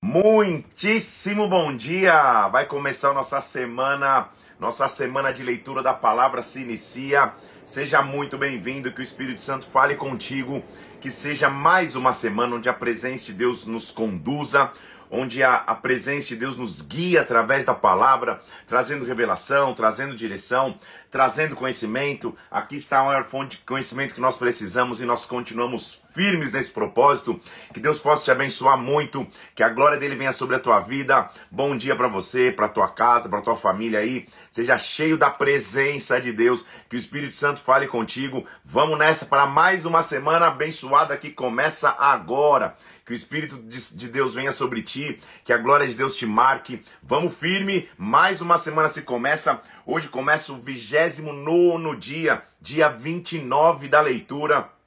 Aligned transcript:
Muitíssimo 0.00 1.48
bom 1.48 1.74
dia! 1.74 2.46
Vai 2.48 2.66
começar 2.66 3.12
nossa 3.12 3.40
semana, 3.40 4.28
nossa 4.56 4.86
semana 4.86 5.32
de 5.32 5.42
leitura 5.42 5.82
da 5.82 5.92
palavra 5.92 6.40
se 6.40 6.60
inicia. 6.60 7.32
Seja 7.64 8.00
muito 8.00 8.38
bem-vindo, 8.38 8.92
que 8.92 9.00
o 9.00 9.02
Espírito 9.02 9.40
Santo 9.40 9.66
fale 9.66 9.96
contigo, 9.96 10.62
que 11.00 11.10
seja 11.10 11.50
mais 11.50 11.96
uma 11.96 12.12
semana 12.12 12.54
onde 12.54 12.68
a 12.68 12.72
presença 12.72 13.26
de 13.26 13.32
Deus 13.32 13.66
nos 13.66 13.90
conduza, 13.90 14.70
onde 15.10 15.42
a, 15.42 15.56
a 15.56 15.74
presença 15.74 16.28
de 16.28 16.36
Deus 16.36 16.56
nos 16.56 16.80
guia 16.80 17.22
através 17.22 17.64
da 17.64 17.74
palavra, 17.74 18.40
trazendo 18.68 19.04
revelação, 19.04 19.74
trazendo 19.74 20.14
direção, 20.14 20.78
trazendo 21.10 21.56
conhecimento. 21.56 22.36
Aqui 22.48 22.76
está 22.76 23.00
a 23.00 23.04
maior 23.04 23.24
fonte 23.24 23.56
de 23.56 23.64
conhecimento 23.64 24.14
que 24.14 24.20
nós 24.20 24.38
precisamos 24.38 25.00
e 25.00 25.04
nós 25.04 25.26
continuamos 25.26 26.00
firmes 26.18 26.50
nesse 26.50 26.72
propósito. 26.72 27.40
Que 27.72 27.78
Deus 27.78 28.00
possa 28.00 28.24
te 28.24 28.30
abençoar 28.32 28.76
muito, 28.76 29.24
que 29.54 29.62
a 29.62 29.68
glória 29.68 29.96
dele 29.96 30.16
venha 30.16 30.32
sobre 30.32 30.56
a 30.56 30.58
tua 30.58 30.80
vida. 30.80 31.30
Bom 31.48 31.76
dia 31.76 31.94
para 31.94 32.08
você, 32.08 32.50
para 32.50 32.68
tua 32.68 32.88
casa, 32.88 33.28
para 33.28 33.40
tua 33.40 33.54
família 33.54 34.00
aí. 34.00 34.26
Seja 34.50 34.76
cheio 34.76 35.16
da 35.16 35.30
presença 35.30 36.20
de 36.20 36.32
Deus, 36.32 36.66
que 36.88 36.96
o 36.96 36.98
Espírito 36.98 37.36
Santo 37.36 37.60
fale 37.60 37.86
contigo. 37.86 38.44
Vamos 38.64 38.98
nessa 38.98 39.26
para 39.26 39.46
mais 39.46 39.84
uma 39.84 40.02
semana 40.02 40.48
abençoada 40.48 41.16
que 41.16 41.30
começa 41.30 41.94
agora. 41.96 42.74
Que 43.06 43.12
o 43.12 43.14
Espírito 43.14 43.56
de 43.56 44.08
Deus 44.08 44.34
venha 44.34 44.50
sobre 44.50 44.82
ti, 44.82 45.20
que 45.44 45.52
a 45.52 45.56
glória 45.56 45.86
de 45.86 45.94
Deus 45.94 46.16
te 46.16 46.26
marque. 46.26 46.82
Vamos 47.00 47.32
firme, 47.32 47.88
mais 47.96 48.40
uma 48.40 48.58
semana 48.58 48.88
se 48.88 49.02
começa. 49.02 49.62
Hoje 49.86 50.08
começa 50.08 50.52
o 50.52 50.60
29 50.60 51.96
dia, 51.96 52.42
dia 52.60 52.88
29 52.88 53.86
da 53.86 54.00
leitura. 54.00 54.77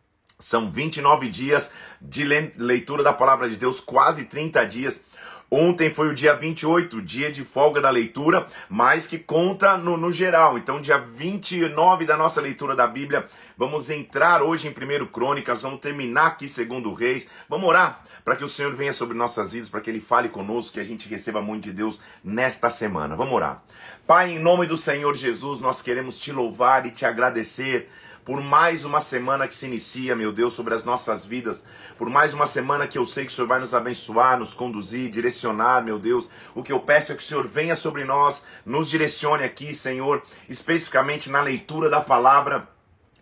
São 0.42 0.70
29 0.70 1.30
dias 1.30 1.72
de 2.02 2.24
leitura 2.24 3.04
da 3.04 3.14
palavra 3.14 3.48
de 3.48 3.56
Deus, 3.56 3.80
quase 3.80 4.26
30 4.26 4.66
dias. 4.66 5.04
Ontem 5.54 5.94
foi 5.94 6.08
o 6.08 6.16
dia 6.16 6.34
28, 6.34 7.02
dia 7.02 7.30
de 7.30 7.44
folga 7.44 7.82
da 7.82 7.90
leitura, 7.90 8.48
mas 8.70 9.06
que 9.06 9.20
conta 9.20 9.76
no, 9.78 9.98
no, 9.98 10.10
geral. 10.10 10.58
Então, 10.58 10.80
dia 10.80 10.98
29 10.98 12.06
da 12.06 12.16
nossa 12.16 12.40
leitura 12.40 12.74
da 12.74 12.88
Bíblia, 12.88 13.28
vamos 13.58 13.90
entrar 13.90 14.42
hoje 14.42 14.70
em 14.70 14.72
1 14.72 15.08
Crônicas, 15.08 15.64
vamos 15.64 15.82
terminar 15.82 16.28
aqui 16.28 16.48
segundo 16.48 16.94
Reis. 16.94 17.30
Vamos 17.50 17.68
orar 17.68 18.02
para 18.24 18.38
que 18.38 18.46
o 18.46 18.48
Senhor 18.48 18.74
venha 18.74 18.94
sobre 18.94 19.18
nossas 19.18 19.52
vidas, 19.52 19.68
para 19.68 19.82
que 19.82 19.90
Ele 19.90 20.00
fale 20.00 20.30
conosco, 20.30 20.76
que 20.76 20.80
a 20.80 20.86
gente 20.86 21.10
receba 21.10 21.42
muito 21.42 21.66
de 21.66 21.74
Deus 21.74 22.00
nesta 22.24 22.70
semana. 22.70 23.14
Vamos 23.18 23.34
orar. 23.34 23.62
Pai, 24.08 24.32
em 24.32 24.40
nome 24.40 24.66
do 24.66 24.78
Senhor 24.78 25.14
Jesus, 25.16 25.60
nós 25.60 25.82
queremos 25.82 26.18
te 26.18 26.32
louvar 26.32 26.86
e 26.86 26.92
te 26.92 27.06
agradecer 27.06 27.90
por 28.24 28.42
mais 28.42 28.86
uma 28.86 29.02
semana 29.02 29.48
que 29.48 29.56
se 29.56 29.66
inicia, 29.66 30.16
meu 30.16 30.32
Deus, 30.32 30.54
sobre 30.54 30.74
as 30.74 30.84
nossas 30.84 31.26
vidas, 31.26 31.64
por 31.98 32.10
mais 32.10 32.34
uma 32.34 32.48
semana 32.48 32.88
que 32.88 32.98
eu 32.98 33.06
sei 33.06 33.26
que 33.26 33.32
o 33.32 33.36
Senhor 33.36 33.48
vai 33.48 33.60
nos 33.60 33.74
abençoar, 33.74 34.38
nos 34.38 34.54
conduzir, 34.54 35.10
direcionar, 35.10 35.84
meu 35.84 35.98
Deus. 35.98 36.30
O 36.54 36.64
que 36.64 36.72
eu 36.72 36.80
peço 36.80 37.12
é 37.12 37.16
que 37.16 37.24
o 37.24 37.26
Senhor 37.26 37.48
venha 37.48 37.76
sobre 37.76 38.04
nós, 38.04 38.44
nos 38.66 38.90
direcione 38.90 39.44
aqui, 39.44 39.74
Senhor, 39.74 40.22
especificamente 40.48 41.30
na 41.30 41.42
leitura 41.42 41.90
da 41.90 42.02
palavra 42.02 42.68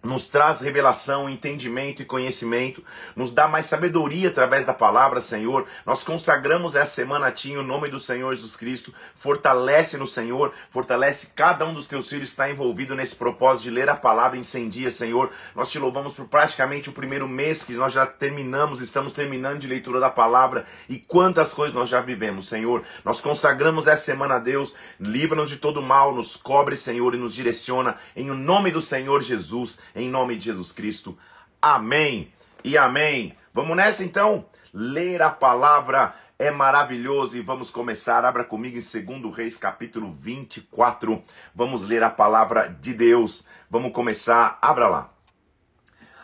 nos 0.02 0.28
traz 0.28 0.62
revelação, 0.62 1.30
entendimento 1.30 2.02
e 2.02 2.06
conhecimento, 2.06 2.84
nos 3.16 3.32
dá 3.32 3.48
mais 3.48 3.66
sabedoria 3.66 4.30
através 4.30 4.66
da 4.66 4.74
palavra, 4.74 5.20
Senhor. 5.20 5.66
Nós 5.86 6.04
consagramos 6.04 6.76
essa 6.76 6.92
semana 6.92 7.28
a 7.28 7.32
Ti 7.32 7.52
em 7.52 7.64
nome 7.64 7.90
do 7.90 8.00
Senhor 8.00 8.34
Jesus 8.34 8.56
Cristo. 8.56 8.94
Fortalece 9.14 9.98
no 9.98 10.08
Senhor, 10.08 10.54
fortalece 10.70 11.32
cada 11.36 11.66
um 11.66 11.74
dos 11.74 11.86
Teus 11.86 12.08
filhos 12.08 12.30
que 12.30 12.34
está 12.34 12.50
envolvido 12.50 12.96
nesse 12.96 13.16
propósito 13.16 13.64
de 13.64 13.72
ler 13.72 13.90
a 13.90 13.96
palavra 13.96 14.38
em 14.38 14.44
100 14.44 14.70
dias, 14.70 14.94
Senhor. 14.94 15.30
Nós 15.56 15.70
te 15.70 15.80
louvamos 15.80 16.14
por 16.14 16.26
praticamente 16.28 16.90
o 16.90 16.94
primeiro 16.94 17.28
mês 17.28 17.64
que 17.64 17.74
nós 17.74 17.92
já 17.92 18.06
terminamos, 18.06 18.82
estamos 18.82 19.12
terminando 19.12 19.60
de 19.60 19.68
leitura 19.68 20.00
da 20.00 20.10
palavra 20.10 20.66
e 20.88 20.98
quantas 20.98 21.54
coisas 21.54 21.76
nós 21.76 21.90
já 21.90 22.00
vivemos, 22.00 22.48
Senhor. 22.48 22.84
Nós 23.04 23.22
consagramos 23.22 23.88
essa 23.88 24.04
semana 24.04 24.36
a 24.36 24.40
Deus, 24.40 24.76
livra-nos 25.00 25.50
de 25.50 25.58
todo 25.58 25.82
mal, 25.82 26.14
nos 26.16 26.36
cobre, 26.36 26.78
Senhor, 26.78 27.14
e 27.14 27.18
nos 27.18 27.34
direciona 27.34 27.96
em 28.16 28.30
o 28.32 28.36
nome 28.36 28.72
do 28.72 28.82
Senhor 28.82 29.22
Jesus 29.22 29.80
em 29.96 30.10
nome 30.10 30.36
de 30.36 30.46
Jesus 30.46 30.72
Cristo. 30.72 31.18
Amém 31.62 32.32
e 32.64 32.78
amém. 32.78 33.36
Vamos 33.54 33.76
nessa 33.76 34.04
então? 34.04 34.46
Ler 34.74 35.22
a 35.22 35.30
palavra 35.30 36.14
é 36.38 36.50
maravilhoso 36.50 37.36
e 37.36 37.42
vamos 37.42 37.70
começar. 37.70 38.24
Abra 38.24 38.46
comigo 38.46 38.78
em 38.78 39.20
2 39.22 39.36
Reis, 39.36 39.58
capítulo 39.58 40.12
24. 40.12 41.22
Vamos 41.54 41.88
ler 41.88 42.02
a 42.02 42.10
palavra 42.10 42.68
de 42.80 42.94
Deus. 42.94 43.46
Vamos 43.70 43.92
começar. 43.92 44.58
Abra 44.62 44.88
lá. 44.88 45.14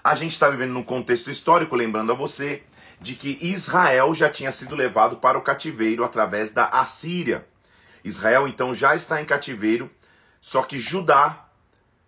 A 0.04 0.16
gente 0.16 0.32
está 0.32 0.50
vivendo 0.50 0.72
num 0.72 0.84
contexto 0.84 1.30
histórico, 1.30 1.76
lembrando 1.76 2.12
a 2.12 2.16
você 2.16 2.64
de 3.02 3.16
que 3.16 3.38
Israel 3.42 4.14
já 4.14 4.30
tinha 4.30 4.52
sido 4.52 4.76
levado 4.76 5.18
para 5.18 5.38
o 5.38 5.42
cativeiro 5.42 6.04
através 6.04 6.50
da 6.50 6.66
Assíria. 6.68 7.46
Israel 8.04 8.48
então 8.48 8.74
já 8.74 8.96
está 8.96 9.22
em 9.22 9.26
cativeiro, 9.26 9.90
só 10.40 10.62
que 10.62 10.78
Judá, 10.78 11.45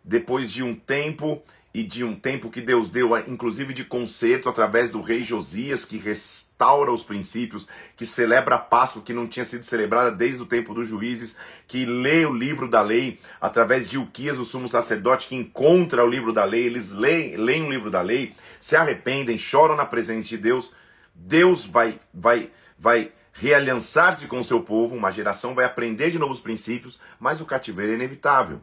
depois 0.08 0.52
de 0.52 0.64
um 0.64 0.74
tempo 0.74 1.44
e 1.74 1.84
de 1.84 2.04
um 2.04 2.16
tempo 2.16 2.50
que 2.50 2.62
Deus 2.62 2.90
deu, 2.90 3.16
inclusive 3.28 3.72
de 3.72 3.84
conserto, 3.84 4.50
através 4.50 4.90
do 4.90 5.00
rei 5.00 5.24
Josias, 5.24 5.86
que 5.86 5.98
restaura 5.98 6.92
os 6.92 7.04
princípios, 7.04 7.68
que 7.96 8.06
celebra 8.06 8.56
a 8.56 8.58
Páscoa 8.58 9.04
que 9.04 9.14
não 9.14 9.28
tinha 9.28 9.44
sido 9.44 9.64
celebrada 9.64 10.10
desde 10.10 10.42
o 10.42 10.46
tempo 10.48 10.74
dos 10.74 10.88
juízes, 10.88 11.36
que 11.68 11.86
lê 11.86 12.26
o 12.26 12.34
livro 12.34 12.68
da 12.68 12.82
lei, 12.82 13.20
através 13.40 13.88
de 13.88 13.98
Uquias, 13.98 14.40
o 14.40 14.46
sumo 14.46 14.68
sacerdote, 14.68 15.28
que 15.28 15.36
encontra 15.36 16.04
o 16.04 16.10
livro 16.10 16.34
da 16.34 16.46
lei, 16.46 16.66
eles 16.66 16.94
leem, 16.94 17.36
leem 17.36 17.64
o 17.64 17.70
livro 17.70 17.92
da 17.92 18.02
lei, 18.02 18.34
se 18.60 18.76
arrependem, 18.76 19.38
choram 19.38 19.76
na 19.76 19.86
presença 19.86 20.30
de 20.30 20.38
Deus. 20.38 20.72
Deus 21.14 21.66
vai, 21.66 22.00
vai, 22.12 22.50
vai 22.80 23.12
realiançar-se 23.34 24.26
com 24.26 24.40
o 24.40 24.44
seu 24.44 24.62
povo, 24.62 24.96
uma 24.96 25.12
geração 25.12 25.54
vai 25.54 25.66
aprender 25.66 26.10
de 26.10 26.18
novos 26.18 26.40
princípios, 26.40 27.00
mas 27.20 27.40
o 27.40 27.46
cativeiro 27.46 27.92
é 27.92 27.96
inevitável. 27.96 28.62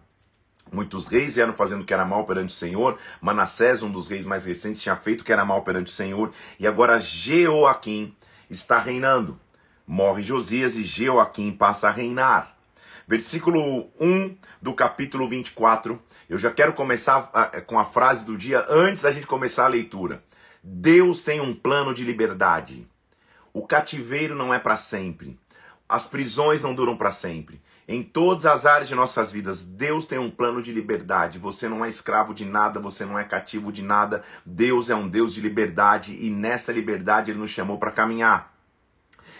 Muitos 0.74 1.06
reis 1.06 1.36
vieram 1.36 1.52
fazendo 1.52 1.82
o 1.82 1.84
que 1.84 1.94
era 1.94 2.04
mal 2.04 2.24
perante 2.24 2.50
o 2.50 2.56
Senhor. 2.56 2.98
Manassés, 3.20 3.84
um 3.84 3.90
dos 3.90 4.08
reis 4.08 4.26
mais 4.26 4.44
recentes, 4.44 4.82
tinha 4.82 4.96
feito 4.96 5.20
o 5.20 5.24
que 5.24 5.32
era 5.32 5.44
mal 5.44 5.62
perante 5.62 5.86
o 5.86 5.94
Senhor. 5.94 6.32
E 6.58 6.66
agora 6.66 6.98
Jeoaquim 6.98 8.12
está 8.50 8.80
reinando. 8.80 9.38
Morre 9.86 10.20
Josias 10.20 10.74
e 10.74 10.82
Jeoaquim 10.82 11.52
passa 11.52 11.86
a 11.86 11.92
reinar. 11.92 12.56
Versículo 13.06 13.88
1 14.00 14.36
do 14.60 14.74
capítulo 14.74 15.28
24. 15.28 16.02
Eu 16.28 16.38
já 16.38 16.50
quero 16.50 16.72
começar 16.72 17.30
com 17.66 17.78
a 17.78 17.84
frase 17.84 18.26
do 18.26 18.36
dia 18.36 18.66
antes 18.68 19.02
da 19.02 19.12
gente 19.12 19.28
começar 19.28 19.66
a 19.66 19.68
leitura. 19.68 20.24
Deus 20.60 21.20
tem 21.20 21.40
um 21.40 21.54
plano 21.54 21.94
de 21.94 22.02
liberdade. 22.02 22.88
O 23.52 23.64
cativeiro 23.64 24.34
não 24.34 24.52
é 24.52 24.58
para 24.58 24.76
sempre. 24.76 25.38
As 25.88 26.06
prisões 26.06 26.62
não 26.62 26.74
duram 26.74 26.96
para 26.96 27.10
sempre. 27.10 27.60
Em 27.86 28.02
todas 28.02 28.46
as 28.46 28.64
áreas 28.64 28.88
de 28.88 28.94
nossas 28.94 29.30
vidas, 29.30 29.62
Deus 29.62 30.06
tem 30.06 30.18
um 30.18 30.30
plano 30.30 30.62
de 30.62 30.72
liberdade. 30.72 31.38
Você 31.38 31.68
não 31.68 31.84
é 31.84 31.88
escravo 31.88 32.32
de 32.32 32.46
nada, 32.46 32.80
você 32.80 33.04
não 33.04 33.18
é 33.18 33.24
cativo 33.24 33.70
de 33.70 33.82
nada. 33.82 34.22
Deus 34.46 34.88
é 34.88 34.94
um 34.94 35.06
Deus 35.06 35.34
de 35.34 35.42
liberdade 35.42 36.16
e 36.18 36.30
nessa 36.30 36.72
liberdade 36.72 37.30
ele 37.30 37.38
nos 37.38 37.50
chamou 37.50 37.76
para 37.76 37.90
caminhar. 37.90 38.54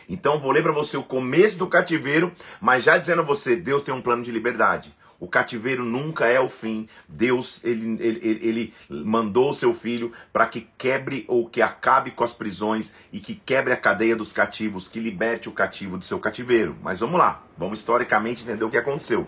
Então 0.06 0.38
vou 0.38 0.50
ler 0.50 0.62
para 0.62 0.72
você 0.72 0.99
o 0.99 1.03
começo 1.03 1.59
do 1.59 1.66
cativeiro, 1.66 2.31
mas 2.60 2.84
já 2.84 2.99
dizendo 2.99 3.22
a 3.22 3.25
você, 3.25 3.56
Deus 3.56 3.83
tem 3.83 3.94
um 3.94 4.03
plano 4.03 4.22
de 4.22 4.31
liberdade. 4.31 4.94
O 5.25 5.27
cativeiro 5.27 5.83
nunca 5.83 6.27
é 6.27 6.39
o 6.39 6.51
fim. 6.51 6.87
Deus 7.09 7.65
ele, 7.65 7.97
ele, 7.99 8.39
ele 8.43 8.75
mandou 8.91 9.49
o 9.49 9.55
seu 9.55 9.73
filho 9.73 10.12
para 10.31 10.45
que 10.45 10.69
quebre 10.77 11.25
ou 11.27 11.49
que 11.49 11.62
acabe 11.62 12.11
com 12.11 12.23
as 12.23 12.35
prisões 12.35 12.95
e 13.11 13.19
que 13.19 13.34
quebre 13.34 13.73
a 13.73 13.77
cadeia 13.79 14.15
dos 14.15 14.34
cativos, 14.34 14.87
que 14.87 15.01
liberte 15.01 15.49
o 15.49 15.53
cativo 15.53 15.97
do 15.97 16.05
seu 16.05 16.19
cativeiro. 16.19 16.77
Mas 16.83 17.01
vamos 17.01 17.19
lá, 17.19 17.43
vamos 17.57 17.79
historicamente 17.79 18.45
entender 18.45 18.65
o 18.65 18.71
que 18.71 18.77
aconteceu. 18.77 19.27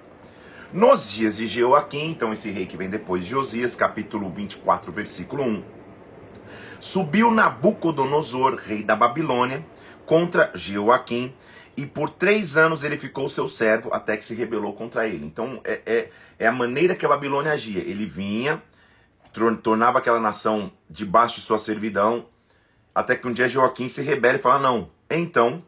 Nos 0.71 1.11
dias 1.11 1.39
de 1.39 1.47
Jeoaquim, 1.47 2.11
então 2.11 2.31
esse 2.31 2.51
rei 2.51 2.67
que 2.67 2.77
vem 2.77 2.91
depois 2.91 3.25
de 3.25 3.31
Josias, 3.31 3.75
capítulo 3.75 4.29
24, 4.29 4.93
versículo 4.93 5.45
1. 5.45 5.65
Subiu 6.79 7.31
Nabucodonosor, 7.31 8.57
rei 8.57 8.83
da 8.83 8.95
Babilônia, 8.95 9.65
contra 10.05 10.51
Jeoaquim 10.55 11.33
e 11.77 11.85
por 11.85 12.09
três 12.09 12.57
anos 12.57 12.85
ele 12.85 12.97
ficou 12.97 13.29
seu 13.29 13.47
servo 13.47 13.93
até 13.93 14.17
que 14.17 14.25
se 14.25 14.35
rebelou 14.35 14.73
contra 14.73 15.07
ele. 15.07 15.27
Então 15.27 15.61
é, 15.65 15.81
é, 15.85 16.11
é 16.39 16.47
a 16.47 16.53
maneira 16.53 16.95
que 16.95 17.05
a 17.05 17.09
Babilônia 17.09 17.53
agia. 17.53 17.81
Ele 17.81 18.07
vinha, 18.07 18.63
tornava 19.63 19.99
aquela 19.99 20.19
nação 20.19 20.73
debaixo 20.89 21.37
de 21.37 21.43
sua 21.43 21.59
servidão, 21.59 22.27
até 22.95 23.15
que 23.15 23.29
um 23.29 23.33
dia 23.33 23.49
Joaquim 23.49 23.89
se 23.89 24.03
rebela 24.03 24.39
e 24.39 24.41
fala: 24.41 24.59
Não, 24.59 24.91
então 25.11 25.63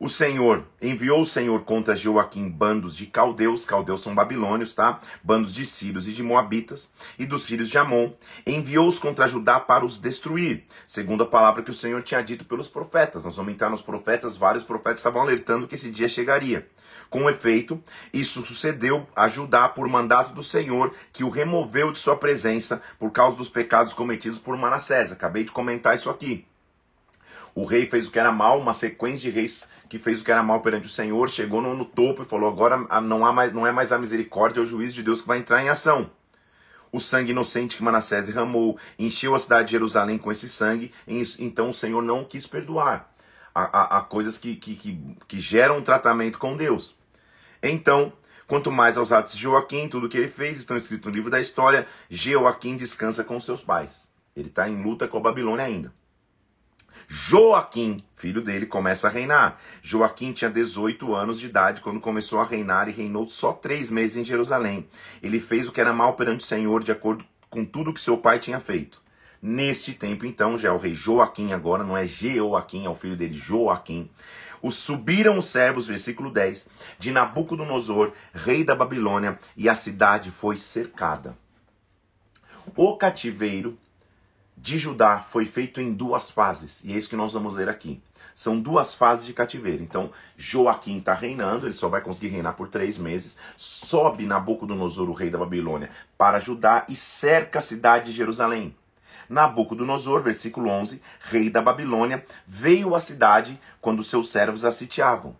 o 0.00 0.08
Senhor 0.08 0.64
enviou 0.80 1.20
o 1.20 1.26
Senhor 1.26 1.62
contra 1.62 1.94
Joaquim 1.94 2.48
bandos 2.48 2.96
de 2.96 3.04
caldeus, 3.04 3.66
caldeus 3.66 4.02
são 4.02 4.14
babilônios, 4.14 4.72
tá? 4.72 4.98
Bandos 5.22 5.52
de 5.52 5.62
sírios 5.66 6.08
e 6.08 6.12
de 6.12 6.22
moabitas 6.22 6.90
e 7.18 7.26
dos 7.26 7.44
filhos 7.44 7.68
de 7.68 7.76
Amon, 7.76 8.10
enviou-os 8.46 8.98
contra 8.98 9.28
Judá 9.28 9.60
para 9.60 9.84
os 9.84 9.98
destruir, 9.98 10.64
segundo 10.86 11.24
a 11.24 11.26
palavra 11.26 11.62
que 11.62 11.70
o 11.70 11.74
Senhor 11.74 12.02
tinha 12.02 12.22
dito 12.22 12.46
pelos 12.46 12.66
profetas. 12.66 13.26
Nós 13.26 13.36
vamos 13.36 13.52
entrar 13.52 13.68
nos 13.68 13.82
profetas, 13.82 14.38
vários 14.38 14.64
profetas 14.64 15.00
estavam 15.00 15.20
alertando 15.20 15.68
que 15.68 15.74
esse 15.74 15.90
dia 15.90 16.08
chegaria. 16.08 16.66
Com 17.10 17.28
efeito, 17.28 17.78
isso 18.10 18.42
sucedeu 18.42 19.06
a 19.14 19.28
Judá 19.28 19.68
por 19.68 19.86
mandato 19.86 20.32
do 20.32 20.42
Senhor, 20.42 20.94
que 21.12 21.24
o 21.24 21.28
removeu 21.28 21.92
de 21.92 21.98
sua 21.98 22.16
presença 22.16 22.80
por 22.98 23.10
causa 23.10 23.36
dos 23.36 23.50
pecados 23.50 23.92
cometidos 23.92 24.38
por 24.38 24.56
Manassés. 24.56 25.12
Acabei 25.12 25.44
de 25.44 25.52
comentar 25.52 25.94
isso 25.94 26.08
aqui. 26.08 26.46
O 27.54 27.64
rei 27.64 27.86
fez 27.86 28.06
o 28.06 28.10
que 28.10 28.18
era 28.18 28.30
mal, 28.30 28.60
uma 28.60 28.72
sequência 28.72 29.28
de 29.28 29.30
reis 29.30 29.68
que 29.90 29.98
fez 29.98 30.20
o 30.20 30.24
que 30.24 30.30
era 30.30 30.40
mal 30.40 30.60
perante 30.60 30.86
o 30.86 30.90
Senhor, 30.90 31.28
chegou 31.28 31.60
no, 31.60 31.76
no 31.76 31.84
topo 31.84 32.22
e 32.22 32.24
falou: 32.24 32.48
agora 32.48 32.78
não, 33.02 33.26
há 33.26 33.32
mais, 33.32 33.52
não 33.52 33.66
é 33.66 33.72
mais 33.72 33.90
a 33.90 33.98
misericórdia, 33.98 34.60
é 34.60 34.62
o 34.62 34.66
juízo 34.66 34.94
de 34.94 35.02
Deus 35.02 35.20
que 35.20 35.26
vai 35.26 35.38
entrar 35.38 35.60
em 35.62 35.68
ação. 35.68 36.08
O 36.92 37.00
sangue 37.00 37.32
inocente 37.32 37.76
que 37.76 37.82
Manassés 37.82 38.24
derramou 38.24 38.78
encheu 38.96 39.34
a 39.34 39.38
cidade 39.38 39.66
de 39.66 39.72
Jerusalém 39.72 40.16
com 40.16 40.30
esse 40.30 40.48
sangue, 40.48 40.92
então 41.38 41.70
o 41.70 41.74
Senhor 41.74 42.02
não 42.02 42.24
quis 42.24 42.46
perdoar. 42.46 43.12
Há, 43.52 44.00
coisas 44.02 44.38
que, 44.38 44.54
que, 44.54 44.76
que, 44.76 45.16
que 45.26 45.38
geram 45.40 45.78
um 45.78 45.82
tratamento 45.82 46.38
com 46.38 46.56
Deus. 46.56 46.96
Então, 47.60 48.12
quanto 48.46 48.70
mais 48.70 48.96
aos 48.96 49.10
atos 49.10 49.34
de 49.34 49.42
Joaquim, 49.42 49.88
tudo 49.88 50.08
que 50.08 50.16
ele 50.16 50.28
fez, 50.28 50.58
estão 50.58 50.76
escritos 50.76 51.08
no 51.08 51.16
livro 51.16 51.30
da 51.30 51.40
história, 51.40 51.86
Joaquim 52.08 52.76
descansa 52.76 53.24
com 53.24 53.38
seus 53.40 53.60
pais. 53.60 54.10
Ele 54.36 54.48
está 54.48 54.68
em 54.68 54.80
luta 54.80 55.08
com 55.08 55.18
a 55.18 55.20
Babilônia 55.20 55.64
ainda. 55.64 55.92
Joaquim, 57.08 57.98
filho 58.14 58.40
dele, 58.40 58.66
começa 58.66 59.08
a 59.08 59.10
reinar. 59.10 59.58
Joaquim 59.82 60.32
tinha 60.32 60.50
18 60.50 61.14
anos 61.14 61.40
de 61.40 61.46
idade 61.46 61.80
quando 61.80 62.00
começou 62.00 62.40
a 62.40 62.44
reinar 62.44 62.88
e 62.88 62.92
reinou 62.92 63.28
só 63.28 63.52
três 63.52 63.90
meses 63.90 64.16
em 64.16 64.24
Jerusalém. 64.24 64.88
Ele 65.22 65.40
fez 65.40 65.66
o 65.66 65.72
que 65.72 65.80
era 65.80 65.92
mal 65.92 66.14
perante 66.14 66.44
o 66.44 66.46
Senhor, 66.46 66.82
de 66.82 66.92
acordo 66.92 67.24
com 67.48 67.64
tudo 67.64 67.92
que 67.92 68.00
seu 68.00 68.16
pai 68.16 68.38
tinha 68.38 68.60
feito. 68.60 69.02
Neste 69.42 69.94
tempo, 69.94 70.26
então, 70.26 70.56
já 70.58 70.68
é 70.68 70.72
o 70.72 70.76
rei 70.76 70.92
Joaquim, 70.92 71.52
agora 71.52 71.82
não 71.82 71.96
é 71.96 72.06
Jeoaquim, 72.06 72.84
é 72.84 72.90
o 72.90 72.94
filho 72.94 73.16
dele, 73.16 73.32
Joaquim. 73.32 74.10
Os 74.62 74.74
subiram 74.74 75.38
os 75.38 75.46
servos, 75.46 75.86
versículo 75.86 76.30
10, 76.30 76.68
de 76.98 77.10
Nabucodonosor, 77.10 78.12
rei 78.34 78.62
da 78.62 78.74
Babilônia, 78.74 79.38
e 79.56 79.68
a 79.68 79.74
cidade 79.74 80.30
foi 80.30 80.56
cercada. 80.56 81.36
O 82.76 82.96
cativeiro 82.96 83.78
de 84.62 84.76
Judá 84.76 85.20
foi 85.20 85.46
feito 85.46 85.80
em 85.80 85.90
duas 85.90 86.30
fases, 86.30 86.84
e 86.84 86.92
é 86.92 86.96
isso 86.96 87.08
que 87.08 87.16
nós 87.16 87.32
vamos 87.32 87.54
ler 87.54 87.70
aqui. 87.70 88.02
São 88.34 88.60
duas 88.60 88.94
fases 88.94 89.24
de 89.24 89.32
cativeiro. 89.32 89.82
Então, 89.82 90.10
Joaquim 90.36 90.98
está 90.98 91.14
reinando, 91.14 91.66
ele 91.66 91.72
só 91.72 91.88
vai 91.88 92.02
conseguir 92.02 92.28
reinar 92.28 92.52
por 92.52 92.68
três 92.68 92.98
meses. 92.98 93.38
Sobe 93.56 94.26
Nabucodonosor, 94.26 95.08
o 95.08 95.14
rei 95.14 95.30
da 95.30 95.38
Babilônia, 95.38 95.88
para 96.16 96.38
Judá 96.38 96.84
e 96.88 96.94
cerca 96.94 97.58
a 97.58 97.62
cidade 97.62 98.10
de 98.10 98.16
Jerusalém. 98.16 98.76
Nabucodonosor, 99.30 100.22
versículo 100.22 100.68
11, 100.68 101.00
rei 101.20 101.48
da 101.48 101.62
Babilônia, 101.62 102.22
veio 102.46 102.94
à 102.94 103.00
cidade 103.00 103.58
quando 103.80 104.04
seus 104.04 104.30
servos 104.30 104.64
a 104.66 104.70
sitiavam. 104.70 105.34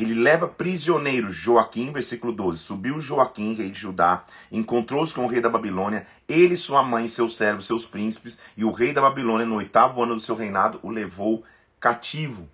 Ele 0.00 0.14
leva 0.14 0.48
prisioneiro 0.48 1.30
Joaquim, 1.30 1.92
versículo 1.92 2.32
12. 2.32 2.58
Subiu 2.58 2.98
Joaquim, 2.98 3.52
rei 3.52 3.70
de 3.70 3.78
Judá, 3.78 4.24
encontrou-se 4.50 5.14
com 5.14 5.24
o 5.24 5.26
rei 5.26 5.42
da 5.42 5.50
Babilônia, 5.50 6.06
ele, 6.26 6.56
sua 6.56 6.82
mãe, 6.82 7.06
seus 7.06 7.36
servos, 7.36 7.66
seus 7.66 7.84
príncipes, 7.84 8.38
e 8.56 8.64
o 8.64 8.70
rei 8.70 8.94
da 8.94 9.02
Babilônia, 9.02 9.44
no 9.44 9.56
oitavo 9.56 10.02
ano 10.02 10.14
do 10.14 10.20
seu 10.20 10.34
reinado, 10.34 10.80
o 10.82 10.88
levou 10.88 11.44
cativo. 11.78 12.48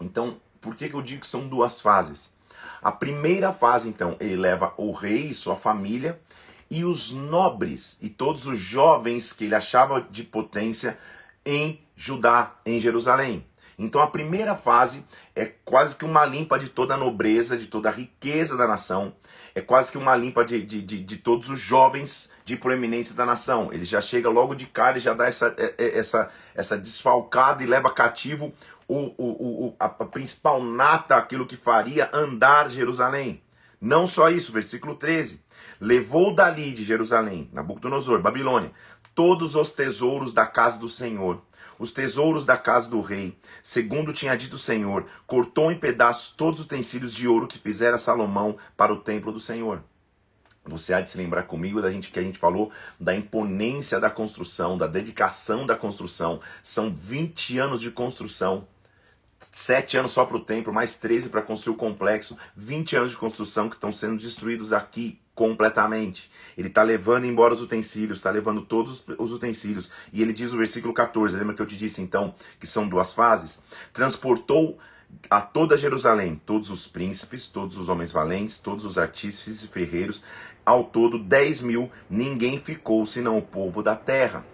Então, 0.00 0.40
por 0.58 0.74
que, 0.74 0.88
que 0.88 0.94
eu 0.94 1.02
digo 1.02 1.20
que 1.20 1.26
são 1.26 1.46
duas 1.46 1.82
fases? 1.82 2.32
A 2.80 2.90
primeira 2.90 3.52
fase, 3.52 3.88
então, 3.88 4.16
ele 4.18 4.36
leva 4.36 4.72
o 4.78 4.92
rei 4.92 5.28
e 5.28 5.34
sua 5.34 5.54
família, 5.54 6.18
e 6.70 6.82
os 6.84 7.12
nobres 7.12 7.98
e 8.00 8.08
todos 8.08 8.46
os 8.46 8.58
jovens 8.58 9.32
que 9.32 9.44
ele 9.44 9.54
achava 9.54 10.00
de 10.10 10.22
potência 10.22 10.98
em 11.44 11.80
Judá, 11.96 12.54
em 12.64 12.78
Jerusalém. 12.80 13.47
Então 13.78 14.00
a 14.00 14.08
primeira 14.08 14.56
fase 14.56 15.04
é 15.36 15.46
quase 15.46 15.94
que 15.94 16.04
uma 16.04 16.26
limpa 16.26 16.58
de 16.58 16.68
toda 16.68 16.94
a 16.94 16.96
nobreza, 16.96 17.56
de 17.56 17.66
toda 17.66 17.88
a 17.88 17.92
riqueza 17.92 18.56
da 18.56 18.66
nação. 18.66 19.14
É 19.54 19.60
quase 19.60 19.92
que 19.92 19.98
uma 19.98 20.16
limpa 20.16 20.44
de, 20.44 20.60
de, 20.62 20.82
de, 20.82 20.98
de 20.98 21.16
todos 21.16 21.48
os 21.48 21.60
jovens 21.60 22.32
de 22.44 22.56
proeminência 22.56 23.14
da 23.14 23.24
nação. 23.24 23.72
Ele 23.72 23.84
já 23.84 24.00
chega 24.00 24.28
logo 24.28 24.54
de 24.54 24.66
cara 24.66 24.98
e 24.98 25.00
já 25.00 25.14
dá 25.14 25.26
essa, 25.26 25.54
é, 25.56 25.74
é, 25.78 25.96
essa, 25.96 26.28
essa 26.56 26.76
desfalcada 26.76 27.62
e 27.62 27.66
leva 27.66 27.88
cativo 27.90 28.52
o, 28.88 29.14
o, 29.16 29.66
o, 29.66 29.76
a 29.78 29.88
principal 29.88 30.62
nata, 30.62 31.16
aquilo 31.16 31.46
que 31.46 31.56
faria 31.56 32.10
andar 32.12 32.68
Jerusalém. 32.68 33.42
Não 33.80 34.08
só 34.08 34.28
isso, 34.28 34.52
versículo 34.52 34.96
13. 34.96 35.40
Levou 35.80 36.34
dali 36.34 36.72
de 36.72 36.82
Jerusalém, 36.82 37.48
Nabucodonosor, 37.52 38.20
Babilônia, 38.20 38.72
todos 39.14 39.54
os 39.54 39.70
tesouros 39.70 40.32
da 40.32 40.46
casa 40.46 40.80
do 40.80 40.88
Senhor 40.88 41.40
os 41.78 41.90
tesouros 41.90 42.44
da 42.44 42.56
casa 42.56 42.90
do 42.90 43.00
rei, 43.00 43.36
segundo 43.62 44.12
tinha 44.12 44.36
dito 44.36 44.54
o 44.54 44.58
Senhor, 44.58 45.06
cortou 45.26 45.70
em 45.70 45.78
pedaços 45.78 46.34
todos 46.34 46.60
os 46.60 46.66
utensílios 46.66 47.14
de 47.14 47.28
ouro 47.28 47.46
que 47.46 47.58
fizera 47.58 47.98
Salomão 47.98 48.56
para 48.76 48.92
o 48.92 49.00
templo 49.00 49.32
do 49.32 49.40
Senhor. 49.40 49.82
Você 50.64 50.92
há 50.92 51.00
de 51.00 51.08
se 51.08 51.16
lembrar 51.16 51.44
comigo 51.44 51.80
da 51.80 51.90
gente 51.90 52.10
que 52.10 52.18
a 52.18 52.22
gente 52.22 52.38
falou 52.38 52.70
da 53.00 53.14
imponência 53.14 53.98
da 53.98 54.10
construção, 54.10 54.76
da 54.76 54.86
dedicação 54.86 55.64
da 55.64 55.74
construção. 55.74 56.40
São 56.62 56.94
20 56.94 57.58
anos 57.58 57.80
de 57.80 57.90
construção. 57.90 58.66
Sete 59.50 59.96
anos 59.96 60.12
só 60.12 60.26
para 60.26 60.36
o 60.36 60.44
templo, 60.44 60.72
mais 60.72 60.96
13 60.96 61.30
para 61.30 61.40
construir 61.40 61.74
o 61.74 61.78
complexo, 61.78 62.36
20 62.54 62.96
anos 62.96 63.10
de 63.12 63.16
construção 63.16 63.68
que 63.68 63.76
estão 63.76 63.90
sendo 63.90 64.18
destruídos 64.18 64.72
aqui 64.72 65.18
completamente. 65.38 66.28
Ele 66.56 66.66
está 66.66 66.82
levando 66.82 67.24
embora 67.24 67.54
os 67.54 67.62
utensílios, 67.62 68.18
está 68.18 68.28
levando 68.28 68.60
todos 68.60 69.04
os 69.16 69.32
utensílios. 69.32 69.88
E 70.12 70.20
ele 70.20 70.32
diz 70.32 70.50
no 70.50 70.58
versículo 70.58 70.92
14, 70.92 71.36
lembra 71.36 71.54
que 71.54 71.62
eu 71.62 71.66
te 71.66 71.76
disse 71.76 72.02
então 72.02 72.34
que 72.58 72.66
são 72.66 72.88
duas 72.88 73.12
fases? 73.12 73.62
Transportou 73.92 74.76
a 75.30 75.40
toda 75.40 75.76
Jerusalém 75.76 76.42
todos 76.44 76.70
os 76.70 76.88
príncipes, 76.88 77.46
todos 77.46 77.78
os 77.78 77.88
homens 77.88 78.10
valentes, 78.10 78.58
todos 78.58 78.84
os 78.84 78.98
artífices 78.98 79.62
e 79.62 79.68
ferreiros, 79.68 80.24
ao 80.66 80.82
todo 80.82 81.20
dez 81.20 81.60
mil, 81.60 81.88
ninguém 82.10 82.58
ficou 82.58 83.06
senão 83.06 83.38
o 83.38 83.42
povo 83.42 83.80
da 83.80 83.94
terra. 83.94 84.44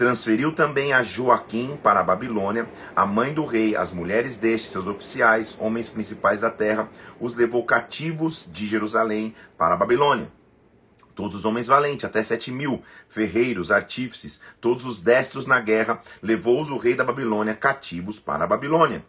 Transferiu 0.00 0.50
também 0.50 0.94
a 0.94 1.02
Joaquim 1.02 1.78
para 1.82 2.00
a 2.00 2.02
Babilônia, 2.02 2.66
a 2.96 3.04
mãe 3.04 3.34
do 3.34 3.44
rei, 3.44 3.76
as 3.76 3.92
mulheres 3.92 4.34
deste, 4.34 4.68
seus 4.68 4.86
oficiais, 4.86 5.58
homens 5.60 5.90
principais 5.90 6.40
da 6.40 6.50
terra, 6.50 6.88
os 7.20 7.34
levou 7.34 7.62
cativos 7.66 8.48
de 8.50 8.66
Jerusalém 8.66 9.34
para 9.58 9.74
a 9.74 9.76
Babilônia. 9.76 10.32
Todos 11.14 11.36
os 11.36 11.44
homens 11.44 11.66
valentes, 11.66 12.06
até 12.06 12.22
sete 12.22 12.50
mil, 12.50 12.82
ferreiros, 13.10 13.70
artífices, 13.70 14.40
todos 14.58 14.86
os 14.86 15.02
destros 15.02 15.44
na 15.44 15.60
guerra, 15.60 16.00
levou-os 16.22 16.70
o 16.70 16.78
rei 16.78 16.94
da 16.94 17.04
Babilônia 17.04 17.54
cativos 17.54 18.18
para 18.18 18.44
a 18.44 18.46
Babilônia. 18.46 19.04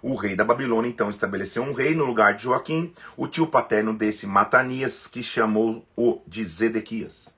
O 0.00 0.14
rei 0.14 0.36
da 0.36 0.44
Babilônia 0.44 0.88
então 0.88 1.10
estabeleceu 1.10 1.64
um 1.64 1.72
rei 1.72 1.92
no 1.96 2.04
lugar 2.04 2.34
de 2.34 2.44
Joaquim, 2.44 2.94
o 3.16 3.26
tio 3.26 3.48
paterno 3.48 3.92
desse 3.92 4.28
Matanias, 4.28 5.08
que 5.08 5.24
chamou-o 5.24 6.22
de 6.24 6.44
Zedequias. 6.44 7.35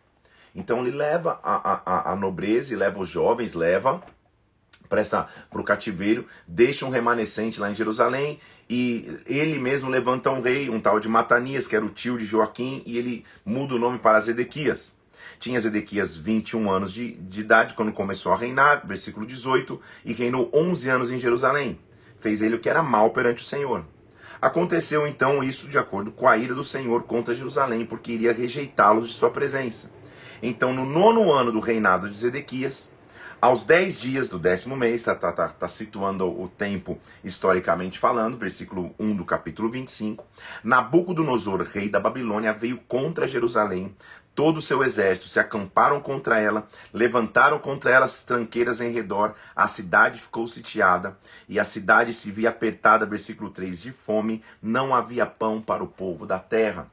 Então 0.58 0.84
ele 0.84 0.96
leva 0.96 1.38
a, 1.40 1.80
a, 1.86 2.12
a 2.12 2.16
nobreza, 2.16 2.76
leva 2.76 2.98
os 2.98 3.08
jovens, 3.08 3.54
leva 3.54 4.02
para 4.88 5.60
o 5.60 5.62
cativeiro, 5.62 6.26
deixa 6.48 6.84
um 6.84 6.88
remanescente 6.88 7.60
lá 7.60 7.70
em 7.70 7.74
Jerusalém 7.74 8.40
e 8.68 9.20
ele 9.26 9.58
mesmo 9.58 9.88
levanta 9.88 10.30
um 10.30 10.40
rei, 10.40 10.68
um 10.68 10.80
tal 10.80 10.98
de 10.98 11.08
Matanias, 11.08 11.68
que 11.68 11.76
era 11.76 11.84
o 11.84 11.90
tio 11.90 12.18
de 12.18 12.24
Joaquim, 12.24 12.82
e 12.84 12.98
ele 12.98 13.24
muda 13.44 13.74
o 13.74 13.78
nome 13.78 13.98
para 13.98 14.18
Zedequias. 14.18 14.96
Tinha 15.38 15.60
Zedequias 15.60 16.16
21 16.16 16.70
anos 16.70 16.92
de, 16.92 17.12
de 17.12 17.40
idade 17.40 17.74
quando 17.74 17.92
começou 17.92 18.32
a 18.32 18.36
reinar, 18.36 18.84
versículo 18.84 19.26
18, 19.26 19.80
e 20.04 20.12
reinou 20.12 20.50
11 20.52 20.88
anos 20.88 21.10
em 21.12 21.20
Jerusalém. 21.20 21.78
Fez 22.18 22.42
ele 22.42 22.56
o 22.56 22.58
que 22.58 22.68
era 22.68 22.82
mal 22.82 23.10
perante 23.10 23.42
o 23.42 23.46
Senhor. 23.46 23.84
Aconteceu 24.40 25.06
então 25.06 25.42
isso 25.42 25.68
de 25.68 25.78
acordo 25.78 26.10
com 26.10 26.26
a 26.26 26.36
ira 26.36 26.54
do 26.54 26.64
Senhor 26.64 27.04
contra 27.04 27.34
Jerusalém, 27.34 27.84
porque 27.84 28.12
iria 28.12 28.32
rejeitá-los 28.32 29.08
de 29.08 29.14
sua 29.14 29.30
presença. 29.30 29.97
Então, 30.42 30.72
no 30.72 30.84
nono 30.84 31.32
ano 31.32 31.50
do 31.50 31.60
reinado 31.60 32.08
de 32.08 32.16
Zedequias, 32.16 32.92
aos 33.40 33.62
dez 33.62 34.00
dias 34.00 34.28
do 34.28 34.36
décimo 34.36 34.76
mês, 34.76 34.96
está 34.96 35.14
tá, 35.14 35.30
tá, 35.30 35.48
tá 35.48 35.68
situando 35.68 36.26
o 36.26 36.48
tempo 36.48 36.98
historicamente 37.22 37.96
falando, 37.96 38.36
versículo 38.36 38.92
1 38.98 39.14
do 39.14 39.24
capítulo 39.24 39.70
25, 39.70 40.26
Nabucodonosor, 40.64 41.62
rei 41.62 41.88
da 41.88 42.00
Babilônia, 42.00 42.52
veio 42.52 42.78
contra 42.88 43.28
Jerusalém, 43.28 43.94
todo 44.34 44.58
o 44.58 44.62
seu 44.62 44.82
exército 44.82 45.28
se 45.28 45.38
acamparam 45.38 46.00
contra 46.00 46.40
ela, 46.40 46.66
levantaram 46.92 47.60
contra 47.60 47.92
ela 47.92 48.04
as 48.04 48.22
tranqueiras 48.22 48.80
em 48.80 48.90
redor, 48.90 49.34
a 49.54 49.68
cidade 49.68 50.20
ficou 50.20 50.46
sitiada, 50.48 51.16
e 51.48 51.60
a 51.60 51.64
cidade 51.64 52.12
se 52.12 52.32
via 52.32 52.48
apertada, 52.48 53.06
versículo 53.06 53.50
3, 53.50 53.80
de 53.80 53.92
fome, 53.92 54.42
não 54.60 54.92
havia 54.94 55.26
pão 55.26 55.62
para 55.62 55.84
o 55.84 55.88
povo 55.88 56.26
da 56.26 56.40
terra. 56.40 56.88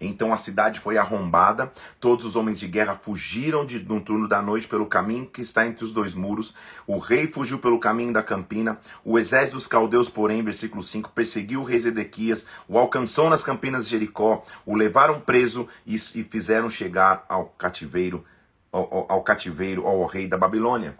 Então 0.00 0.32
a 0.32 0.36
cidade 0.36 0.80
foi 0.80 0.98
arrombada, 0.98 1.72
todos 2.00 2.24
os 2.24 2.36
homens 2.36 2.58
de 2.58 2.66
guerra 2.66 2.94
fugiram 3.00 3.64
de, 3.64 3.78
no 3.78 4.00
turno 4.00 4.28
da 4.28 4.40
noite 4.42 4.68
pelo 4.68 4.86
caminho 4.86 5.26
que 5.26 5.40
está 5.40 5.66
entre 5.66 5.84
os 5.84 5.90
dois 5.90 6.14
muros. 6.14 6.54
O 6.86 6.98
rei 6.98 7.26
fugiu 7.26 7.58
pelo 7.58 7.78
caminho 7.78 8.12
da 8.12 8.22
campina. 8.22 8.78
O 9.04 9.18
exército 9.18 9.56
dos 9.56 9.66
caldeus, 9.66 10.08
porém, 10.08 10.42
versículo 10.42 10.82
5, 10.82 11.10
perseguiu 11.10 11.60
o 11.60 11.64
rei 11.64 11.78
Zedequias, 11.78 12.46
o 12.68 12.78
alcançou 12.78 13.30
nas 13.30 13.44
campinas 13.44 13.84
de 13.84 13.92
Jericó, 13.92 14.42
o 14.66 14.74
levaram 14.74 15.20
preso 15.20 15.68
e, 15.86 15.94
e 15.94 16.24
fizeram 16.24 16.68
chegar 16.68 17.24
ao 17.28 17.46
cativeiro, 17.46 18.24
ao, 18.72 19.06
ao 19.08 19.22
cativeiro, 19.22 19.86
ao 19.86 20.04
rei 20.06 20.26
da 20.26 20.36
Babilônia. 20.36 20.96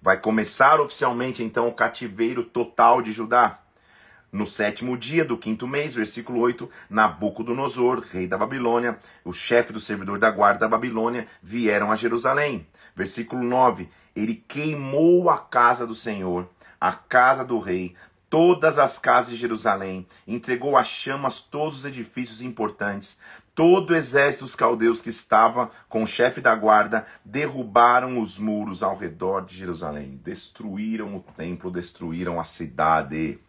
Vai 0.00 0.16
começar 0.16 0.80
oficialmente 0.80 1.42
então 1.42 1.66
o 1.66 1.72
cativeiro 1.72 2.44
total 2.44 3.02
de 3.02 3.10
Judá. 3.10 3.58
No 4.30 4.44
sétimo 4.44 4.94
dia 4.94 5.24
do 5.24 5.38
quinto 5.38 5.66
mês, 5.66 5.94
versículo 5.94 6.40
8, 6.40 6.68
Nabucodonosor, 6.90 8.04
rei 8.12 8.26
da 8.26 8.36
Babilônia, 8.36 8.98
o 9.24 9.32
chefe 9.32 9.72
do 9.72 9.80
servidor 9.80 10.18
da 10.18 10.30
guarda 10.30 10.60
da 10.60 10.68
Babilônia, 10.68 11.26
vieram 11.42 11.90
a 11.90 11.96
Jerusalém. 11.96 12.66
Versículo 12.94 13.42
9, 13.42 13.88
ele 14.14 14.34
queimou 14.34 15.30
a 15.30 15.38
casa 15.38 15.86
do 15.86 15.94
Senhor, 15.94 16.46
a 16.78 16.92
casa 16.92 17.42
do 17.42 17.58
rei, 17.58 17.94
todas 18.28 18.78
as 18.78 18.98
casas 18.98 19.32
de 19.32 19.38
Jerusalém, 19.38 20.06
entregou 20.26 20.76
a 20.76 20.82
chamas 20.82 21.40
todos 21.40 21.78
os 21.78 21.84
edifícios 21.86 22.42
importantes. 22.42 23.18
Todo 23.54 23.90
o 23.90 23.96
exército 23.96 24.44
dos 24.44 24.54
caldeus 24.54 25.00
que 25.00 25.08
estava 25.08 25.70
com 25.88 26.02
o 26.02 26.06
chefe 26.06 26.42
da 26.42 26.54
guarda 26.54 27.06
derrubaram 27.24 28.20
os 28.20 28.38
muros 28.38 28.82
ao 28.82 28.94
redor 28.94 29.46
de 29.46 29.56
Jerusalém, 29.56 30.20
destruíram 30.22 31.16
o 31.16 31.20
templo, 31.34 31.70
destruíram 31.70 32.38
a 32.38 32.44
cidade 32.44 33.40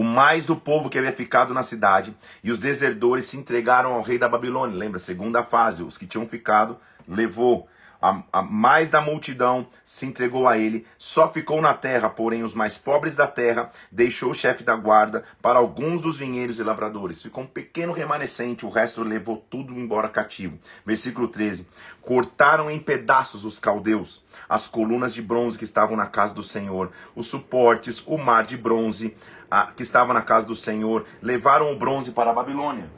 o 0.00 0.02
mais 0.02 0.46
do 0.46 0.56
povo 0.56 0.88
que 0.88 0.98
havia 0.98 1.12
ficado 1.12 1.52
na 1.52 1.62
cidade, 1.62 2.16
e 2.42 2.50
os 2.50 2.58
desertores 2.58 3.26
se 3.26 3.36
entregaram 3.36 3.92
ao 3.92 4.00
rei 4.00 4.16
da 4.16 4.30
Babilônia. 4.30 4.74
Lembra, 4.74 4.98
segunda 4.98 5.42
fase, 5.42 5.82
os 5.82 5.98
que 5.98 6.06
tinham 6.06 6.26
ficado 6.26 6.78
levou. 7.06 7.68
A, 8.00 8.22
a, 8.32 8.42
mais 8.42 8.88
da 8.88 9.00
multidão 9.00 9.66
se 9.84 10.06
entregou 10.06 10.48
a 10.48 10.56
ele, 10.56 10.86
só 10.96 11.30
ficou 11.30 11.60
na 11.60 11.74
terra, 11.74 12.08
porém 12.08 12.42
os 12.42 12.54
mais 12.54 12.78
pobres 12.78 13.16
da 13.16 13.26
terra 13.26 13.70
deixou 13.92 14.30
o 14.30 14.34
chefe 14.34 14.64
da 14.64 14.74
guarda 14.74 15.22
para 15.42 15.58
alguns 15.58 16.00
dos 16.00 16.16
vinheiros 16.16 16.58
e 16.58 16.62
lavradores. 16.62 17.22
Ficou 17.22 17.44
um 17.44 17.46
pequeno 17.46 17.92
remanescente, 17.92 18.64
o 18.64 18.70
resto 18.70 19.02
levou 19.02 19.44
tudo 19.50 19.74
embora 19.74 20.08
cativo. 20.08 20.58
Versículo 20.84 21.28
13: 21.28 21.68
Cortaram 22.00 22.70
em 22.70 22.78
pedaços 22.78 23.44
os 23.44 23.58
caldeus, 23.58 24.24
as 24.48 24.66
colunas 24.66 25.12
de 25.12 25.20
bronze 25.20 25.58
que 25.58 25.64
estavam 25.64 25.96
na 25.96 26.06
casa 26.06 26.32
do 26.32 26.42
Senhor, 26.42 26.90
os 27.14 27.26
suportes, 27.26 28.02
o 28.06 28.16
mar 28.16 28.44
de 28.46 28.56
bronze 28.56 29.14
a, 29.50 29.66
que 29.66 29.82
estava 29.82 30.14
na 30.14 30.22
casa 30.22 30.46
do 30.46 30.54
Senhor, 30.54 31.04
levaram 31.20 31.70
o 31.70 31.76
bronze 31.76 32.12
para 32.12 32.30
a 32.30 32.34
Babilônia. 32.34 32.88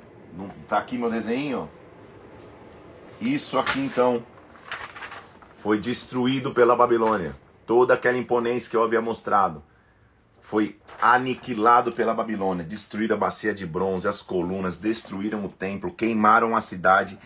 Está 0.62 0.78
aqui 0.78 0.96
meu 0.96 1.10
desenho? 1.10 1.68
Isso 3.20 3.58
aqui 3.58 3.80
então 3.80 4.24
foi 5.62 5.78
destruído 5.78 6.52
pela 6.52 6.74
Babilônia. 6.74 7.34
Toda 7.64 7.94
aquela 7.94 8.18
imponência 8.18 8.68
que 8.68 8.76
eu 8.76 8.82
havia 8.82 9.00
mostrado 9.00 9.62
foi 10.40 10.76
aniquilado 11.00 11.92
pela 11.92 12.12
Babilônia, 12.12 12.64
destruída 12.64 13.14
a 13.14 13.16
bacia 13.16 13.54
de 13.54 13.64
bronze, 13.64 14.08
as 14.08 14.20
colunas, 14.20 14.76
destruíram 14.76 15.44
o 15.44 15.48
templo, 15.48 15.92
queimaram 15.92 16.56
a 16.56 16.60
cidade. 16.60 17.16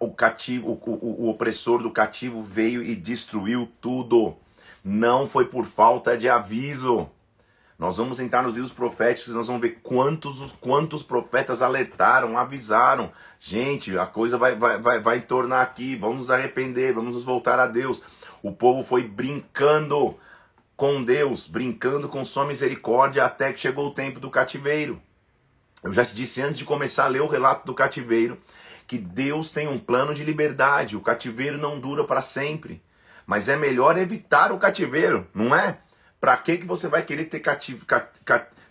O 0.00 0.10
cativo, 0.10 0.72
o, 0.72 0.90
o, 0.90 1.26
o 1.26 1.28
opressor 1.28 1.80
do 1.80 1.92
cativo 1.92 2.42
veio 2.42 2.82
e 2.82 2.96
destruiu 2.96 3.70
tudo. 3.80 4.34
Não 4.82 5.28
foi 5.28 5.44
por 5.44 5.64
falta 5.64 6.18
de 6.18 6.28
aviso. 6.28 7.08
Nós 7.78 7.96
vamos 7.96 8.20
entrar 8.20 8.42
nos 8.42 8.54
livros 8.54 8.72
proféticos 8.72 9.32
e 9.32 9.36
nós 9.36 9.48
vamos 9.48 9.60
ver 9.60 9.80
quantos, 9.82 10.52
quantos 10.60 11.02
profetas 11.02 11.60
alertaram, 11.60 12.38
avisaram. 12.38 13.10
Gente, 13.40 13.98
a 13.98 14.06
coisa 14.06 14.38
vai, 14.38 14.54
vai, 14.54 14.78
vai, 14.78 15.00
vai 15.00 15.20
tornar 15.20 15.62
aqui, 15.62 15.96
vamos 15.96 16.18
nos 16.18 16.30
arrepender, 16.30 16.94
vamos 16.94 17.14
nos 17.14 17.24
voltar 17.24 17.58
a 17.58 17.66
Deus. 17.66 18.00
O 18.42 18.52
povo 18.52 18.84
foi 18.84 19.02
brincando 19.02 20.16
com 20.76 21.02
Deus, 21.02 21.48
brincando 21.48 22.08
com 22.08 22.24
sua 22.24 22.46
misericórdia 22.46 23.24
até 23.24 23.52
que 23.52 23.60
chegou 23.60 23.88
o 23.88 23.94
tempo 23.94 24.20
do 24.20 24.30
cativeiro. 24.30 25.00
Eu 25.82 25.92
já 25.92 26.04
te 26.04 26.14
disse 26.14 26.40
antes 26.40 26.58
de 26.58 26.64
começar 26.64 27.04
a 27.04 27.08
ler 27.08 27.22
o 27.22 27.28
relato 27.28 27.66
do 27.66 27.74
cativeiro 27.74 28.38
que 28.86 28.98
Deus 28.98 29.50
tem 29.50 29.66
um 29.66 29.78
plano 29.78 30.14
de 30.14 30.24
liberdade. 30.24 30.96
O 30.96 31.00
cativeiro 31.00 31.58
não 31.58 31.80
dura 31.80 32.04
para 32.04 32.20
sempre. 32.20 32.82
Mas 33.26 33.48
é 33.48 33.56
melhor 33.56 33.96
evitar 33.96 34.52
o 34.52 34.58
cativeiro, 34.58 35.26
não 35.34 35.54
é? 35.54 35.78
Para 36.24 36.38
que 36.38 36.56
que 36.56 36.66
você 36.66 36.88
vai 36.88 37.02
querer 37.02 37.26
ter 37.26 37.40
cativ 37.40 37.82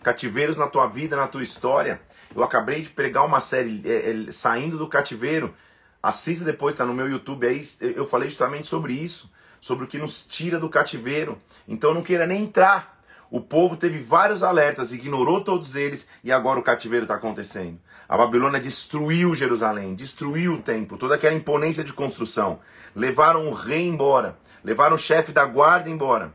cativeiros 0.02 0.56
na 0.56 0.66
tua 0.66 0.88
vida, 0.88 1.14
na 1.14 1.28
tua 1.28 1.40
história? 1.40 2.00
Eu 2.34 2.42
acabei 2.42 2.82
de 2.82 2.88
pregar 2.88 3.24
uma 3.24 3.38
série 3.38 3.80
é, 3.84 4.10
é, 4.10 4.32
saindo 4.32 4.76
do 4.76 4.88
cativeiro. 4.88 5.54
Assista 6.02 6.44
depois, 6.44 6.74
está 6.74 6.84
no 6.84 6.92
meu 6.92 7.08
YouTube 7.08 7.46
aí. 7.46 7.60
Eu 7.80 8.04
falei 8.06 8.28
justamente 8.28 8.66
sobre 8.66 8.92
isso, 8.92 9.30
sobre 9.60 9.84
o 9.84 9.86
que 9.86 9.98
nos 9.98 10.26
tira 10.26 10.58
do 10.58 10.68
cativeiro. 10.68 11.38
Então 11.68 11.94
não 11.94 12.02
queira 12.02 12.26
nem 12.26 12.42
entrar. 12.42 13.00
O 13.30 13.40
povo 13.40 13.76
teve 13.76 14.00
vários 14.00 14.42
alertas, 14.42 14.92
ignorou 14.92 15.40
todos 15.40 15.76
eles 15.76 16.08
e 16.24 16.32
agora 16.32 16.58
o 16.58 16.62
cativeiro 16.62 17.04
está 17.04 17.14
acontecendo. 17.14 17.78
A 18.08 18.16
Babilônia 18.16 18.58
destruiu 18.58 19.32
Jerusalém, 19.32 19.94
destruiu 19.94 20.54
o 20.54 20.58
templo, 20.60 20.98
toda 20.98 21.14
aquela 21.14 21.36
imponência 21.36 21.84
de 21.84 21.92
construção. 21.92 22.58
Levaram 22.96 23.46
o 23.46 23.54
rei 23.54 23.86
embora, 23.86 24.36
levaram 24.64 24.96
o 24.96 24.98
chefe 24.98 25.30
da 25.30 25.44
guarda 25.44 25.88
embora. 25.88 26.34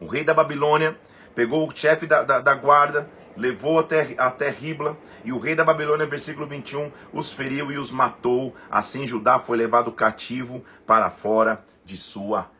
O 0.00 0.06
rei 0.06 0.24
da 0.24 0.34
Babilônia 0.34 0.98
pegou 1.34 1.66
o 1.66 1.76
chefe 1.76 2.06
da, 2.06 2.22
da, 2.22 2.40
da 2.40 2.54
guarda, 2.54 3.08
levou 3.36 3.78
até, 3.78 4.14
até 4.18 4.48
Ribla, 4.50 4.96
e 5.24 5.32
o 5.32 5.38
rei 5.38 5.54
da 5.54 5.64
Babilônia, 5.64 6.06
versículo 6.06 6.46
21, 6.46 6.90
os 7.12 7.32
feriu 7.32 7.70
e 7.72 7.78
os 7.78 7.90
matou. 7.90 8.54
Assim 8.70 9.06
Judá 9.06 9.38
foi 9.38 9.56
levado 9.56 9.92
cativo 9.92 10.64
para 10.86 11.10
fora 11.10 11.64
de 11.84 11.96
sua 11.96 12.50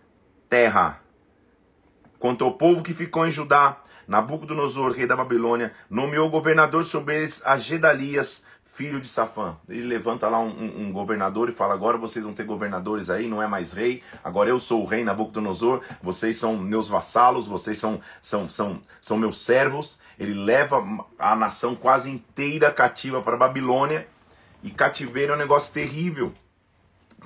terra. 0.48 1.00
Quanto 2.18 2.44
ao 2.44 2.52
povo 2.52 2.82
que 2.82 2.94
ficou 2.94 3.26
em 3.26 3.30
Judá, 3.30 3.80
Nabucodonosor, 4.06 4.92
rei 4.92 5.06
da 5.06 5.16
Babilônia, 5.16 5.72
nomeou 5.88 6.28
governador 6.28 6.84
sobre 6.84 7.16
eles 7.16 7.42
a 7.44 7.56
Gedalias, 7.56 8.44
filho 8.74 9.00
de 9.00 9.08
Safã. 9.08 9.56
Ele 9.68 9.86
levanta 9.86 10.28
lá 10.28 10.40
um, 10.40 10.48
um, 10.48 10.86
um, 10.86 10.92
governador 10.92 11.48
e 11.48 11.52
fala: 11.52 11.74
agora 11.74 11.96
vocês 11.96 12.24
vão 12.24 12.34
ter 12.34 12.44
governadores 12.44 13.08
aí, 13.08 13.28
não 13.28 13.40
é 13.40 13.46
mais 13.46 13.72
rei, 13.72 14.02
agora 14.22 14.50
eu 14.50 14.58
sou 14.58 14.82
o 14.82 14.86
rei 14.86 15.04
Nabucodonosor, 15.04 15.80
vocês 16.02 16.36
são 16.36 16.56
meus 16.56 16.88
vassalos, 16.88 17.46
vocês 17.46 17.78
são, 17.78 18.00
são, 18.20 18.48
são, 18.48 18.82
são 19.00 19.16
meus 19.16 19.40
servos. 19.40 20.00
Ele 20.18 20.34
leva 20.34 20.84
a 21.18 21.36
nação 21.36 21.74
quase 21.76 22.10
inteira 22.10 22.70
cativa 22.70 23.22
para 23.22 23.36
Babilônia. 23.36 24.08
E 24.62 24.70
cativeiro 24.70 25.32
é 25.32 25.36
um 25.36 25.38
negócio 25.38 25.72
terrível. 25.72 26.32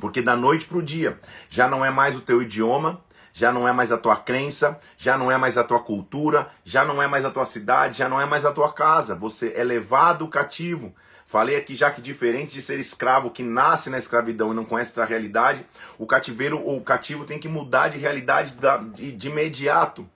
Porque 0.01 0.21
da 0.21 0.37
noite 0.37 0.67
para 0.67 0.79
o 0.79 0.83
dia 0.83 1.19
já 1.49 1.69
não 1.69 1.85
é 1.85 1.91
mais 1.91 2.17
o 2.17 2.21
teu 2.21 2.43
idioma, 2.43 3.01
já 3.33 3.53
não 3.53 3.67
é 3.67 3.73
mais 3.73 3.93
a 3.93 3.97
tua 3.97 4.17
crença, 4.17 4.79
já 4.97 5.17
não 5.17 5.31
é 5.31 5.39
mais 5.39 5.57
a 5.57 5.65
tua 5.65 5.79
cultura, 5.81 6.49
já 6.65 6.85
não 6.85 7.03
é 7.03 7.07
mais 7.07 7.25
a 7.25 7.31
tua 7.31 7.45
cidade, 7.45 7.99
já 7.99 8.09
não 8.09 8.21
é 8.21 8.27
mais 8.27 8.45
a 8.45 8.53
tua 8.53 8.73
casa. 8.73 9.15
Você 9.15 9.53
é 9.57 9.65
levado 9.65 10.29
cativo. 10.29 10.93
Falei 11.29 11.57
aqui 11.57 11.75
já 11.75 11.91
que 11.91 12.01
diferente 12.01 12.55
de 12.55 12.63
ser 12.63 12.79
escravo 12.79 13.31
que 13.31 13.43
nasce 13.43 13.91
na 13.91 13.99
escravidão 13.99 14.51
e 14.51 14.57
não 14.57 14.65
conhece 14.65 14.99
a 14.99 15.05
realidade, 15.05 15.63
o 15.99 16.07
cativeiro 16.07 16.59
ou 16.59 16.79
o 16.79 16.83
cativo 16.83 17.27
tem 17.27 17.39
que 17.39 17.47
mudar 17.47 17.89
de 17.89 17.99
realidade 17.99 18.57
de, 18.95 19.29
imediato. 19.29 20.09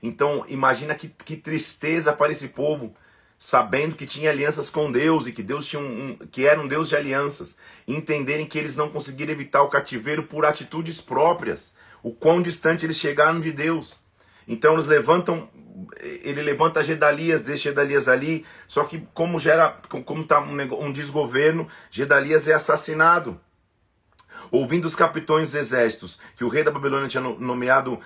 Então 0.00 0.44
imagina 0.46 0.94
que, 0.94 1.08
que 1.08 1.36
tristeza 1.36 2.12
para 2.12 2.30
esse 2.30 2.50
povo, 2.50 2.94
sabendo 3.36 3.96
que 3.96 4.06
tinha 4.06 4.30
alianças 4.30 4.70
com 4.70 4.92
Deus 4.92 5.26
e 5.26 5.32
que 5.32 5.42
Deus 5.42 5.66
tinha 5.66 5.82
um, 5.82 6.10
um, 6.10 6.16
que 6.28 6.46
era 6.46 6.60
um 6.60 6.68
Deus 6.68 6.88
de 6.88 6.94
alianças, 6.94 7.56
entenderem 7.84 8.46
que 8.46 8.56
eles 8.56 8.76
não 8.76 8.90
conseguiram 8.90 9.32
evitar 9.32 9.62
o 9.62 9.68
cativeiro 9.68 10.22
por 10.22 10.46
atitudes 10.46 11.00
próprias, 11.00 11.72
o 12.00 12.12
quão 12.12 12.40
distante 12.40 12.86
eles 12.86 12.96
chegaram 12.96 13.40
de 13.40 13.50
Deus. 13.50 14.00
Então 14.46 14.74
eles 14.74 14.86
levantam 14.86 15.48
ele 16.00 16.42
levanta 16.42 16.82
Gedalias, 16.82 17.42
deixa 17.42 17.70
Gedalias 17.70 18.08
ali, 18.08 18.44
só 18.66 18.84
que 18.84 19.06
como 19.14 19.38
gera, 19.38 19.76
como 19.88 20.22
está 20.22 20.40
um, 20.40 20.84
um 20.84 20.92
desgoverno, 20.92 21.66
Gedalias 21.90 22.48
é 22.48 22.54
assassinado. 22.54 23.40
Ouvindo 24.50 24.86
os 24.86 24.96
capitões 24.96 25.54
exércitos 25.54 26.18
que 26.34 26.44
o 26.44 26.48
rei 26.48 26.64
da 26.64 26.70
Babilônia 26.70 27.08
tinha 27.08 27.22
nomeado 27.22 28.00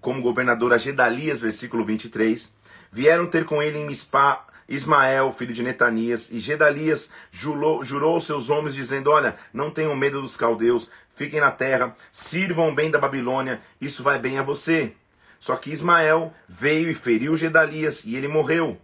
como 0.00 0.22
governador 0.22 0.72
a 0.72 0.78
Gedalias, 0.78 1.40
versículo 1.40 1.84
23, 1.84 2.52
vieram 2.90 3.26
ter 3.26 3.44
com 3.44 3.62
ele 3.62 3.78
em 3.78 3.86
Mispá 3.86 4.46
Ismael, 4.68 5.30
filho 5.32 5.52
de 5.52 5.62
Netanias, 5.62 6.30
e 6.30 6.40
Gedalias 6.40 7.10
jurou, 7.30 7.82
jurou 7.82 8.14
aos 8.14 8.24
seus 8.24 8.48
homens, 8.48 8.74
dizendo: 8.74 9.10
Olha, 9.10 9.36
não 9.52 9.70
tenham 9.70 9.94
medo 9.94 10.20
dos 10.20 10.36
caldeus, 10.36 10.90
fiquem 11.14 11.40
na 11.40 11.50
terra, 11.50 11.94
sirvam 12.10 12.74
bem 12.74 12.90
da 12.90 12.98
Babilônia, 12.98 13.60
isso 13.80 14.02
vai 14.02 14.18
bem 14.18 14.38
a 14.38 14.42
você. 14.42 14.94
Só 15.44 15.56
que 15.56 15.70
Ismael 15.70 16.32
veio 16.48 16.88
e 16.88 16.94
feriu 16.94 17.36
Gedalias 17.36 18.06
e 18.06 18.16
ele 18.16 18.26
morreu. 18.26 18.80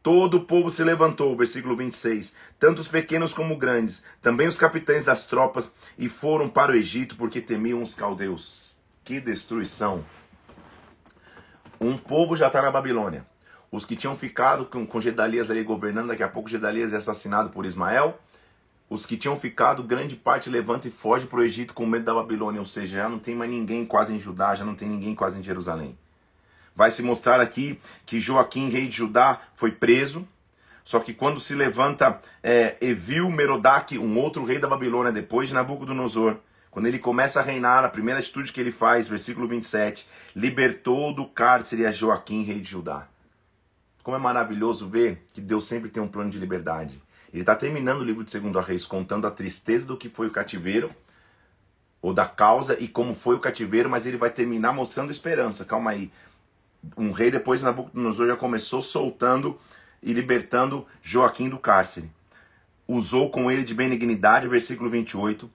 Todo 0.00 0.36
o 0.36 0.44
povo 0.44 0.70
se 0.70 0.84
levantou, 0.84 1.36
versículo 1.36 1.76
26, 1.76 2.36
tanto 2.56 2.78
os 2.78 2.86
pequenos 2.86 3.34
como 3.34 3.56
grandes, 3.56 4.04
também 4.22 4.46
os 4.46 4.56
capitães 4.56 5.06
das 5.06 5.26
tropas, 5.26 5.72
e 5.98 6.08
foram 6.08 6.48
para 6.48 6.70
o 6.70 6.76
Egito 6.76 7.16
porque 7.16 7.40
temiam 7.40 7.82
os 7.82 7.96
caldeus. 7.96 8.78
Que 9.02 9.18
destruição! 9.18 10.04
Um 11.80 11.96
povo 11.96 12.36
já 12.36 12.46
está 12.46 12.62
na 12.62 12.70
Babilônia. 12.70 13.26
Os 13.68 13.84
que 13.84 13.96
tinham 13.96 14.16
ficado 14.16 14.66
com, 14.66 14.86
com 14.86 15.00
Gedalias 15.00 15.50
ali 15.50 15.64
governando, 15.64 16.06
daqui 16.06 16.22
a 16.22 16.28
pouco 16.28 16.48
Gedalias 16.48 16.92
é 16.92 16.96
assassinado 16.96 17.50
por 17.50 17.66
Ismael. 17.66 18.16
Os 18.88 19.04
que 19.04 19.16
tinham 19.16 19.36
ficado, 19.36 19.82
grande 19.82 20.14
parte 20.14 20.48
levanta 20.48 20.86
e 20.86 20.92
foge 20.92 21.26
para 21.26 21.40
o 21.40 21.42
Egito 21.42 21.74
com 21.74 21.84
medo 21.84 22.04
da 22.04 22.14
Babilônia, 22.14 22.60
ou 22.60 22.66
seja, 22.66 22.98
já 22.98 23.08
não 23.08 23.18
tem 23.18 23.34
mais 23.34 23.50
ninguém 23.50 23.84
quase 23.84 24.14
em 24.14 24.20
Judá, 24.20 24.54
já 24.54 24.64
não 24.64 24.76
tem 24.76 24.88
ninguém 24.88 25.12
quase 25.12 25.40
em 25.40 25.42
Jerusalém. 25.42 25.98
Vai 26.74 26.90
se 26.90 27.02
mostrar 27.02 27.40
aqui 27.40 27.78
que 28.04 28.18
Joaquim, 28.18 28.68
rei 28.68 28.88
de 28.88 28.96
Judá, 28.96 29.40
foi 29.54 29.70
preso. 29.70 30.26
Só 30.82 31.00
que 31.00 31.14
quando 31.14 31.40
se 31.40 31.54
levanta 31.54 32.20
é, 32.42 32.76
Evil 32.80 33.30
Merodach, 33.30 33.96
um 33.98 34.18
outro 34.18 34.44
rei 34.44 34.58
da 34.58 34.68
Babilônia, 34.68 35.12
depois 35.12 35.48
de 35.48 35.54
Nabucodonosor, 35.54 36.36
quando 36.70 36.86
ele 36.86 36.98
começa 36.98 37.40
a 37.40 37.42
reinar, 37.42 37.84
a 37.84 37.88
primeira 37.88 38.18
atitude 38.18 38.52
que 38.52 38.60
ele 38.60 38.72
faz, 38.72 39.06
versículo 39.06 39.46
27, 39.46 40.06
libertou 40.34 41.14
do 41.14 41.24
cárcere 41.24 41.86
a 41.86 41.92
Joaquim, 41.92 42.42
rei 42.42 42.60
de 42.60 42.68
Judá. 42.68 43.06
Como 44.02 44.16
é 44.16 44.20
maravilhoso 44.20 44.88
ver 44.88 45.24
que 45.32 45.40
Deus 45.40 45.66
sempre 45.66 45.88
tem 45.88 46.02
um 46.02 46.08
plano 46.08 46.28
de 46.28 46.38
liberdade. 46.38 47.00
Ele 47.32 47.42
está 47.42 47.54
terminando 47.54 48.00
o 48.00 48.04
livro 48.04 48.22
de 48.22 48.30
Segundo 48.30 48.60
Reis 48.60 48.84
contando 48.84 49.26
a 49.26 49.30
tristeza 49.30 49.86
do 49.86 49.96
que 49.96 50.10
foi 50.10 50.26
o 50.26 50.30
cativeiro, 50.30 50.90
ou 52.02 52.12
da 52.12 52.26
causa 52.26 52.76
e 52.78 52.86
como 52.86 53.14
foi 53.14 53.34
o 53.34 53.40
cativeiro, 53.40 53.88
mas 53.88 54.04
ele 54.04 54.18
vai 54.18 54.28
terminar 54.28 54.74
mostrando 54.74 55.10
esperança. 55.10 55.64
Calma 55.64 55.92
aí. 55.92 56.12
Um 56.96 57.10
rei 57.12 57.30
depois 57.30 57.62
Nabucodonosor 57.62 58.26
já 58.26 58.36
começou 58.36 58.82
soltando 58.82 59.58
e 60.02 60.12
libertando 60.12 60.86
Joaquim 61.02 61.48
do 61.48 61.58
cárcere. 61.58 62.10
Usou 62.86 63.30
com 63.30 63.50
ele 63.50 63.62
de 63.62 63.74
benignidade, 63.74 64.46
versículo 64.46 64.90
28. 64.90 65.50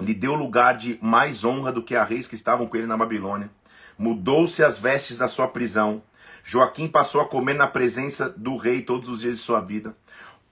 Lhe 0.00 0.14
deu 0.14 0.34
lugar 0.34 0.76
de 0.76 0.98
mais 1.02 1.44
honra 1.44 1.70
do 1.70 1.82
que 1.82 1.94
a 1.94 2.04
reis 2.04 2.26
que 2.26 2.34
estavam 2.34 2.66
com 2.66 2.76
ele 2.76 2.86
na 2.86 2.96
Babilônia. 2.96 3.50
Mudou-se 3.98 4.62
as 4.62 4.78
vestes 4.78 5.18
da 5.18 5.28
sua 5.28 5.48
prisão 5.48 6.02
Joaquim 6.48 6.86
passou 6.86 7.20
a 7.20 7.26
comer 7.26 7.54
na 7.54 7.66
presença 7.66 8.30
do 8.30 8.56
rei 8.56 8.80
todos 8.80 9.08
os 9.08 9.22
dias 9.22 9.34
de 9.34 9.42
sua 9.42 9.60
vida. 9.60 9.96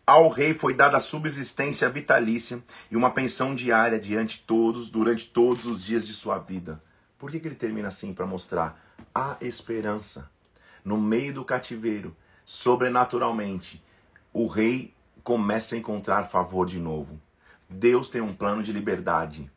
Ao 0.05 0.29
rei 0.29 0.53
foi 0.53 0.75
dada 0.75 0.99
subsistência 0.99 1.89
vitalícia 1.89 2.61
e 2.91 2.97
uma 2.97 3.13
pensão 3.13 3.55
diária 3.55 3.97
diante 3.97 4.43
todos, 4.45 4.91
durante 4.91 5.27
todos 5.31 5.67
os 5.67 5.85
dias 5.85 6.05
de 6.05 6.13
sua 6.13 6.37
vida. 6.37 6.83
Por 7.17 7.31
que, 7.31 7.39
que 7.39 7.47
ele 7.47 7.55
termina 7.55 7.87
assim? 7.87 8.13
Para 8.13 8.27
mostrar 8.27 8.84
a 9.15 9.37
esperança. 9.41 10.31
No 10.85 10.97
meio 10.97 11.35
do 11.35 11.45
cativeiro, 11.45 12.17
sobrenaturalmente, 12.45 13.83
o 14.33 14.47
rei 14.47 14.95
começa 15.23 15.75
a 15.75 15.79
encontrar 15.79 16.25
favor 16.25 16.67
de 16.67 16.79
novo. 16.79 17.21
Deus 17.69 18.09
tem 18.09 18.21
um 18.21 18.35
plano 18.35 18.63
de 18.63 18.73
liberdade. 18.73 19.51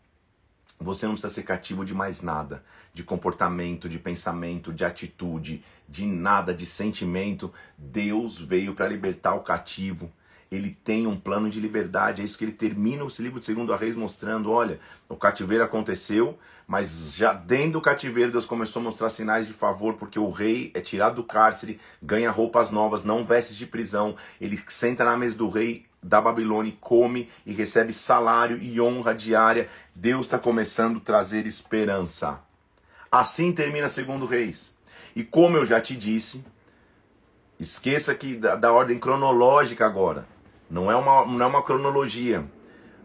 Você 0.79 1.05
não 1.05 1.13
precisa 1.13 1.33
ser 1.33 1.43
cativo 1.43 1.83
de 1.83 1.93
mais 1.93 2.21
nada, 2.21 2.63
de 2.93 3.03
comportamento, 3.03 3.89
de 3.89 3.99
pensamento, 3.99 4.71
de 4.71 4.85
atitude, 4.85 5.63
de 5.89 6.05
nada, 6.05 6.53
de 6.53 6.65
sentimento. 6.65 7.51
Deus 7.77 8.37
veio 8.37 8.73
para 8.73 8.87
libertar 8.87 9.33
o 9.33 9.41
cativo. 9.41 10.11
Ele 10.51 10.77
tem 10.83 11.07
um 11.07 11.19
plano 11.19 11.49
de 11.49 11.59
liberdade. 11.59 12.21
É 12.21 12.25
isso 12.25 12.37
que 12.37 12.45
ele 12.45 12.51
termina 12.51 13.03
o 13.03 13.09
livro 13.19 13.39
de 13.39 13.45
Segundo 13.45 13.73
a 13.73 13.77
Reis 13.77 13.95
mostrando. 13.95 14.51
Olha, 14.51 14.79
o 15.09 15.15
cativeiro 15.15 15.63
aconteceu, 15.63 16.37
mas 16.65 17.13
já 17.13 17.33
dentro 17.33 17.73
do 17.73 17.81
cativeiro 17.81 18.31
Deus 18.31 18.45
começou 18.45 18.79
a 18.79 18.83
mostrar 18.83 19.09
sinais 19.09 19.45
de 19.45 19.53
favor, 19.53 19.95
porque 19.95 20.17
o 20.17 20.29
rei 20.29 20.71
é 20.73 20.79
tirado 20.79 21.15
do 21.15 21.23
cárcere, 21.23 21.79
ganha 22.01 22.31
roupas 22.31 22.71
novas, 22.71 23.03
não 23.03 23.25
vestes 23.25 23.57
de 23.57 23.65
prisão. 23.65 24.15
Ele 24.39 24.57
senta 24.67 25.03
na 25.03 25.17
mesa 25.17 25.37
do 25.37 25.49
rei 25.49 25.85
da 26.01 26.21
Babilônia 26.21 26.73
come 26.79 27.29
e 27.45 27.51
recebe 27.51 27.91
salário 27.91 28.57
e 28.61 28.79
honra 28.79 29.13
diária. 29.13 29.67
Deus 29.93 30.27
está 30.27 30.39
começando 30.39 30.97
a 30.97 31.01
trazer 31.01 31.45
esperança. 31.45 32.39
Assim 33.11 33.51
termina 33.51 33.87
segundo 33.87 34.25
Reis. 34.25 34.75
E 35.15 35.23
como 35.23 35.57
eu 35.57 35.65
já 35.65 35.81
te 35.81 35.95
disse, 35.95 36.45
esqueça 37.59 38.13
que 38.13 38.35
da, 38.35 38.55
da 38.55 38.71
ordem 38.71 38.99
cronológica 38.99 39.85
agora. 39.85 40.27
Não 40.69 40.91
é, 40.91 40.95
uma, 40.95 41.25
não 41.25 41.45
é 41.45 41.47
uma 41.47 41.63
cronologia. 41.63 42.45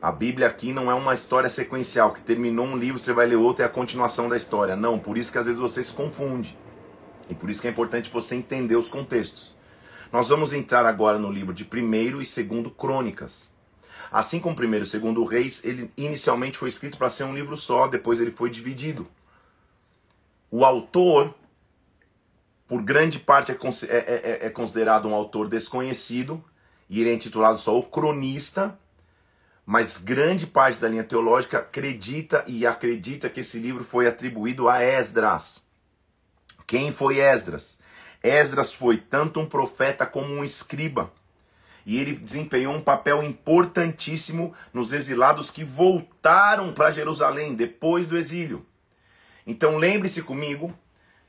A 0.01 0.11
Bíblia 0.11 0.49
aqui 0.49 0.73
não 0.73 0.91
é 0.91 0.95
uma 0.95 1.15
história 1.15 1.49
sequencial, 1.49 2.13
que 2.13 2.21
terminou 2.21 2.67
um 2.67 2.77
livro, 2.77 2.99
você 2.99 3.13
vai 3.13 3.25
ler 3.27 3.37
outro 3.37 3.63
é 3.63 3.67
a 3.67 3.69
continuação 3.69 4.29
da 4.29 4.37
história. 4.37 4.75
Não, 4.75 4.99
por 4.99 5.17
isso 5.17 5.31
que 5.31 5.39
às 5.39 5.47
vezes 5.47 5.61
você 5.61 5.83
se 5.83 5.93
confunde. 5.93 6.59
E 7.31 7.35
por 7.35 7.49
isso 7.49 7.61
que 7.61 7.69
é 7.69 7.71
importante 7.71 8.11
você 8.11 8.35
entender 8.35 8.75
os 8.75 8.89
contextos. 8.89 9.57
Nós 10.13 10.29
vamos 10.29 10.53
entrar 10.53 10.85
agora 10.85 11.19
no 11.19 11.31
livro 11.31 11.55
de 11.55 11.63
1 11.65 11.95
e 11.95 12.11
2 12.11 12.39
Crônicas. 12.77 13.53
Assim 14.11 14.41
como 14.41 14.55
1 14.55 14.75
e 14.75 15.13
2 15.15 15.31
Reis, 15.31 15.65
ele 15.65 15.91
inicialmente 15.97 16.59
foi 16.59 16.69
escrito 16.69 16.99
para 16.99 17.09
ser 17.09 17.25
um 17.25 17.35
livro 17.35 17.57
só, 17.57 17.87
depois 17.87 18.21
ele 18.21 18.31
foi 18.31 18.51
dividido. 18.51 19.07
O 20.51 20.65
autor, 20.65 21.33
por 22.67 22.83
grande 22.83 23.19
parte, 23.19 23.53
é, 23.53 23.57
é, 23.89 24.39
é, 24.43 24.47
é 24.47 24.51
considerado 24.51 25.09
um 25.09 25.15
autor 25.15 25.49
desconhecido, 25.49 26.45
e 26.93 27.01
ele 27.01 27.09
é 27.09 27.15
intitulado 27.15 27.57
só 27.57 27.79
O 27.79 27.83
Cronista, 27.83 28.79
mas 29.65 29.97
grande 29.97 30.47
parte 30.47 30.79
da 30.79 30.87
linha 30.87 31.03
teológica 31.03 31.61
acredita 31.61 32.45
e 32.47 32.67
acredita 32.67 33.31
que 33.31 33.41
esse 33.41 33.59
livro 33.59 33.83
foi 33.83 34.07
atribuído 34.07 34.69
a 34.69 34.83
Esdras. 34.83 35.67
Quem 36.67 36.93
foi 36.93 37.19
Esdras? 37.19 37.79
Esdras 38.23 38.75
foi 38.75 38.99
tanto 38.99 39.41
um 39.41 39.47
profeta 39.47 40.05
como 40.05 40.35
um 40.35 40.45
escriba. 40.45 41.11
E 41.87 41.99
ele 41.99 42.13
desempenhou 42.13 42.75
um 42.75 42.83
papel 42.83 43.23
importantíssimo 43.23 44.53
nos 44.71 44.93
exilados 44.93 45.51
que 45.51 45.65
voltaram 45.65 46.75
para 46.75 46.91
Jerusalém 46.91 47.55
depois 47.55 48.07
do 48.07 48.19
exílio. 48.19 48.67
Então 49.47 49.79
lembre-se 49.79 50.21
comigo 50.21 50.79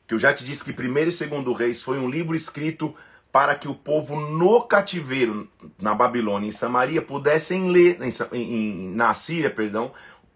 que 0.06 0.14
eu 0.14 0.20
já 0.20 0.34
te 0.34 0.44
disse 0.44 0.66
que 0.66 0.74
primeiro 0.74 1.10
e 1.10 1.14
segundo 1.14 1.54
Reis 1.54 1.82
foi 1.82 2.00
um 2.00 2.10
livro 2.10 2.36
escrito 2.36 2.94
para 3.34 3.56
que 3.56 3.68
o 3.68 3.74
povo 3.74 4.16
no 4.16 4.62
cativeiro 4.62 5.50
na 5.82 5.96
Babilônia, 5.96 6.48
em 6.48 6.52
Samaria, 6.52 7.02
pudessem 7.02 7.72
ler, 7.72 7.98
em, 8.32 8.94
na 8.94 9.12
Síria, 9.16 9.50
perdão, 9.50 9.92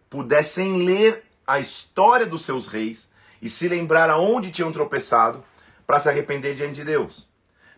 pudessem 0.09 0.83
ler 0.83 1.23
a 1.45 1.59
história 1.59 2.25
dos 2.25 2.43
seus 2.43 2.67
reis 2.67 3.11
e 3.39 3.47
se 3.47 3.67
lembrar 3.67 4.09
aonde 4.09 4.49
tinham 4.49 4.71
tropeçado 4.71 5.43
para 5.85 5.99
se 5.99 6.09
arrepender 6.09 6.55
diante 6.55 6.73
de 6.73 6.85
Deus. 6.85 7.29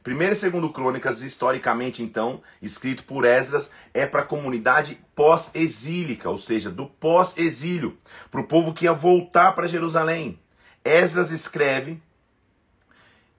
Primeiro 0.02 0.32
e 0.32 0.38
segundo 0.38 0.70
Crônicas, 0.70 1.22
historicamente 1.22 2.02
então, 2.02 2.42
escrito 2.62 3.04
por 3.04 3.26
Esdras, 3.26 3.72
é 3.94 4.06
para 4.06 4.22
a 4.22 4.26
comunidade 4.26 5.02
pós-exílica, 5.14 6.30
ou 6.30 6.38
seja, 6.38 6.70
do 6.70 6.86
pós-exílio, 6.86 7.98
para 8.32 8.40
o 8.40 8.48
povo 8.48 8.72
que 8.72 8.86
ia 8.86 8.94
voltar 8.94 9.52
para 9.52 9.68
Jerusalém. 9.68 10.40
Esdras 10.82 11.30
escreve 11.30 12.02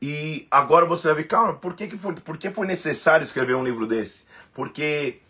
e 0.00 0.46
agora 0.50 0.86
você 0.86 1.08
vai 1.08 1.16
ver, 1.18 1.24
calma, 1.24 1.54
por 1.54 1.74
que, 1.74 1.86
que, 1.86 1.98
foi, 1.98 2.14
por 2.14 2.36
que 2.36 2.50
foi 2.50 2.66
necessário 2.66 3.24
escrever 3.24 3.54
um 3.54 3.64
livro 3.64 3.86
desse? 3.86 4.24
Porque 4.54 5.20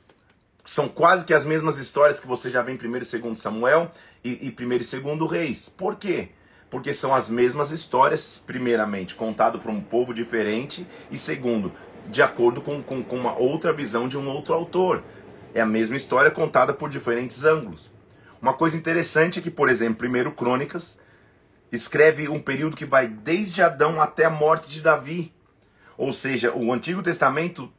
são 0.64 0.88
quase 0.88 1.24
que 1.24 1.35
as 1.35 1.44
mesmas 1.44 1.78
histórias 1.78 2.20
que 2.20 2.26
você 2.26 2.50
já 2.50 2.62
vê 2.62 2.72
em 2.72 2.76
1 2.76 2.96
e 2.96 3.20
2 3.20 3.38
Samuel 3.38 3.90
e, 4.22 4.30
e 4.46 4.64
1 4.64 4.72
e 4.72 5.16
2 5.16 5.30
Reis. 5.30 5.68
Por 5.68 5.96
quê? 5.96 6.30
porque 6.70 6.92
são 6.92 7.12
as 7.12 7.28
mesmas 7.28 7.72
histórias, 7.72 8.42
primeiramente, 8.46 9.16
contado 9.16 9.59
por 9.59 9.70
um 9.70 9.80
povo 9.80 10.14
diferente, 10.14 10.87
e 11.11 11.18
segundo, 11.18 11.72
de 12.06 12.22
acordo 12.22 12.62
com, 12.62 12.80
com, 12.80 13.02
com 13.02 13.16
uma 13.16 13.37
outra 13.37 13.72
visão 13.72 14.06
de 14.09 14.16
um 14.16 14.28
outro 14.28 14.54
autor. 14.54 15.02
É 15.52 15.61
a 15.61 15.66
mesma 15.66 15.96
história 15.96 16.30
contada 16.30 16.72
por 16.72 16.88
diferentes 16.88 17.44
ângulos. 17.44 17.90
Uma 18.40 18.54
coisa 18.54 18.76
interessante 18.76 19.40
é 19.40 19.42
que, 19.42 19.50
por 19.50 19.68
exemplo, 19.68 19.96
primeiro 19.96 20.30
Crônicas 20.30 20.98
escreve 21.72 22.28
um 22.28 22.40
período 22.40 22.76
que 22.76 22.85
vai 22.85 23.06
desde 23.06 23.62
Adão 23.62 24.00
até 24.00 24.24
a 24.24 24.30
morte 24.30 24.68
de 24.68 24.80
Davi. 24.80 25.33
Ou 25.96 26.12
seja, 26.12 26.52
o 26.52 26.72
Antigo 26.72 27.02
Testamento, 27.02 27.72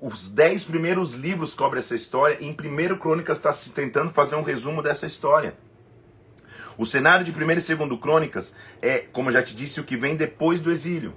os 0.00 0.28
dez 0.28 0.64
primeiros 0.64 1.14
livros 1.14 1.54
cobrem 1.54 1.78
essa 1.78 1.94
história, 1.94 2.38
e 2.40 2.46
em 2.46 2.52
primeiro 2.52 2.98
Crônicas 2.98 3.38
está 3.38 3.52
se 3.52 3.70
tentando 3.70 4.10
fazer 4.10 4.36
um 4.36 4.42
resumo 4.42 4.82
dessa 4.82 5.06
história. 5.06 5.56
O 6.76 6.86
cenário 6.86 7.24
de 7.24 7.32
1 7.32 7.50
e 7.50 7.76
2 7.76 8.00
Crônicas 8.00 8.54
é, 8.80 8.98
como 8.98 9.28
eu 9.28 9.32
já 9.32 9.42
te 9.42 9.54
disse, 9.54 9.80
o 9.80 9.84
que 9.84 9.96
vem 9.96 10.14
depois 10.14 10.60
do 10.60 10.70
exílio. 10.70 11.12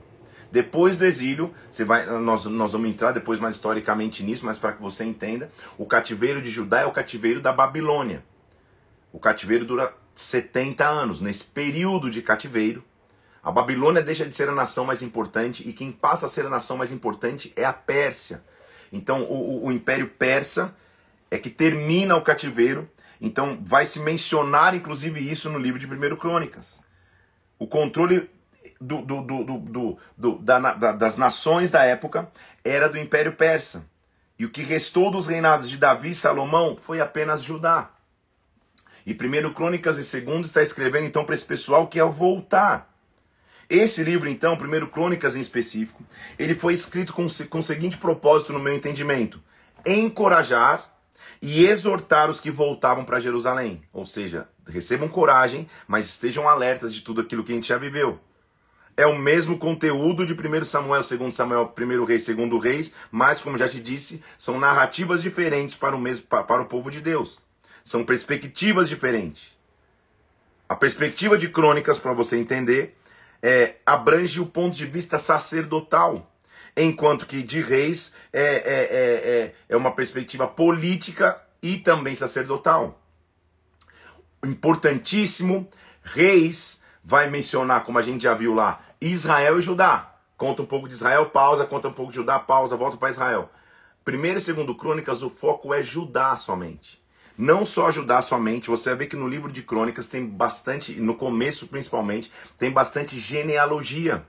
Depois 0.52 0.95
do 0.97 1.06
exílio, 1.06 1.54
você 1.69 1.86
vai, 1.86 2.06
nós, 2.19 2.45
nós 2.45 2.74
vamos 2.74 2.89
entrar 2.89 3.12
depois 3.12 3.39
mais 3.39 3.56
historicamente 3.56 4.24
nisso, 4.24 4.45
mas 4.45 4.60
para 4.60 4.74
que 4.74 4.82
você 4.82 5.06
entenda, 5.06 5.50
o 5.78 5.86
cativeiro 5.86 6.41
de 6.41 6.50
Judá 6.50 6.82
é 6.82 6.86
o 6.86 6.91
cativeiro 6.91 7.39
da 7.39 7.54
Babilônia. 7.54 8.24
O 9.13 9.19
cativeiro 9.19 9.63
dura 9.63 9.93
70 10.13 10.86
anos. 10.86 11.21
Nesse 11.21 11.43
período 11.43 12.10
de 12.10 12.21
cativeiro, 12.21 12.84
a 13.43 13.52
Babilônia 13.52 14.02
deixa 14.02 14.26
de 14.26 14.36
ser 14.36 14.50
a 14.50 14.54
nação 14.54 14.86
mais 14.86 15.02
importante 15.02 15.67
e 15.67 15.74
quem 15.74 15.91
passa 15.91 16.26
a 16.26 16.30
ser 16.30 16.45
a 16.45 16.50
nação 16.50 16.78
mais 16.78 16.91
importante 16.91 17.52
é 17.56 17.65
a 17.65 17.74
Pérsia. 17.74 18.43
Então, 18.91 19.24
o, 19.24 19.65
o, 19.65 19.71
Império 19.71 20.08
Persa 20.08 20.76
é 21.30 21.38
que 21.38 21.50
termina 21.50 22.15
o 22.15 22.21
cativeiro 22.21 22.89
então 23.21 23.60
vai 23.63 23.86
se 23.86 24.00
mencionar 24.00 24.74
inclusive 24.76 25.19
isso 25.19 25.50
no 25.50 25.60
livro 25.60 25.80
de 25.80 25.86
1 25.86 26.15
Crônicas. 26.17 26.82
O 27.60 27.67
controle 27.67 28.28
do, 28.80 29.04
do, 29.04 29.21
do, 29.21 29.97
do 30.17 30.36
da, 30.39 30.60
da, 30.74 30.91
das 30.91 31.17
nações 31.17 31.69
da 31.69 31.84
época 31.84 32.30
era 32.63 32.89
do 32.89 32.97
Império 32.97 33.34
Persa. 33.34 33.86
E 34.39 34.45
o 34.45 34.50
que 34.50 34.63
restou 34.63 35.12
dos 35.12 35.28
reinados 35.28 35.69
de 35.69 35.78
Davi 35.78 36.10
e 36.10 36.15
Salomão 36.15 36.76
foi 36.76 37.00
apenas 37.00 37.43
Judá. 37.43 37.91
E 39.06 39.14
1 39.14 39.54
Crônicas 39.54 39.98
e 39.98 40.22
2 40.22 40.46
está 40.46 40.62
escrevendo 40.62 41.06
então 41.06 41.26
para 41.26 41.36
esse 41.36 41.46
pessoal 41.46 41.88
que 41.88 42.00
é 42.00 42.04
voltar. 42.04 42.92
Esse 43.70 44.04
livro, 44.04 44.28
então, 44.28 44.56
1 44.56 44.88
Crônicas 44.88 45.36
em 45.36 45.40
específico, 45.40 46.04
ele 46.38 46.54
foi 46.54 46.74
escrito 46.74 47.14
com, 47.14 47.26
com 47.50 47.60
o 47.60 47.64
seguinte 47.64 47.98
propósito, 47.98 48.52
no 48.52 48.60
meu 48.60 48.74
entendimento: 48.74 49.42
encorajar 49.86 50.92
e 51.42 51.66
exortar 51.66 52.30
os 52.30 52.40
que 52.40 52.52
voltavam 52.52 53.06
para 53.06 53.20
Jerusalém. 53.20 53.82
Ou 53.94 54.06
seja, 54.06 54.48
recebam 54.68 55.08
coragem, 55.08 55.68
mas 55.88 56.08
estejam 56.08 56.48
alertas 56.48 56.94
de 56.94 57.02
tudo 57.02 57.22
aquilo 57.22 57.44
que 57.44 57.52
a 57.52 57.56
gente 57.56 57.70
já 57.70 57.78
viveu. 57.78 58.20
É 58.98 59.06
o 59.06 59.18
mesmo 59.18 59.58
conteúdo 59.58 60.26
de 60.26 60.34
1 60.34 60.66
Samuel, 60.66 61.02
2 61.02 61.36
Samuel, 61.36 61.74
1 61.76 62.04
Reis, 62.04 62.28
2 62.28 62.64
Reis, 62.64 62.94
mas, 63.10 63.42
como 63.42 63.58
já 63.58 63.68
te 63.68 63.80
disse, 63.80 64.22
são 64.38 64.60
narrativas 64.60 65.22
diferentes 65.22 65.76
para 65.76 65.96
o, 65.96 66.00
mesmo, 66.00 66.28
para 66.28 66.62
o 66.62 66.66
povo 66.66 66.92
de 66.92 67.00
Deus. 67.00 67.40
São 67.84 68.04
perspectivas 68.04 68.88
diferentes. 68.89 69.58
A 70.70 70.76
perspectiva 70.76 71.38
de 71.38 71.50
crônicas, 71.50 72.00
para 72.00 72.13
você 72.13 72.38
entender, 72.38 72.98
é, 73.41 73.76
abrange 73.86 74.39
o 74.39 74.46
ponto 74.46 74.76
de 74.76 74.86
vista 74.86 75.17
sacerdotal. 75.20 76.28
enquanto 76.76 77.26
que 77.26 77.44
de 77.44 77.60
reis 77.60 78.13
é, 78.32 78.41
é, 78.41 78.46
é, 78.46 78.63
é, 78.70 79.56
é 79.67 79.76
uma 79.76 79.91
perspectiva 79.91 80.48
política 80.48 81.41
e 81.62 81.78
também 81.78 82.15
sacerdotal. 82.15 83.02
Importantíssimo, 84.46 85.67
reis 86.02 86.82
vai 87.04 87.30
mencionar, 87.30 87.84
como 87.84 88.00
a 88.00 88.02
gente 88.02 88.24
já 88.24 88.34
viu 88.34 88.54
lá, 88.54 88.80
Israel 89.02 89.60
e 89.60 89.62
Judá. 89.62 90.15
Conta 90.38 90.62
um 90.62 90.65
pouco 90.65 90.88
de 90.88 90.94
Israel, 90.94 91.26
pausa, 91.28 91.65
conta 91.65 91.89
um 91.89 91.94
pouco 91.94 92.12
de 92.12 92.15
Judá, 92.17 92.39
pausa, 92.39 92.76
volta 92.76 92.96
para 92.96 93.10
Israel. 93.10 93.50
Primeiro 94.04 94.39
e 94.39 94.41
segundo 94.41 94.74
Crônicas, 94.74 95.22
o 95.22 95.30
foco 95.30 95.74
é 95.74 95.84
Judá 95.84 96.36
somente. 96.36 97.01
Não 97.38 97.65
só 97.65 97.89
Judá 97.89 98.22
somente, 98.22 98.70
você 98.70 98.89
vai 98.89 99.00
ver 99.00 99.08
que 99.08 99.15
no 99.15 99.28
livro 99.28 99.52
de 99.52 99.63
Crônicas 99.63 100.08
tem 100.08 100.26
bastante, 100.26 100.94
no 100.94 101.15
começo 101.15 101.67
principalmente, 101.67 102.32
tem 102.58 102.72
bastante 102.72 103.17
genealogia. 103.17 104.24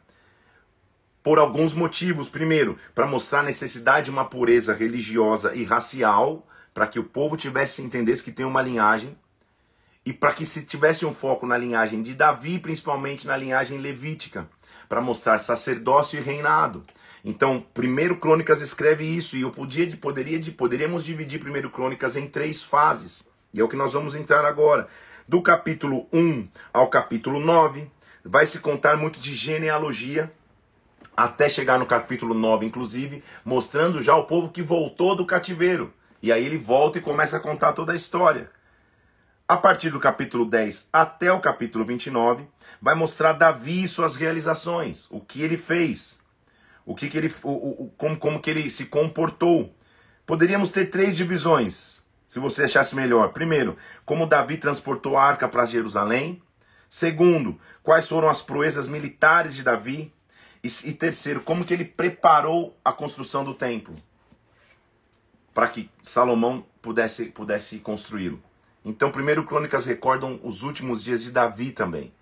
Por 1.22 1.38
alguns 1.38 1.72
motivos. 1.72 2.28
Primeiro, 2.28 2.76
para 2.94 3.06
mostrar 3.06 3.40
a 3.40 3.44
necessidade 3.44 4.06
de 4.06 4.10
uma 4.10 4.24
pureza 4.24 4.74
religiosa 4.74 5.54
e 5.54 5.64
racial, 5.64 6.46
para 6.74 6.86
que 6.86 6.98
o 6.98 7.04
povo 7.04 7.36
tivesse 7.36 7.82
entendesse 7.82 8.24
que 8.24 8.32
tem 8.32 8.46
uma 8.46 8.62
linhagem 8.62 9.16
e 10.04 10.12
para 10.12 10.32
que 10.32 10.44
se 10.44 10.64
tivesse 10.64 11.06
um 11.06 11.14
foco 11.14 11.46
na 11.46 11.56
linhagem 11.56 12.02
de 12.02 12.14
Davi, 12.14 12.58
principalmente 12.58 13.26
na 13.26 13.36
linhagem 13.36 13.78
levítica, 13.78 14.48
para 14.88 15.00
mostrar 15.00 15.38
sacerdócio 15.38 16.18
e 16.18 16.22
reinado. 16.22 16.84
Então, 17.24 17.64
primeiro 17.72 18.16
Crônicas 18.16 18.60
escreve 18.60 19.04
isso 19.04 19.36
e 19.36 19.42
eu 19.42 19.50
podia, 19.50 19.88
poderia, 19.96 20.40
poderíamos 20.52 21.04
dividir 21.04 21.38
primeiro 21.38 21.70
Crônicas 21.70 22.16
em 22.16 22.26
três 22.26 22.62
fases. 22.62 23.28
E 23.54 23.60
é 23.60 23.64
o 23.64 23.68
que 23.68 23.76
nós 23.76 23.92
vamos 23.92 24.16
entrar 24.16 24.44
agora. 24.44 24.88
Do 25.28 25.40
capítulo 25.40 26.08
1 26.12 26.48
ao 26.72 26.88
capítulo 26.88 27.38
9, 27.38 27.88
vai 28.24 28.44
se 28.44 28.58
contar 28.58 28.96
muito 28.96 29.20
de 29.20 29.34
genealogia, 29.34 30.32
até 31.16 31.48
chegar 31.48 31.78
no 31.78 31.86
capítulo 31.86 32.34
9, 32.34 32.66
inclusive, 32.66 33.22
mostrando 33.44 34.00
já 34.00 34.16
o 34.16 34.24
povo 34.24 34.48
que 34.48 34.62
voltou 34.62 35.14
do 35.14 35.26
cativeiro. 35.26 35.92
E 36.20 36.32
aí 36.32 36.44
ele 36.44 36.58
volta 36.58 36.98
e 36.98 37.02
começa 37.02 37.36
a 37.36 37.40
contar 37.40 37.72
toda 37.72 37.92
a 37.92 37.96
história. 37.96 38.50
A 39.46 39.56
partir 39.56 39.90
do 39.90 40.00
capítulo 40.00 40.46
10 40.46 40.88
até 40.92 41.30
o 41.30 41.40
capítulo 41.40 41.84
29, 41.84 42.46
vai 42.80 42.94
mostrar 42.94 43.32
Davi 43.32 43.84
e 43.84 43.88
suas 43.88 44.16
realizações, 44.16 45.08
o 45.10 45.20
que 45.20 45.42
ele 45.42 45.58
fez, 45.58 46.21
o 46.84 46.94
que, 46.94 47.08
que 47.08 47.16
ele, 47.16 47.32
o, 47.42 47.84
o, 47.84 47.90
como, 47.96 48.16
como 48.16 48.40
que 48.40 48.50
ele 48.50 48.68
se 48.70 48.86
comportou. 48.86 49.74
Poderíamos 50.26 50.70
ter 50.70 50.86
três 50.86 51.16
divisões, 51.16 52.02
se 52.26 52.38
você 52.38 52.64
achasse 52.64 52.94
melhor. 52.94 53.32
Primeiro, 53.32 53.76
como 54.04 54.26
Davi 54.26 54.56
transportou 54.56 55.16
a 55.16 55.24
arca 55.24 55.48
para 55.48 55.66
Jerusalém. 55.66 56.42
Segundo, 56.88 57.58
quais 57.82 58.06
foram 58.08 58.28
as 58.28 58.42
proezas 58.42 58.86
militares 58.86 59.54
de 59.54 59.62
Davi. 59.62 60.12
E, 60.62 60.68
e 60.84 60.92
terceiro, 60.92 61.40
como 61.40 61.64
que 61.64 61.74
ele 61.74 61.84
preparou 61.84 62.76
a 62.84 62.92
construção 62.92 63.44
do 63.44 63.54
templo 63.54 63.94
para 65.52 65.68
que 65.68 65.90
Salomão 66.02 66.64
pudesse, 66.80 67.26
pudesse 67.26 67.78
construí-lo. 67.78 68.42
Então, 68.84 69.10
primeiro 69.10 69.44
Crônicas 69.44 69.84
recordam 69.84 70.40
os 70.42 70.62
últimos 70.62 71.02
dias 71.02 71.22
de 71.22 71.30
Davi 71.30 71.72
também 71.72 72.12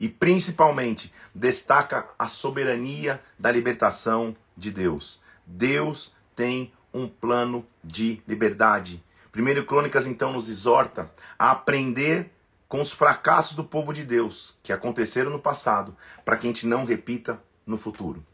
e 0.00 0.08
principalmente 0.08 1.12
destaca 1.34 2.08
a 2.18 2.26
soberania 2.26 3.22
da 3.38 3.52
libertação 3.52 4.34
de 4.56 4.70
Deus. 4.70 5.20
Deus 5.46 6.16
tem 6.34 6.72
um 6.92 7.06
plano 7.06 7.66
de 7.84 8.22
liberdade. 8.26 9.04
Primeiro 9.30 9.64
Crônicas 9.64 10.06
então 10.06 10.32
nos 10.32 10.48
exorta 10.48 11.12
a 11.38 11.50
aprender 11.50 12.32
com 12.66 12.80
os 12.80 12.90
fracassos 12.90 13.54
do 13.54 13.62
povo 13.62 13.92
de 13.92 14.04
Deus 14.04 14.58
que 14.62 14.72
aconteceram 14.72 15.30
no 15.30 15.38
passado, 15.38 15.94
para 16.24 16.36
que 16.36 16.46
a 16.46 16.50
gente 16.50 16.66
não 16.66 16.84
repita 16.84 17.42
no 17.66 17.76
futuro. 17.76 18.24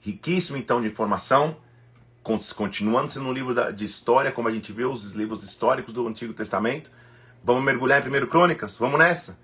Riquíssimo 0.00 0.56
então 0.56 0.80
de 0.80 0.86
informação, 0.86 1.56
continuando 2.54 3.10
sendo 3.10 3.28
um 3.28 3.32
livro 3.32 3.72
de 3.72 3.84
história, 3.84 4.32
como 4.32 4.48
a 4.48 4.50
gente 4.52 4.72
vê 4.72 4.84
os 4.84 5.12
livros 5.12 5.42
históricos 5.42 5.92
do 5.92 6.06
Antigo 6.06 6.32
Testamento. 6.32 6.90
Vamos 7.42 7.64
mergulhar 7.64 8.04
em 8.04 8.24
1 8.24 8.26
Crônicas? 8.26 8.76
Vamos 8.76 8.98
nessa? 8.98 9.38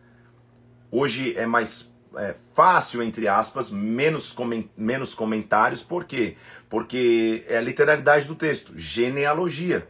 Hoje 0.94 1.34
é 1.38 1.46
mais 1.46 1.90
é, 2.16 2.34
fácil, 2.52 3.02
entre 3.02 3.26
aspas, 3.26 3.70
menos, 3.70 4.36
menos 4.76 5.14
comentários. 5.14 5.82
Por 5.82 6.04
quê? 6.04 6.36
Porque 6.68 7.42
é 7.48 7.56
a 7.56 7.62
literalidade 7.62 8.26
do 8.26 8.34
texto, 8.34 8.74
genealogia. 8.76 9.88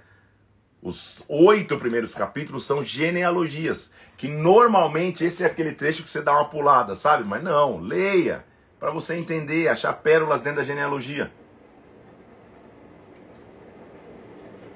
Os 0.81 1.25
oito 1.29 1.77
primeiros 1.77 2.15
capítulos 2.15 2.65
são 2.65 2.85
genealogias, 2.85 3.91
que 4.17 4.29
normalmente 4.29 5.25
esse 5.25 5.43
é 5.43 5.47
aquele 5.47 5.73
trecho 5.73 6.05
que 6.05 6.11
você 6.11 6.23
dá 6.23 6.35
uma 6.35 6.49
pulada, 6.49 6.95
sabe? 6.95 7.25
Mas 7.25 7.43
não, 7.43 7.81
leia, 7.81 8.45
para 8.79 8.93
você 8.93 9.17
entender, 9.17 9.67
achar 9.67 9.93
pérolas 9.95 10.41
dentro 10.41 10.59
da 10.59 10.65
genealogia. 10.65 11.33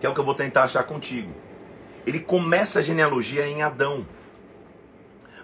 Que 0.01 0.07
é 0.07 0.09
o 0.09 0.15
que 0.15 0.19
eu 0.19 0.25
vou 0.25 0.35
tentar 0.35 0.65
achar 0.65 0.83
contigo. 0.83 1.33
Ele 2.05 2.19
começa 2.19 2.81
a 2.81 2.83
genealogia 2.83 3.47
em 3.47 3.63
Adão 3.63 4.05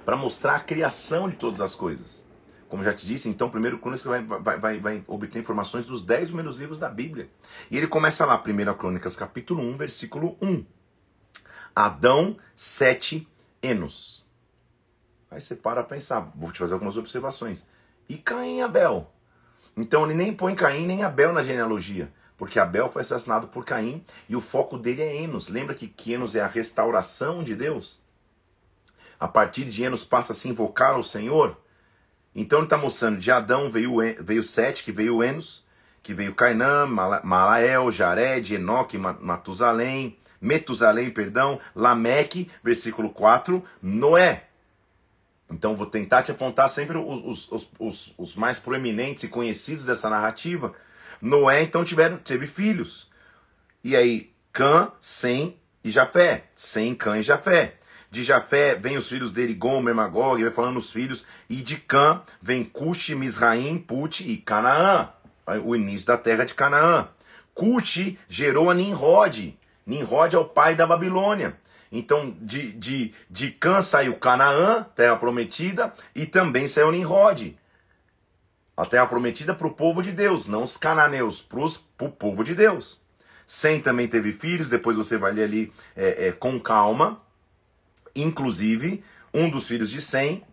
para 0.04 0.16
mostrar 0.16 0.56
a 0.56 0.60
criação 0.60 1.28
de 1.28 1.36
todas 1.36 1.60
as 1.60 1.74
coisas. 1.74 2.22
Como 2.68 2.82
já 2.82 2.94
te 2.94 3.06
disse, 3.06 3.28
então, 3.28 3.50
primeiro 3.50 3.78
Crônicas 3.78 4.06
vai, 4.06 4.22
vai, 4.22 4.58
vai, 4.58 4.80
vai 4.80 5.04
obter 5.06 5.38
informações 5.38 5.84
dos 5.84 6.00
dez 6.00 6.28
primeiros 6.28 6.58
livros 6.58 6.78
da 6.78 6.88
Bíblia. 6.88 7.28
E 7.70 7.76
ele 7.76 7.86
começa 7.86 8.24
lá, 8.24 8.42
1 8.42 8.74
Crônicas, 8.78 9.14
capítulo 9.14 9.62
1, 9.62 9.76
versículo 9.76 10.38
1. 10.40 10.64
Adão, 11.76 12.36
sete 12.54 13.28
Enos. 13.62 14.26
Aí 15.30 15.40
você 15.40 15.54
para 15.54 15.82
pensar, 15.82 16.32
vou 16.34 16.50
te 16.50 16.58
fazer 16.58 16.74
algumas 16.74 16.96
observações. 16.96 17.66
E 18.08 18.16
Caim 18.16 18.58
e 18.58 18.62
Abel? 18.62 19.10
Então 19.76 20.04
ele 20.04 20.14
nem 20.14 20.34
põe 20.34 20.54
Caim 20.54 20.86
nem 20.86 21.02
Abel 21.02 21.32
na 21.32 21.42
genealogia, 21.42 22.12
porque 22.36 22.58
Abel 22.58 22.90
foi 22.90 23.02
assassinado 23.02 23.48
por 23.48 23.64
Caim 23.64 24.04
e 24.28 24.36
o 24.36 24.40
foco 24.40 24.76
dele 24.76 25.02
é 25.02 25.22
Enos. 25.22 25.48
Lembra 25.48 25.74
que 25.74 26.12
Enos 26.12 26.34
é 26.34 26.40
a 26.40 26.46
restauração 26.46 27.42
de 27.42 27.54
Deus? 27.54 28.02
A 29.22 29.28
partir 29.28 29.64
de 29.66 29.84
Enos 29.84 30.02
passa 30.02 30.32
a 30.32 30.34
se 30.34 30.48
invocar 30.48 30.94
ao 30.94 31.02
Senhor. 31.02 31.56
Então 32.34 32.58
ele 32.58 32.66
está 32.66 32.76
mostrando, 32.76 33.20
de 33.20 33.30
Adão 33.30 33.70
veio, 33.70 33.98
veio 34.20 34.42
Sete, 34.42 34.82
que 34.82 34.90
veio 34.90 35.22
Enos, 35.22 35.64
que 36.02 36.12
veio 36.12 36.34
Cainã, 36.34 36.86
Malael, 36.86 37.88
Jared, 37.92 38.56
Enoque, 38.56 38.98
Matusalém, 38.98 40.18
Metusalém, 40.40 41.08
perdão, 41.08 41.60
Lameque, 41.72 42.50
versículo 42.64 43.10
4, 43.10 43.62
Noé. 43.80 44.48
Então 45.48 45.76
vou 45.76 45.86
tentar 45.86 46.24
te 46.24 46.32
apontar 46.32 46.68
sempre 46.68 46.98
os, 46.98 47.48
os, 47.52 47.70
os, 47.78 48.14
os 48.18 48.34
mais 48.34 48.58
proeminentes 48.58 49.22
e 49.22 49.28
conhecidos 49.28 49.84
dessa 49.84 50.10
narrativa. 50.10 50.74
Noé 51.20 51.62
então 51.62 51.84
tiveram, 51.84 52.16
teve 52.16 52.48
filhos. 52.48 53.08
E 53.84 53.94
aí, 53.94 54.32
Cã, 54.52 54.90
Sem 54.98 55.56
e 55.84 55.92
Jafé. 55.92 56.46
Sem, 56.56 56.92
Cã 56.92 57.18
e 57.18 57.22
Jafé. 57.22 57.76
De 58.12 58.22
Jafé 58.22 58.74
vem 58.74 58.98
os 58.98 59.08
filhos 59.08 59.32
dele, 59.32 59.54
Gomer, 59.54 59.94
Magog, 59.94 60.42
vai 60.42 60.52
falando 60.52 60.76
os 60.76 60.90
filhos. 60.90 61.26
E 61.48 61.56
de 61.56 61.78
Cã 61.78 62.20
vem 62.42 62.62
Cuxi, 62.62 63.14
Misraim, 63.14 63.78
Put 63.78 64.22
e 64.30 64.36
Canaã. 64.36 65.08
O 65.64 65.74
início 65.74 66.08
da 66.08 66.18
terra 66.18 66.44
de 66.44 66.52
Canaã. 66.52 67.08
Cuxi 67.54 68.18
gerou 68.28 68.68
a 68.68 68.74
Nimrod. 68.74 69.58
Nimrod 69.86 70.36
é 70.36 70.38
o 70.38 70.44
pai 70.44 70.74
da 70.74 70.86
Babilônia. 70.86 71.56
Então, 71.90 72.36
de, 72.38 72.72
de, 72.72 73.14
de 73.30 73.50
Cã 73.50 73.80
saiu 73.80 74.14
Canaã, 74.16 74.84
terra 74.94 75.16
prometida, 75.16 75.90
e 76.14 76.26
também 76.26 76.68
saiu 76.68 76.92
Nimrod. 76.92 77.58
A 78.76 78.84
terra 78.84 79.06
prometida 79.06 79.54
para 79.54 79.66
o 79.66 79.72
povo 79.72 80.02
de 80.02 80.12
Deus, 80.12 80.46
não 80.46 80.64
os 80.64 80.76
cananeus, 80.76 81.40
para 81.40 81.60
o 82.06 82.10
povo 82.10 82.44
de 82.44 82.54
Deus. 82.54 83.00
Sem 83.46 83.80
também 83.80 84.06
teve 84.06 84.32
filhos, 84.32 84.68
depois 84.68 84.98
você 84.98 85.16
vai 85.16 85.32
ler 85.32 85.44
ali 85.44 85.72
é, 85.96 86.28
é, 86.28 86.32
com 86.32 86.60
calma. 86.60 87.18
Inclusive, 88.14 89.02
um 89.32 89.48
dos 89.48 89.66
filhos 89.66 89.90
de 89.90 90.00
Sem, 90.00 90.44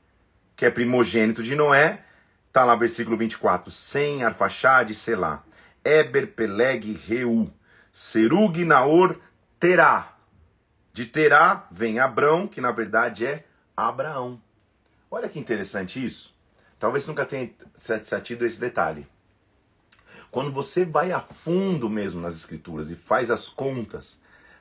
que 0.56 0.65
é 0.65 0.69
primogênito 0.69 1.43
de 1.43 1.56
Noé, 1.56 2.04
está 2.48 2.63
lá 2.63 2.76
versículo 2.76 3.17
24, 3.17 3.72
Sem, 3.72 4.24
Arfaxade, 4.24 4.93
Selá, 4.93 5.43
Eber, 5.84 6.28
Peleg, 6.34 6.93
Reu, 7.08 7.52
Serug, 7.91 8.63
Naor, 8.65 9.19
Terá. 9.60 10.17
De 10.93 11.06
Terá 11.06 11.67
vem 11.72 12.00
Abrão, 12.00 12.48
que 12.48 12.62
na 12.62 12.72
verdade 12.72 13.26
é 13.26 13.45
Abraão. 13.76 14.41
Olha 15.12 15.30
que 15.30 15.39
interessante 15.39 16.04
isso. 16.04 16.36
Talvez 16.78 17.06
nunca 17.08 17.26
tenha 17.26 17.52
satido 17.76 18.45
esse 18.45 18.60
detalhe. 18.60 19.08
Quando 20.32 20.52
você 20.52 20.86
vai 20.86 21.12
a 21.12 21.19
fundo 21.19 21.89
mesmo 21.89 22.22
nas 22.22 22.36
escrituras 22.36 22.91
e 22.91 22.95
faz 22.95 23.32
as 23.32 23.50
contas, 23.50 24.19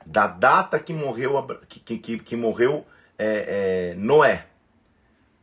da 0.09 0.25
data 0.25 0.79
que 0.79 0.91
morreu, 0.91 1.45
que, 1.67 1.97
que, 1.99 2.17
que 2.17 2.35
morreu 2.35 2.83
é, 3.15 3.91
é, 3.91 3.95
Noé, 3.95 4.47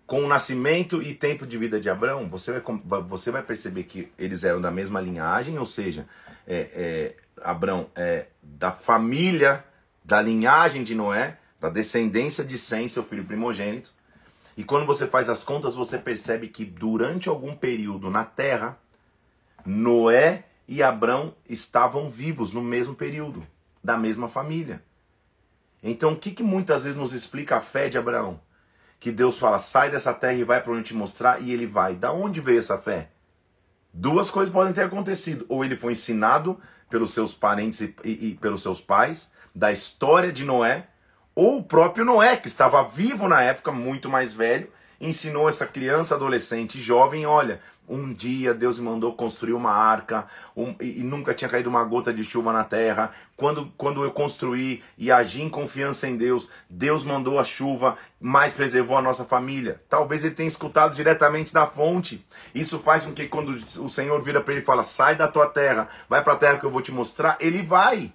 com 0.05 0.25
o 0.25 0.27
nascimento 0.27 1.01
e 1.01 1.15
tempo 1.15 1.47
de 1.47 1.57
vida 1.57 1.79
de 1.79 1.89
Abraão, 1.89 2.29
você 2.29 2.59
vai, 2.59 3.03
você 3.03 3.31
vai 3.31 3.43
perceber 3.43 3.85
que 3.85 4.13
eles 4.19 4.43
eram 4.43 4.61
da 4.61 4.71
mesma 4.73 5.01
linhagem, 5.01 5.57
ou 5.57 5.65
seja, 5.65 6.09
é, 6.49 6.69
é, 6.75 7.15
Abraão 7.41 7.89
é 7.95 8.27
da 8.43 8.73
família, 8.73 9.65
da 10.05 10.21
linhagem 10.21 10.83
de 10.83 10.97
Noé, 10.97 11.39
da 11.61 11.69
descendência 11.69 12.45
de 12.45 12.59
Sem, 12.59 12.89
seu 12.89 13.05
filho 13.05 13.25
primogênito. 13.25 13.95
E 14.57 14.65
quando 14.65 14.85
você 14.85 15.07
faz 15.07 15.29
as 15.29 15.45
contas, 15.45 15.77
você 15.77 15.97
percebe 15.97 16.49
que 16.49 16.65
durante 16.65 17.29
algum 17.29 17.55
período 17.55 18.11
na 18.11 18.25
terra, 18.25 18.77
Noé 19.65 20.45
e 20.67 20.83
Abrão 20.83 21.37
estavam 21.49 22.09
vivos 22.09 22.53
no 22.53 22.63
mesmo 22.63 22.97
período, 22.97 23.47
da 23.83 23.97
mesma 23.97 24.29
família. 24.29 24.83
Então, 25.83 26.13
o 26.13 26.17
que, 26.17 26.31
que 26.31 26.43
muitas 26.43 26.85
vezes 26.85 26.99
nos 26.99 27.13
explica 27.13 27.57
a 27.57 27.61
fé 27.61 27.89
de 27.89 27.99
Abraão? 27.99 28.41
Que 28.99 29.13
Deus 29.13 29.39
fala, 29.39 29.59
sai 29.59 29.91
dessa 29.91 30.13
terra 30.13 30.35
e 30.35 30.45
vai 30.45 30.63
para 30.63 30.73
onde 30.73 30.85
te 30.85 30.95
mostrar, 30.95 31.41
e 31.41 31.53
ele 31.53 31.67
vai. 31.67 31.95
Da 31.95 32.13
onde 32.13 32.41
veio 32.41 32.59
essa 32.59 32.79
fé? 32.79 33.11
Duas 33.93 34.31
coisas 34.31 34.53
podem 34.53 34.73
ter 34.73 34.83
acontecido. 34.83 35.47
Ou 35.49 35.65
ele 35.65 35.77
foi 35.77 35.93
ensinado 35.93 36.59
pelos 36.91 37.13
seus 37.13 37.35
parentes 37.35 37.81
e, 37.81 37.95
e, 38.05 38.29
e 38.29 38.35
pelos 38.35 38.63
seus 38.63 38.81
pais, 38.81 39.33
da 39.55 39.73
história 39.73 40.33
de 40.33 40.45
Noé, 40.45 40.89
ou 41.35 41.59
o 41.59 41.63
próprio 41.63 42.05
Noé, 42.05 42.37
que 42.37 42.49
estava 42.49 42.83
vivo 42.83 43.29
na 43.29 43.43
época, 43.43 43.71
muito 43.71 44.09
mais 44.09 44.33
velho, 44.33 44.71
ensinou 45.01 45.49
essa 45.49 45.67
criança, 45.67 46.15
adolescente, 46.15 46.81
jovem, 46.81 47.27
olha, 47.27 47.61
um 47.89 48.13
dia 48.13 48.55
Deus 48.55 48.79
me 48.79 48.85
mandou 48.85 49.15
construir 49.15 49.53
uma 49.53 49.71
arca 49.71 50.27
um, 50.57 50.75
e, 50.81 51.01
e, 51.01 51.03
nunca 51.03 51.35
tinha 51.35 51.49
caído 51.49 51.69
uma 51.69 51.85
gota 51.85 52.13
de 52.13 52.25
chuva 52.25 52.53
na 52.53 52.65
terra. 52.65 53.13
Quando, 53.37 53.73
quando 53.77 54.03
eu 54.03 54.11
construí 54.11 54.83
e 54.97 55.11
agi 55.11 55.43
em 55.43 55.49
confiança 55.49 56.09
em 56.09 56.17
Deus, 56.17 56.51
Deus 56.69 57.05
mandou 57.05 57.39
a 57.39 57.45
chuva, 57.45 57.97
mas 58.21 58.55
preservou 58.55 58.97
a 58.97 59.03
nossa 59.03 59.25
família. 59.25 59.81
Talvez 59.89 60.25
ele 60.25 60.35
tenha 60.35 60.49
escutado 60.49 60.95
diretamente 60.95 61.53
da 61.53 61.67
fonte. 61.67 62.27
Isso 62.55 62.79
faz 62.79 63.05
com 63.05 63.13
que 63.13 63.27
quando 63.27 63.51
o 63.51 63.89
Senhor 63.89 64.21
vira 64.23 64.41
para 64.41 64.55
ele 64.55 64.63
e 64.63 64.67
fala: 64.67 64.83
sai 64.83 65.15
da 65.15 65.29
tua 65.29 65.47
terra, 65.47 65.89
vai 66.09 66.23
para 66.23 66.33
a 66.33 66.37
terra 66.37 66.59
que 66.59 66.65
eu 66.65 66.71
vou 66.71 66.83
te 66.83 66.93
mostrar, 66.93 67.37
ele 67.41 67.63
vai. 67.63 68.13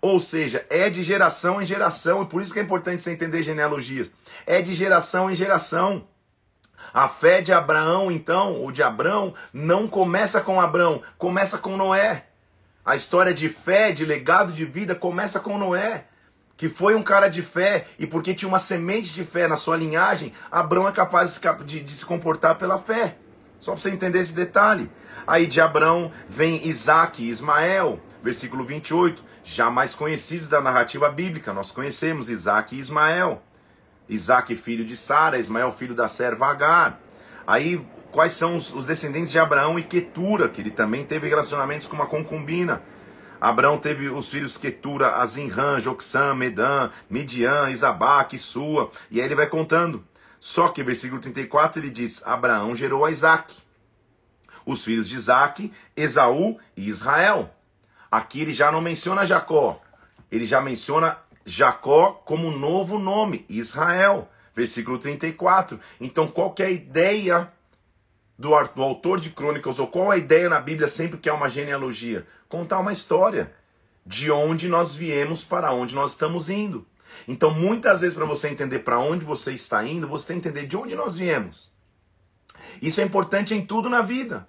Ou 0.00 0.20
seja, 0.20 0.64
é 0.68 0.90
de 0.90 1.02
geração 1.02 1.60
em 1.60 1.66
geração, 1.66 2.22
e 2.22 2.26
por 2.26 2.42
isso 2.42 2.52
que 2.52 2.60
é 2.60 2.62
importante 2.62 3.02
você 3.02 3.10
entender 3.10 3.42
genealogias. 3.42 4.10
É 4.46 4.60
de 4.60 4.74
geração 4.74 5.30
em 5.30 5.34
geração. 5.34 6.06
A 6.96 7.08
fé 7.08 7.42
de 7.42 7.52
Abraão, 7.52 8.10
então, 8.10 8.54
ou 8.54 8.72
de 8.72 8.82
Abraão, 8.82 9.34
não 9.52 9.86
começa 9.86 10.40
com 10.40 10.58
Abraão, 10.58 11.02
começa 11.18 11.58
com 11.58 11.76
Noé. 11.76 12.24
A 12.82 12.96
história 12.96 13.34
de 13.34 13.50
fé, 13.50 13.92
de 13.92 14.02
legado 14.02 14.50
de 14.50 14.64
vida, 14.64 14.94
começa 14.94 15.38
com 15.38 15.58
Noé, 15.58 16.06
que 16.56 16.70
foi 16.70 16.94
um 16.94 17.02
cara 17.02 17.28
de 17.28 17.42
fé, 17.42 17.86
e 17.98 18.06
porque 18.06 18.32
tinha 18.32 18.48
uma 18.48 18.58
semente 18.58 19.12
de 19.12 19.26
fé 19.26 19.46
na 19.46 19.56
sua 19.56 19.76
linhagem, 19.76 20.32
Abraão 20.50 20.88
é 20.88 20.92
capaz 20.92 21.38
de, 21.66 21.80
de 21.82 21.92
se 21.92 22.06
comportar 22.06 22.56
pela 22.56 22.78
fé. 22.78 23.18
Só 23.58 23.72
para 23.72 23.82
você 23.82 23.90
entender 23.90 24.20
esse 24.20 24.34
detalhe. 24.34 24.90
Aí 25.26 25.46
de 25.46 25.60
Abraão 25.60 26.10
vem 26.26 26.66
Isaac 26.66 27.22
e 27.22 27.28
Ismael, 27.28 28.00
versículo 28.22 28.64
28, 28.64 29.22
já 29.44 29.70
mais 29.70 29.94
conhecidos 29.94 30.48
da 30.48 30.62
narrativa 30.62 31.10
bíblica. 31.10 31.52
Nós 31.52 31.70
conhecemos 31.70 32.30
Isaac 32.30 32.74
e 32.74 32.78
Ismael. 32.78 33.42
Isaac, 34.08 34.54
filho 34.54 34.84
de 34.84 34.96
Sara, 34.96 35.38
Ismael, 35.38 35.72
filho 35.72 35.94
da 35.94 36.08
serva 36.08 36.46
Agar. 36.46 37.00
Aí, 37.46 37.84
quais 38.12 38.32
são 38.32 38.56
os, 38.56 38.72
os 38.74 38.86
descendentes 38.86 39.30
de 39.30 39.38
Abraão 39.38 39.78
e 39.78 39.82
Quetura, 39.82 40.48
que 40.48 40.60
ele 40.60 40.70
também 40.70 41.04
teve 41.04 41.28
relacionamentos 41.28 41.86
com 41.86 41.96
uma 41.96 42.06
concubina. 42.06 42.82
Abraão 43.40 43.78
teve 43.78 44.08
os 44.08 44.28
filhos 44.28 44.56
Quetura, 44.56 45.16
Azinran, 45.16 45.78
Joxã, 45.78 46.34
Medan, 46.34 46.90
Midian, 47.10 47.70
Isabaque, 47.70 48.38
Sua. 48.38 48.90
E 49.10 49.20
aí 49.20 49.26
ele 49.26 49.34
vai 49.34 49.46
contando. 49.46 50.04
Só 50.38 50.68
que, 50.68 50.82
versículo 50.82 51.20
34, 51.20 51.80
ele 51.80 51.90
diz: 51.90 52.26
Abraão 52.26 52.74
gerou 52.74 53.04
a 53.04 53.10
Isaac. 53.10 53.54
Os 54.64 54.82
filhos 54.82 55.08
de 55.08 55.14
Isaac, 55.14 55.72
Esaú 55.96 56.58
e 56.76 56.88
Israel. 56.88 57.54
Aqui 58.10 58.40
ele 58.40 58.52
já 58.52 58.72
não 58.72 58.80
menciona 58.80 59.24
Jacó, 59.24 59.80
ele 60.30 60.44
já 60.44 60.60
menciona 60.60 61.18
Jacó 61.46 62.20
como 62.24 62.50
novo 62.50 62.98
nome, 62.98 63.46
Israel. 63.48 64.28
Versículo 64.54 64.98
34. 64.98 65.78
Então, 66.00 66.26
qual 66.26 66.52
que 66.52 66.62
é 66.62 66.66
a 66.66 66.70
ideia 66.70 67.52
do, 68.38 68.50
do 68.74 68.82
autor 68.82 69.20
de 69.20 69.30
crônicas, 69.30 69.78
ou 69.78 69.86
qual 69.86 70.10
a 70.10 70.16
ideia 70.16 70.48
na 70.48 70.60
Bíblia 70.60 70.88
sempre 70.88 71.18
que 71.18 71.28
é 71.28 71.32
uma 71.32 71.48
genealogia? 71.48 72.26
Contar 72.48 72.78
uma 72.78 72.92
história 72.92 73.52
de 74.04 74.30
onde 74.30 74.68
nós 74.68 74.94
viemos 74.94 75.44
para 75.44 75.72
onde 75.72 75.94
nós 75.94 76.10
estamos 76.10 76.50
indo. 76.50 76.86
Então, 77.26 77.50
muitas 77.50 78.00
vezes, 78.00 78.14
para 78.14 78.26
você 78.26 78.48
entender 78.48 78.80
para 78.80 78.98
onde 78.98 79.24
você 79.24 79.52
está 79.52 79.84
indo, 79.84 80.06
você 80.06 80.28
tem 80.28 80.40
que 80.40 80.48
entender 80.48 80.66
de 80.66 80.76
onde 80.76 80.94
nós 80.94 81.16
viemos. 81.16 81.72
Isso 82.80 83.00
é 83.00 83.04
importante 83.04 83.54
em 83.54 83.64
tudo 83.64 83.88
na 83.88 84.02
vida. 84.02 84.46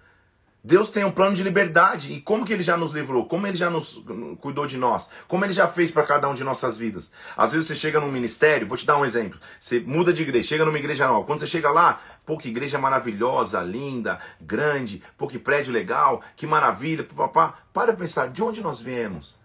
Deus 0.68 0.90
tem 0.90 1.06
um 1.06 1.12
plano 1.12 1.34
de 1.34 1.44
liberdade. 1.44 2.12
E 2.12 2.20
como 2.20 2.44
que 2.44 2.52
ele 2.52 2.62
já 2.62 2.76
nos 2.76 2.92
livrou? 2.92 3.26
Como 3.26 3.48
ele 3.48 3.56
já 3.56 3.70
nos 3.70 4.04
cuidou 4.42 4.68
de 4.68 4.78
nós? 4.78 5.10
Como 5.26 5.46
ele 5.46 5.54
já 5.54 5.66
fez 5.66 5.92
para 5.92 6.04
cada 6.04 6.28
um 6.28 6.34
de 6.34 6.44
nossas 6.44 6.78
vidas? 6.78 7.10
Às 7.38 7.54
vezes 7.54 7.68
você 7.68 7.76
chega 7.76 8.02
num 8.02 8.12
ministério, 8.12 8.68
vou 8.68 8.76
te 8.76 8.86
dar 8.86 8.98
um 8.98 9.06
exemplo. 9.06 9.40
Você 9.58 9.80
muda 9.80 10.12
de 10.12 10.24
igreja, 10.24 10.46
chega 10.46 10.66
numa 10.66 10.78
igreja 10.78 11.08
nova. 11.08 11.26
Quando 11.26 11.40
você 11.40 11.48
chega 11.48 11.72
lá, 11.72 12.02
pô, 12.26 12.38
que 12.38 12.50
igreja 12.50 12.78
maravilhosa, 12.78 13.62
linda, 13.62 14.20
grande, 14.42 15.02
pô, 15.18 15.26
que 15.26 15.40
prédio 15.40 15.72
legal, 15.72 16.22
que 16.36 16.46
maravilha, 16.46 17.06
papá. 17.16 17.60
Para 17.72 17.94
pensar, 17.94 18.28
de 18.28 18.44
onde 18.44 18.60
nós 18.60 18.78
viemos? 18.78 19.40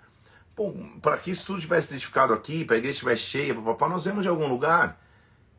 para 1.00 1.16
que 1.16 1.30
isso 1.30 1.46
tudo 1.46 1.60
tivesse 1.60 1.94
edificado 1.94 2.32
aqui, 2.32 2.64
para 2.64 2.76
a 2.76 2.78
igreja 2.78 2.94
estiver 2.94 3.16
cheia, 3.16 3.54
papá, 3.54 3.88
nós 3.88 4.04
viemos 4.04 4.24
de 4.24 4.28
algum 4.28 4.48
lugar. 4.48 5.00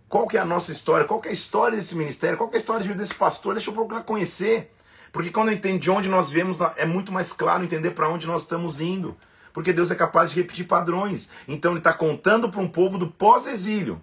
Qual 0.09 0.27
que 0.27 0.37
é 0.37 0.41
a 0.41 0.45
nossa 0.45 0.73
história? 0.73 1.07
Qual 1.07 1.21
que 1.21 1.29
é 1.29 1.31
a 1.31 1.33
história 1.33 1.77
desse 1.77 1.95
ministério? 1.95 2.37
Qual 2.37 2.49
que 2.49 2.55
é 2.55 2.57
a 2.57 2.59
história 2.59 2.81
de 2.81 2.87
vida 2.89 3.01
desse 3.01 3.15
pastor? 3.15 3.55
Deixa 3.55 3.69
eu 3.69 3.73
procurar 3.73 4.03
conhecer. 4.03 4.72
Porque 5.13 5.29
quando 5.29 5.49
eu 5.49 5.53
entendo 5.53 5.79
de 5.79 5.91
onde 5.91 6.09
nós 6.09 6.31
viemos, 6.31 6.57
é 6.75 6.87
muito 6.87 7.11
mais 7.11 7.31
claro 7.31 7.63
entender 7.63 7.91
para 7.91 8.09
onde 8.09 8.25
nós 8.25 8.41
estamos 8.41 8.81
indo. 8.81 9.15
Porque 9.53 9.71
Deus 9.71 9.91
é 9.91 9.95
capaz 9.95 10.31
de 10.31 10.37
repetir 10.37 10.65
padrões. 10.65 11.29
Então 11.47 11.71
Ele 11.71 11.79
está 11.79 11.93
contando 11.93 12.49
para 12.49 12.59
um 12.59 12.67
povo 12.67 12.97
do 12.97 13.07
pós-exílio. 13.07 14.01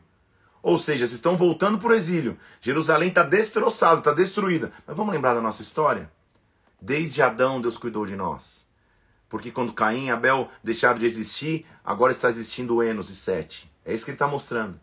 Ou 0.63 0.79
seja, 0.79 1.01
vocês 1.01 1.15
estão 1.15 1.37
voltando 1.37 1.79
para 1.79 1.89
o 1.91 1.95
exílio. 1.95 2.39
Jerusalém 2.61 3.09
está 3.09 3.25
destroçada, 3.25 3.99
está 3.99 4.13
destruída. 4.13 4.71
Mas 4.87 4.97
vamos 4.97 5.13
lembrar 5.13 5.35
da 5.35 5.41
nossa 5.41 5.63
história? 5.63 6.09
Desde 6.81 7.21
Adão, 7.21 7.61
Deus 7.61 7.77
cuidou 7.77 8.07
de 8.07 8.15
nós. 8.15 8.65
Porque 9.29 9.51
quando 9.51 9.73
Caim 9.73 10.07
e 10.07 10.11
Abel 10.11 10.49
deixaram 10.63 10.99
de 10.99 11.07
existir, 11.07 11.67
agora 11.85 12.13
está 12.13 12.29
existindo 12.29 12.83
Enos 12.85 13.11
e 13.11 13.17
Sete. 13.17 13.69
É 13.85 13.93
isso 13.93 14.05
que 14.05 14.13
ele 14.13 14.15
está 14.17 14.29
mostrando. 14.29 14.79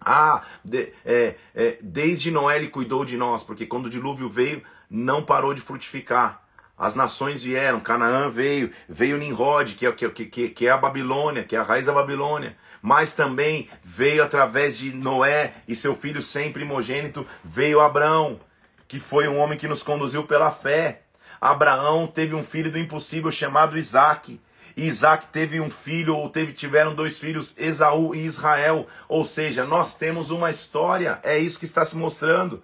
Ah, 0.00 0.42
de, 0.64 0.92
é, 1.04 1.36
é, 1.54 1.78
desde 1.82 2.30
Noé 2.30 2.56
ele 2.56 2.68
cuidou 2.68 3.04
de 3.04 3.16
nós, 3.16 3.42
porque 3.42 3.66
quando 3.66 3.86
o 3.86 3.90
dilúvio 3.90 4.28
veio, 4.28 4.62
não 4.90 5.22
parou 5.22 5.54
de 5.54 5.60
frutificar. 5.60 6.42
As 6.78 6.94
nações 6.94 7.42
vieram, 7.42 7.80
Canaã 7.80 8.30
veio, 8.30 8.70
veio 8.88 9.18
Nimrod, 9.18 9.74
que 9.74 9.84
é, 9.84 9.90
que, 9.90 10.08
que, 10.08 10.48
que 10.48 10.66
é 10.66 10.70
a 10.70 10.76
Babilônia, 10.76 11.42
que 11.42 11.56
é 11.56 11.58
a 11.58 11.62
raiz 11.62 11.86
da 11.86 11.92
Babilônia. 11.92 12.56
Mas 12.80 13.12
também 13.12 13.68
veio 13.82 14.22
através 14.22 14.78
de 14.78 14.94
Noé 14.94 15.52
e 15.66 15.74
seu 15.74 15.96
filho 15.96 16.22
sempre 16.22 16.64
primogênito, 16.64 17.26
veio 17.42 17.80
Abraão, 17.80 18.38
que 18.86 19.00
foi 19.00 19.26
um 19.26 19.38
homem 19.38 19.58
que 19.58 19.66
nos 19.66 19.82
conduziu 19.82 20.22
pela 20.22 20.52
fé. 20.52 21.02
Abraão 21.40 22.06
teve 22.06 22.34
um 22.36 22.44
filho 22.44 22.70
do 22.70 22.78
impossível 22.78 23.30
chamado 23.32 23.76
Isaac. 23.76 24.40
Isaac 24.76 25.26
teve 25.26 25.60
um 25.60 25.68
filho, 25.68 26.16
ou 26.16 26.30
teve, 26.30 26.52
tiveram 26.52 26.94
dois 26.94 27.18
filhos, 27.18 27.56
Esaú 27.58 28.14
e 28.14 28.24
Israel. 28.24 28.86
Ou 29.08 29.24
seja, 29.24 29.64
nós 29.64 29.94
temos 29.94 30.30
uma 30.30 30.48
história, 30.48 31.18
é 31.24 31.36
isso 31.36 31.58
que 31.58 31.64
está 31.64 31.84
se 31.84 31.96
mostrando. 31.96 32.62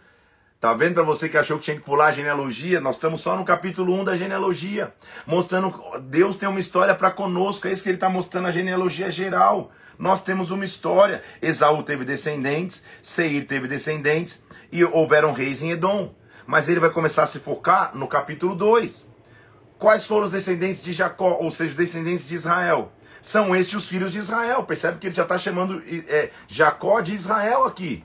Tá 0.64 0.72
vendo 0.72 0.94
para 0.94 1.03
você 1.03 1.29
que 1.29 1.37
achou 1.37 1.59
que 1.59 1.64
tinha 1.64 1.77
que 1.77 1.83
pular 1.83 2.07
a 2.07 2.12
genealogia? 2.12 2.81
Nós 2.81 2.96
estamos 2.96 3.20
só 3.20 3.37
no 3.37 3.44
capítulo 3.44 3.92
1 4.00 4.05
da 4.05 4.16
genealogia, 4.16 4.94
mostrando 5.27 5.79
Deus 6.05 6.38
tem 6.38 6.48
uma 6.48 6.59
história 6.59 6.94
para 6.94 7.11
conosco, 7.11 7.68
é 7.68 7.70
isso 7.70 7.83
que 7.83 7.90
ele 7.90 7.98
está 7.98 8.09
mostrando 8.09 8.48
a 8.48 8.50
genealogia 8.50 9.11
geral. 9.11 9.70
Nós 9.98 10.22
temos 10.22 10.50
uma 10.50 10.64
história. 10.64 11.22
Esaú 11.42 11.83
teve 11.83 12.03
descendentes, 12.07 12.83
Seir 13.03 13.44
teve 13.46 13.68
descendentes 13.68 14.42
e 14.72 14.83
houveram 14.83 15.35
reis 15.35 15.62
em 15.62 15.70
Edom. 15.70 16.14
Mas 16.46 16.66
ele 16.66 16.81
vai 16.81 16.88
começar 16.88 17.24
a 17.24 17.27
se 17.27 17.40
focar 17.40 17.94
no 17.94 18.09
capítulo 18.09 18.55
2. 18.55 19.11
Quais 19.79 20.07
foram 20.07 20.24
os 20.24 20.33
descendentes 20.33 20.83
de 20.83 20.94
Jacó, 20.94 21.37
ou 21.42 21.50
seja, 21.50 21.72
os 21.72 21.77
descendentes 21.77 22.27
de 22.27 22.37
Israel? 22.37 22.90
São 23.20 23.55
estes 23.55 23.74
os 23.74 23.87
filhos 23.87 24.11
de 24.11 24.18
Israel. 24.18 24.64
Percebe 24.64 24.96
que 24.96 25.09
ele 25.09 25.14
já 25.14 25.24
está 25.24 25.37
chamando 25.37 25.83
é, 26.09 26.31
Jacó 26.48 27.03
de 27.03 27.12
Israel 27.12 27.64
aqui. 27.64 28.03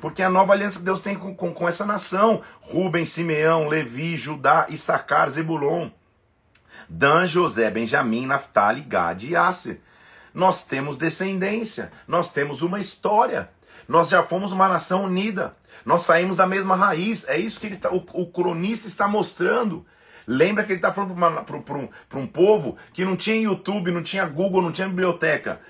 Porque 0.00 0.22
a 0.22 0.30
nova 0.30 0.52
aliança 0.52 0.78
que 0.78 0.84
Deus 0.84 1.00
tem 1.00 1.14
com, 1.14 1.34
com, 1.34 1.52
com 1.52 1.68
essa 1.68 1.84
nação: 1.84 2.40
Rubem, 2.60 3.04
Simeão, 3.04 3.68
Levi, 3.68 4.16
Judá, 4.16 4.66
Issacar, 4.68 5.28
Zebulon, 5.28 5.90
Dan, 6.88 7.26
José, 7.26 7.70
Benjamim, 7.70 8.26
Naphtali, 8.26 8.80
Gad 8.80 9.22
e 9.22 9.36
Asser. 9.36 9.80
Nós 10.32 10.62
temos 10.62 10.96
descendência, 10.96 11.92
nós 12.06 12.30
temos 12.30 12.62
uma 12.62 12.78
história. 12.78 13.50
Nós 13.88 14.08
já 14.08 14.22
fomos 14.22 14.52
uma 14.52 14.68
nação 14.68 15.04
unida. 15.04 15.56
Nós 15.84 16.02
saímos 16.02 16.36
da 16.36 16.46
mesma 16.46 16.76
raiz. 16.76 17.28
É 17.28 17.36
isso 17.36 17.58
que 17.58 17.66
ele 17.66 17.74
está, 17.74 17.90
o, 17.90 18.04
o 18.12 18.26
cronista 18.26 18.86
está 18.86 19.08
mostrando. 19.08 19.84
Lembra 20.26 20.62
que 20.62 20.70
ele 20.70 20.78
está 20.78 20.92
falando 20.92 21.16
para 22.08 22.18
um 22.18 22.26
povo 22.26 22.76
que 22.92 23.04
não 23.04 23.16
tinha 23.16 23.42
YouTube, 23.42 23.90
não 23.90 24.02
tinha 24.02 24.24
Google, 24.26 24.62
não 24.62 24.70
tinha 24.70 24.88
biblioteca 24.88 25.60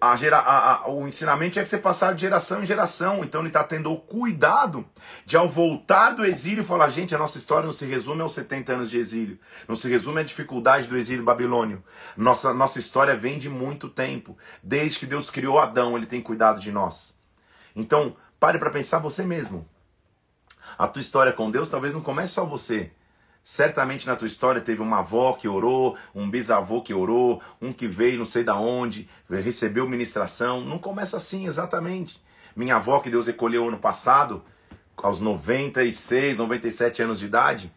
a 0.00 0.14
gera, 0.16 0.38
a, 0.38 0.74
a, 0.74 0.88
o 0.88 1.08
ensinamento 1.08 1.52
tinha 1.52 1.62
que 1.62 1.68
ser 1.68 1.78
passado 1.78 2.14
de 2.14 2.20
geração 2.20 2.62
em 2.62 2.66
geração. 2.66 3.24
Então 3.24 3.40
ele 3.40 3.48
está 3.48 3.64
tendo 3.64 3.92
o 3.92 3.98
cuidado 3.98 4.86
de, 5.24 5.36
ao 5.36 5.48
voltar 5.48 6.10
do 6.10 6.24
exílio, 6.24 6.64
falar: 6.64 6.88
gente, 6.88 7.14
a 7.14 7.18
nossa 7.18 7.38
história 7.38 7.64
não 7.64 7.72
se 7.72 7.86
resume 7.86 8.22
aos 8.22 8.32
70 8.32 8.72
anos 8.72 8.90
de 8.90 8.98
exílio, 8.98 9.38
não 9.66 9.76
se 9.76 9.88
resume 9.88 10.20
à 10.20 10.24
dificuldade 10.24 10.86
do 10.86 10.96
exílio 10.96 11.24
babilônio. 11.24 11.82
Nossa, 12.16 12.52
nossa 12.52 12.78
história 12.78 13.16
vem 13.16 13.38
de 13.38 13.48
muito 13.48 13.88
tempo. 13.88 14.36
Desde 14.62 14.98
que 14.98 15.06
Deus 15.06 15.30
criou 15.30 15.58
Adão, 15.58 15.96
ele 15.96 16.06
tem 16.06 16.20
cuidado 16.20 16.60
de 16.60 16.70
nós. 16.70 17.16
Então, 17.74 18.16
pare 18.38 18.58
para 18.58 18.70
pensar 18.70 18.98
você 18.98 19.24
mesmo. 19.24 19.68
A 20.78 20.86
tua 20.86 21.00
história 21.00 21.32
com 21.32 21.50
Deus 21.50 21.68
talvez 21.68 21.94
não 21.94 22.00
comece 22.00 22.34
só 22.34 22.44
você 22.44 22.92
Certamente 23.48 24.08
na 24.08 24.16
tua 24.16 24.26
história 24.26 24.60
teve 24.60 24.82
uma 24.82 24.98
avó 24.98 25.32
que 25.34 25.46
orou, 25.46 25.96
um 26.12 26.28
bisavô 26.28 26.82
que 26.82 26.92
orou, 26.92 27.40
um 27.62 27.72
que 27.72 27.86
veio 27.86 28.18
não 28.18 28.24
sei 28.24 28.42
da 28.42 28.56
onde, 28.56 29.08
recebeu 29.30 29.88
ministração. 29.88 30.62
Não 30.62 30.80
começa 30.80 31.16
assim, 31.16 31.46
exatamente. 31.46 32.20
Minha 32.56 32.74
avó 32.74 32.98
que 32.98 33.08
Deus 33.08 33.28
recolheu 33.28 33.68
ano 33.68 33.78
passado, 33.78 34.42
aos 34.96 35.20
96, 35.20 36.36
97 36.36 37.04
anos 37.04 37.20
de 37.20 37.26
idade, 37.26 37.72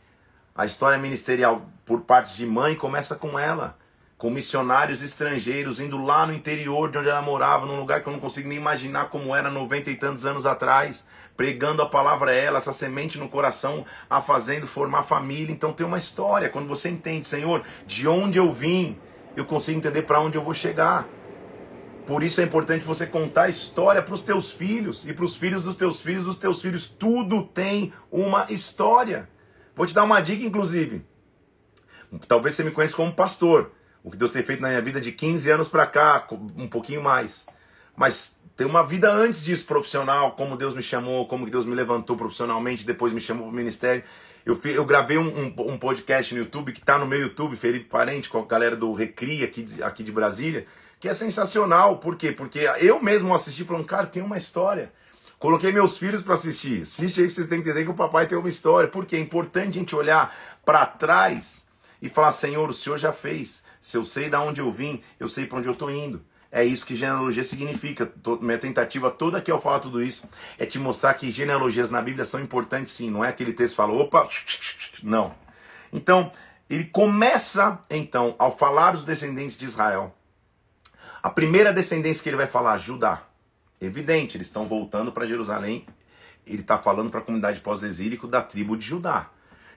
a 0.55 0.65
história 0.65 0.97
ministerial 0.97 1.69
por 1.86 2.01
parte 2.01 2.36
de 2.36 2.47
mãe 2.47 2.73
começa 2.73 3.15
com 3.15 3.38
ela 3.38 3.77
com 4.19 4.29
missionários 4.29 5.01
estrangeiros 5.01 5.79
indo 5.79 5.97
lá 5.97 6.27
no 6.27 6.34
interior 6.34 6.91
de 6.91 6.97
onde 6.97 7.08
ela 7.08 7.21
morava, 7.21 7.65
num 7.65 7.79
lugar 7.79 8.03
que 8.03 8.10
eu 8.10 8.12
não 8.12 8.19
consigo 8.19 8.49
nem 8.49 8.58
imaginar 8.58 9.10
como 9.10 9.34
era 9.34 9.49
90 9.49 9.89
e 9.89 9.95
tantos 9.95 10.25
anos 10.25 10.45
atrás, 10.45 11.08
pregando 11.38 11.82
a 11.82 11.86
palavra 11.88 12.32
a 12.32 12.36
ela, 12.36 12.58
essa 12.58 12.73
semente 12.73 13.17
no 13.17 13.29
coração, 13.29 13.86
a 14.10 14.19
fazendo 14.19 14.67
formar 14.67 15.03
família. 15.03 15.53
Então 15.53 15.71
tem 15.71 15.88
uma 15.88 15.97
história. 15.97 16.49
Quando 16.49 16.67
você 16.67 16.89
entende, 16.89 17.25
Senhor, 17.25 17.63
de 17.88 18.10
onde 18.10 18.38
eu 18.38 18.51
vim, 18.51 18.97
eu 19.38 19.45
consigo 19.45 19.77
entender 19.77 20.01
para 20.01 20.19
onde 20.19 20.38
eu 20.38 20.43
vou 20.43 20.53
chegar. 20.53 21.08
Por 22.05 22.21
isso 22.21 22.41
é 22.41 22.43
importante 22.43 22.86
você 22.86 23.08
contar 23.08 23.43
a 23.43 23.49
história 23.49 24.01
para 24.01 24.13
os 24.13 24.21
teus 24.21 24.51
filhos 24.51 25.08
e 25.08 25.13
para 25.13 25.23
os 25.23 25.38
filhos 25.38 25.63
dos 25.63 25.75
teus 25.75 26.01
filhos, 26.01 26.25
dos 26.25 26.36
teus 26.36 26.62
filhos. 26.62 26.89
Tudo 26.89 27.43
tem 27.43 27.93
uma 28.12 28.47
história. 28.49 29.29
Vou 29.73 29.86
te 29.86 29.93
dar 29.93 30.03
uma 30.03 30.19
dica, 30.19 30.43
inclusive. 30.43 31.05
Talvez 32.27 32.55
você 32.55 32.65
me 32.65 32.71
conheça 32.71 32.97
como 32.97 33.13
pastor 33.13 33.79
o 34.10 34.12
que 34.12 34.17
Deus 34.17 34.32
tem 34.32 34.41
feito 34.41 34.62
na 34.62 34.69
minha 34.69 34.82
vida 34.82 35.00
de 35.00 35.12
15 35.12 35.52
anos 35.52 35.67
para 35.69 35.86
cá, 35.86 36.28
um 36.58 36.67
pouquinho 36.67 37.02
mais. 37.02 37.48
Mas 37.95 38.39
tem 38.56 38.65
uma 38.65 38.84
vida 38.84 39.12
antes 39.12 39.45
disso 39.45 39.65
profissional, 39.67 40.32
como 40.32 40.58
Deus 40.58 40.74
me 40.74 40.82
chamou, 40.82 41.28
como 41.28 41.48
Deus 41.50 41.63
me 41.63 41.76
levantou 41.76 42.17
profissionalmente, 42.17 42.86
depois 42.86 43.13
me 43.13 43.22
chamou 43.22 43.43
para 43.43 43.54
o 43.54 43.56
ministério. 43.56 44.04
Eu, 44.43 44.60
eu 44.65 44.84
gravei 44.84 45.17
um, 45.17 45.28
um, 45.28 45.72
um, 45.74 45.78
podcast 45.78 46.34
no 46.34 46.41
YouTube 46.41 46.72
que 46.72 46.80
está 46.80 46.98
no 46.98 47.06
meu 47.06 47.19
YouTube, 47.19 47.56
Felipe 47.56 47.86
Parente, 47.86 48.30
com 48.30 48.39
a 48.39 48.45
galera 48.45 48.76
do 48.76 48.91
Recri 48.93 49.43
aqui, 49.43 49.62
de, 49.62 49.84
aqui 49.84 50.02
de 50.02 50.12
Brasília, 50.12 50.65
que 51.00 51.08
é 51.08 51.13
sensacional. 51.13 51.98
Por 52.00 52.15
quê? 52.15 52.32
Porque 52.32 52.60
eu 52.80 53.02
mesmo 53.02 53.32
assisti 53.34 53.63
falando, 53.63 53.86
cara, 53.86 54.08
tem 54.08 54.24
uma 54.24 54.38
história. 54.38 54.91
Coloquei 55.38 55.72
meus 55.72 56.00
filhos 56.00 56.24
para 56.24 56.34
assistir. 56.34 56.82
Assiste 56.82 57.22
aí 57.22 57.28
pra 57.28 57.36
vocês 57.36 57.48
terem 57.48 57.63
que 57.63 57.69
entender 57.69 57.86
que 57.86 57.91
o 57.91 57.95
papai 57.95 58.26
tem 58.26 58.38
uma 58.38 58.50
história. 58.50 58.89
Porque 58.89 59.15
é 59.15 59.19
importante 59.19 59.78
a 59.78 59.80
gente 59.80 59.95
olhar 59.95 60.36
para 60.65 60.86
trás 60.86 61.67
e 62.02 62.10
falar: 62.10 62.32
Senhor, 62.32 62.69
o 62.69 62.74
Senhor 62.74 62.98
já 62.98 63.13
fez. 63.13 63.63
Se 63.80 63.98
eu 63.98 64.04
sei 64.04 64.30
de 64.30 64.36
onde 64.36 64.62
eu 64.62 64.72
vim, 64.72 65.02
eu 65.20 65.28
sei 65.28 65.46
para 65.46 65.60
onde 65.60 65.68
eu 65.68 65.74
estou 65.74 65.89
indo. 65.89 66.22
É 66.52 66.63
isso 66.63 66.86
que 66.86 66.96
genealogia 66.96 67.44
significa. 67.44 68.12
Minha 68.42 68.58
tentativa 68.58 69.12
toda 69.12 69.38
aqui 69.38 69.52
ao 69.52 69.62
falar 69.62 69.80
tudo 69.80 70.02
isso 70.02 70.28
é 70.58 70.65
te 70.65 70.80
mostrar 70.80 71.13
que 71.13 71.30
genealogias 71.30 71.92
na 71.92 72.02
Bíblia 72.02 72.26
são 72.26 72.42
importantes 72.42 72.92
sim. 72.92 73.10
Não 73.12 73.24
é 73.24 73.30
aquele 73.30 73.54
texto 73.54 73.74
que 73.74 73.78
fala, 73.78 73.94
opa, 73.94 74.28
não. 75.04 75.34
Então, 75.94 76.32
ele 76.70 76.86
começa, 76.86 77.80
então, 77.89 78.36
ao 78.39 78.56
falar 78.56 78.92
dos 78.92 79.06
descendentes 79.06 79.56
de 79.56 79.65
Israel. 79.65 80.15
A 81.22 81.30
primeira 81.30 81.72
descendência 81.72 82.24
que 82.24 82.30
ele 82.30 82.38
vai 82.38 82.48
falar, 82.48 82.78
Judá. 82.78 83.24
Evidente, 83.80 84.36
eles 84.36 84.48
estão 84.48 84.65
voltando 84.65 85.12
para 85.12 85.26
Jerusalém. 85.26 85.86
Ele 86.46 86.62
está 86.62 86.78
falando 86.78 87.12
para 87.12 87.20
a 87.20 87.24
comunidade 87.24 87.60
pós-exílico 87.60 88.28
da 88.28 88.42
tribo 88.42 88.76
de 88.76 88.86
Judá. 88.86 89.30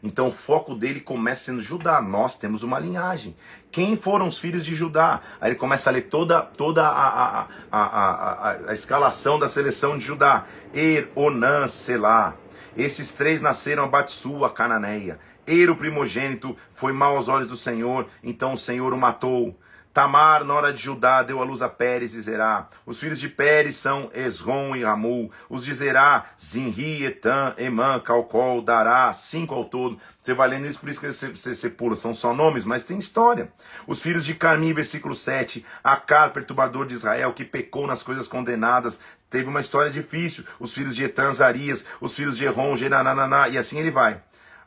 Então 0.03 0.29
o 0.29 0.33
foco 0.33 0.75
dele 0.75 1.01
começa 1.01 1.45
sendo 1.45 1.61
Judá. 1.61 2.01
Nós 2.01 2.35
temos 2.35 2.63
uma 2.63 2.79
linhagem. 2.79 3.37
Quem 3.71 3.97
foram 3.97 4.27
os 4.27 4.39
filhos 4.39 4.65
de 4.65 4.75
Judá? 4.75 5.21
Aí 5.41 5.51
ele 5.51 5.59
começa 5.59 5.89
a 5.89 5.93
ler 5.93 6.03
toda, 6.03 6.41
toda 6.41 6.87
a, 6.87 7.41
a, 7.41 7.49
a, 7.71 8.57
a, 8.69 8.73
escalação 8.73 9.39
da 9.39 9.47
seleção 9.47 9.97
de 9.97 10.05
Judá. 10.05 10.45
Er, 10.75 11.09
Onã, 11.15 11.67
Selá. 11.69 12.35
Esses 12.77 13.13
três 13.13 13.41
nasceram 13.41 13.85
a 13.85 13.89
Batsu, 13.89 14.45
a 14.45 14.51
cananeia. 14.51 15.21
Er, 15.47 15.71
o 15.71 15.77
primogênito, 15.77 16.57
foi 16.73 16.93
mau 16.93 17.17
aos 17.17 17.29
olhos 17.29 17.49
do 17.49 17.57
Senhor, 17.57 18.07
então 18.23 18.55
o 18.55 18.59
Senhor 18.59 18.93
o 18.93 18.99
matou. 18.99 19.57
Tamar, 19.93 20.43
nora 20.43 20.73
de 20.73 20.83
Judá, 20.83 21.23
deu 21.23 21.43
à 21.43 21.45
luz 21.45 21.61
a 21.61 21.69
Pérez 21.69 22.15
e 22.15 22.21
Zerá. 22.23 22.67
Os 22.87 22.99
filhos 22.99 23.21
de 23.21 23.29
Pérez 23.29 23.77
são 23.77 24.11
Esrom 24.15 24.75
e 24.75 24.83
Ramul. 24.83 25.31
Os 25.51 25.65
de 25.65 25.75
Zerá, 25.75 26.25
Zinri, 26.41 27.05
Etan, 27.05 27.55
Emã, 27.59 28.01
Calcol, 28.01 28.63
Dará, 28.63 29.13
cinco 29.13 29.55
ao 29.55 29.67
todo. 29.67 29.99
Você 30.23 30.33
vai 30.33 30.49
lendo 30.49 30.67
isso, 30.67 30.81
por 30.81 30.89
isso 30.89 30.99
que 30.99 31.13
você, 31.13 31.29
você, 31.29 31.55
você, 31.55 31.69
pula. 31.69 31.95
São 31.95 32.15
só 32.15 32.33
nomes, 32.33 32.65
mas 32.65 32.85
tem 32.85 32.97
história. 32.97 33.53
Os 33.87 34.01
filhos 34.01 34.25
de 34.25 34.35
Carmi, 34.35 34.73
versículo 34.73 35.15
7. 35.15 35.63
Acar, 35.85 36.33
perturbador 36.33 36.87
de 36.87 36.95
Israel, 36.95 37.35
que 37.35 37.45
pecou 37.45 37.87
nas 37.87 38.03
coisas 38.03 38.27
condenadas. 38.27 38.99
Teve 39.29 39.49
uma 39.49 39.61
história 39.61 39.91
difícil. 39.91 40.45
Os 40.59 40.73
filhos 40.73 40.97
de 40.97 41.05
Etan, 41.05 41.33
Zarias. 41.33 41.85
Os 42.01 42.15
filhos 42.15 42.39
de 42.39 42.47
Erron, 42.47 42.77
Geranananá. 42.77 43.49
E 43.49 43.59
assim 43.59 43.79
ele 43.79 43.91
vai. 43.91 44.23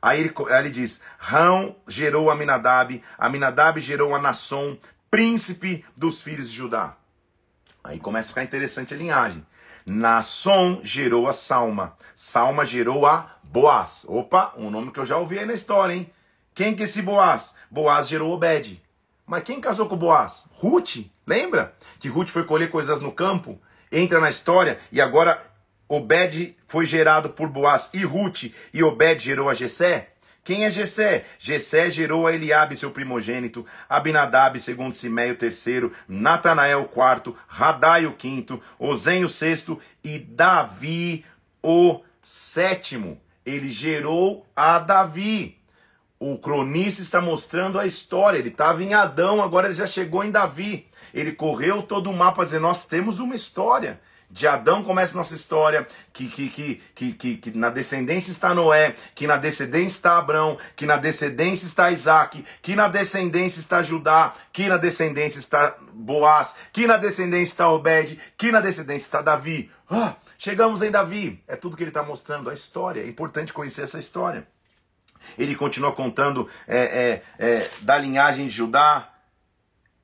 Aí 0.05 0.19
ele, 0.19 0.33
aí 0.51 0.59
ele 0.59 0.69
diz: 0.69 1.01
Rão 1.17 1.75
gerou 1.88 2.29
Aminadab, 2.29 3.01
Aminadab 3.17 3.81
gerou 3.81 4.13
a 4.13 4.19
Nasson, 4.19 4.77
príncipe 5.15 5.86
dos 5.95 6.21
filhos 6.21 6.51
de 6.51 6.58
Judá. 6.58 6.97
Aí 7.82 8.01
começa 8.01 8.28
a 8.28 8.30
ficar 8.32 8.43
interessante 8.43 8.93
a 8.93 8.97
linhagem. 8.97 9.45
Nasson 9.86 10.82
gerou 10.84 11.25
a 11.25 11.32
Salma. 11.32 11.95
Salma 12.13 12.65
gerou 12.65 13.06
a 13.06 13.38
Boaz. 13.41 14.06
Opa, 14.10 14.54
um 14.58 14.69
nome 14.69 14.91
que 14.91 14.99
eu 14.99 15.06
já 15.06 15.15
ouvi 15.15 15.39
aí 15.39 15.45
na 15.45 15.54
história, 15.54 15.93
hein? 15.93 16.12
Quem 16.54 16.75
que 16.75 16.82
é 16.82 16.84
esse 16.84 17.01
Boaz? 17.01 17.56
Boaz 17.71 18.10
gerou 18.10 18.34
Obed. 18.34 18.84
Mas 19.25 19.43
quem 19.43 19.62
casou 19.62 19.88
com 19.88 19.95
Boaz? 19.95 20.49
Ruth. 20.51 21.10
Lembra? 21.25 21.73
Que 21.97 22.10
Ruth 22.10 22.28
foi 22.28 22.43
colher 22.43 22.69
coisas 22.69 22.99
no 22.99 23.13
campo, 23.13 23.58
entra 23.89 24.19
na 24.19 24.28
história 24.28 24.80
e 24.91 24.99
agora 24.99 25.41
Obed 25.88 26.58
foi 26.67 26.86
gerado 26.86 27.30
por 27.30 27.47
Boaz 27.47 27.89
e 27.93 28.04
Ruth 28.04 28.51
e 28.73 28.84
Obed 28.84 29.23
gerou 29.23 29.49
a 29.49 29.54
Jessé. 29.54 30.14
Quem 30.45 30.63
é 30.63 30.69
Jessé? 30.69 31.25
Jessé 31.39 31.89
gerou 31.89 32.27
a 32.27 32.31
Eliabe, 32.31 32.77
seu 32.77 32.91
primogênito, 32.91 33.65
Abinadab, 33.89 34.60
segundo 34.60 34.93
Simeio, 34.93 35.36
terceiro, 35.36 35.91
Natanael, 36.08 36.86
quarto, 36.86 37.36
Radai, 37.47 38.05
o 38.05 38.13
quinto, 38.13 38.62
Ozem, 38.77 39.25
o 39.25 39.27
sexto, 39.29 39.79
e 40.03 40.19
Davi, 40.19 41.25
o 41.63 41.99
sétimo. 42.21 43.19
Ele 43.43 43.67
gerou 43.67 44.45
a 44.55 44.77
Davi. 44.77 45.58
O 46.19 46.38
cronista 46.38 47.01
está 47.01 47.19
mostrando 47.19 47.79
a 47.79 47.88
história. 47.88 48.38
Ele 48.38 48.49
estava 48.49 48.84
em 48.84 48.93
Adão, 48.93 49.41
agora 49.41 49.65
ele 49.65 49.75
já 49.75 49.88
chegou 49.88 50.23
em 50.23 50.29
Davi. 50.29 50.88
Ele 51.12 51.31
correu 51.31 51.81
todo 51.81 52.12
o 52.12 52.15
mapa 52.15 52.45
dizer: 52.45 52.60
Nós 52.60 52.86
temos 52.86 53.19
uma 53.19 53.34
história. 53.34 53.99
De 54.36 54.45
Adão 54.45 54.84
começa 54.84 55.15
nossa 55.15 55.34
história, 55.34 55.88
que, 56.12 56.28
que, 56.28 56.50
que, 56.93 57.13
que, 57.13 57.38
que, 57.38 57.58
na 57.58 57.69
descendência 57.69 58.32
está 58.32 58.54
Noé, 58.54 58.93
que 59.15 59.26
na 59.26 59.38
descendência 59.38 59.95
está 59.95 60.17
Abrão, 60.17 60.58
que 60.76 60.86
na 60.86 60.98
descendência 60.98 61.65
está 61.65 61.89
Isaac, 61.89 62.43
que 62.62 62.76
na 62.76 62.89
descendência 62.89 63.62
está 63.62 63.82
Judá, 63.82 64.34
que 64.52 64.67
na 64.67 64.76
descendência 64.76 65.39
está 65.39 65.78
Boaz, 65.93 66.58
que 66.74 66.86
na 66.86 66.98
descendência 66.98 67.54
está 67.54 67.69
Obed, 67.69 68.19
que 68.38 68.52
na 68.52 68.60
descendência 68.60 69.06
está 69.06 69.21
Davi. 69.21 69.71
Ah, 69.89 70.17
chegamos 70.38 70.82
em 70.82 70.91
Davi. 70.91 71.41
É 71.48 71.56
tudo 71.56 71.78
que 71.78 71.84
ele 71.84 71.89
está 71.89 72.04
mostrando, 72.04 72.50
a 72.50 72.54
história. 72.54 73.00
É 73.00 73.08
importante 73.08 73.54
conhecer 73.54 73.84
essa 73.84 73.98
história. 73.98 74.45
Ele 75.38 75.56
continua 75.56 75.93
contando 75.93 76.50
é, 76.67 76.78
é, 76.78 77.24
é, 77.39 77.69
da 77.84 77.98
linhagem 77.98 78.48
de 78.48 78.54
Judá, 78.54 79.14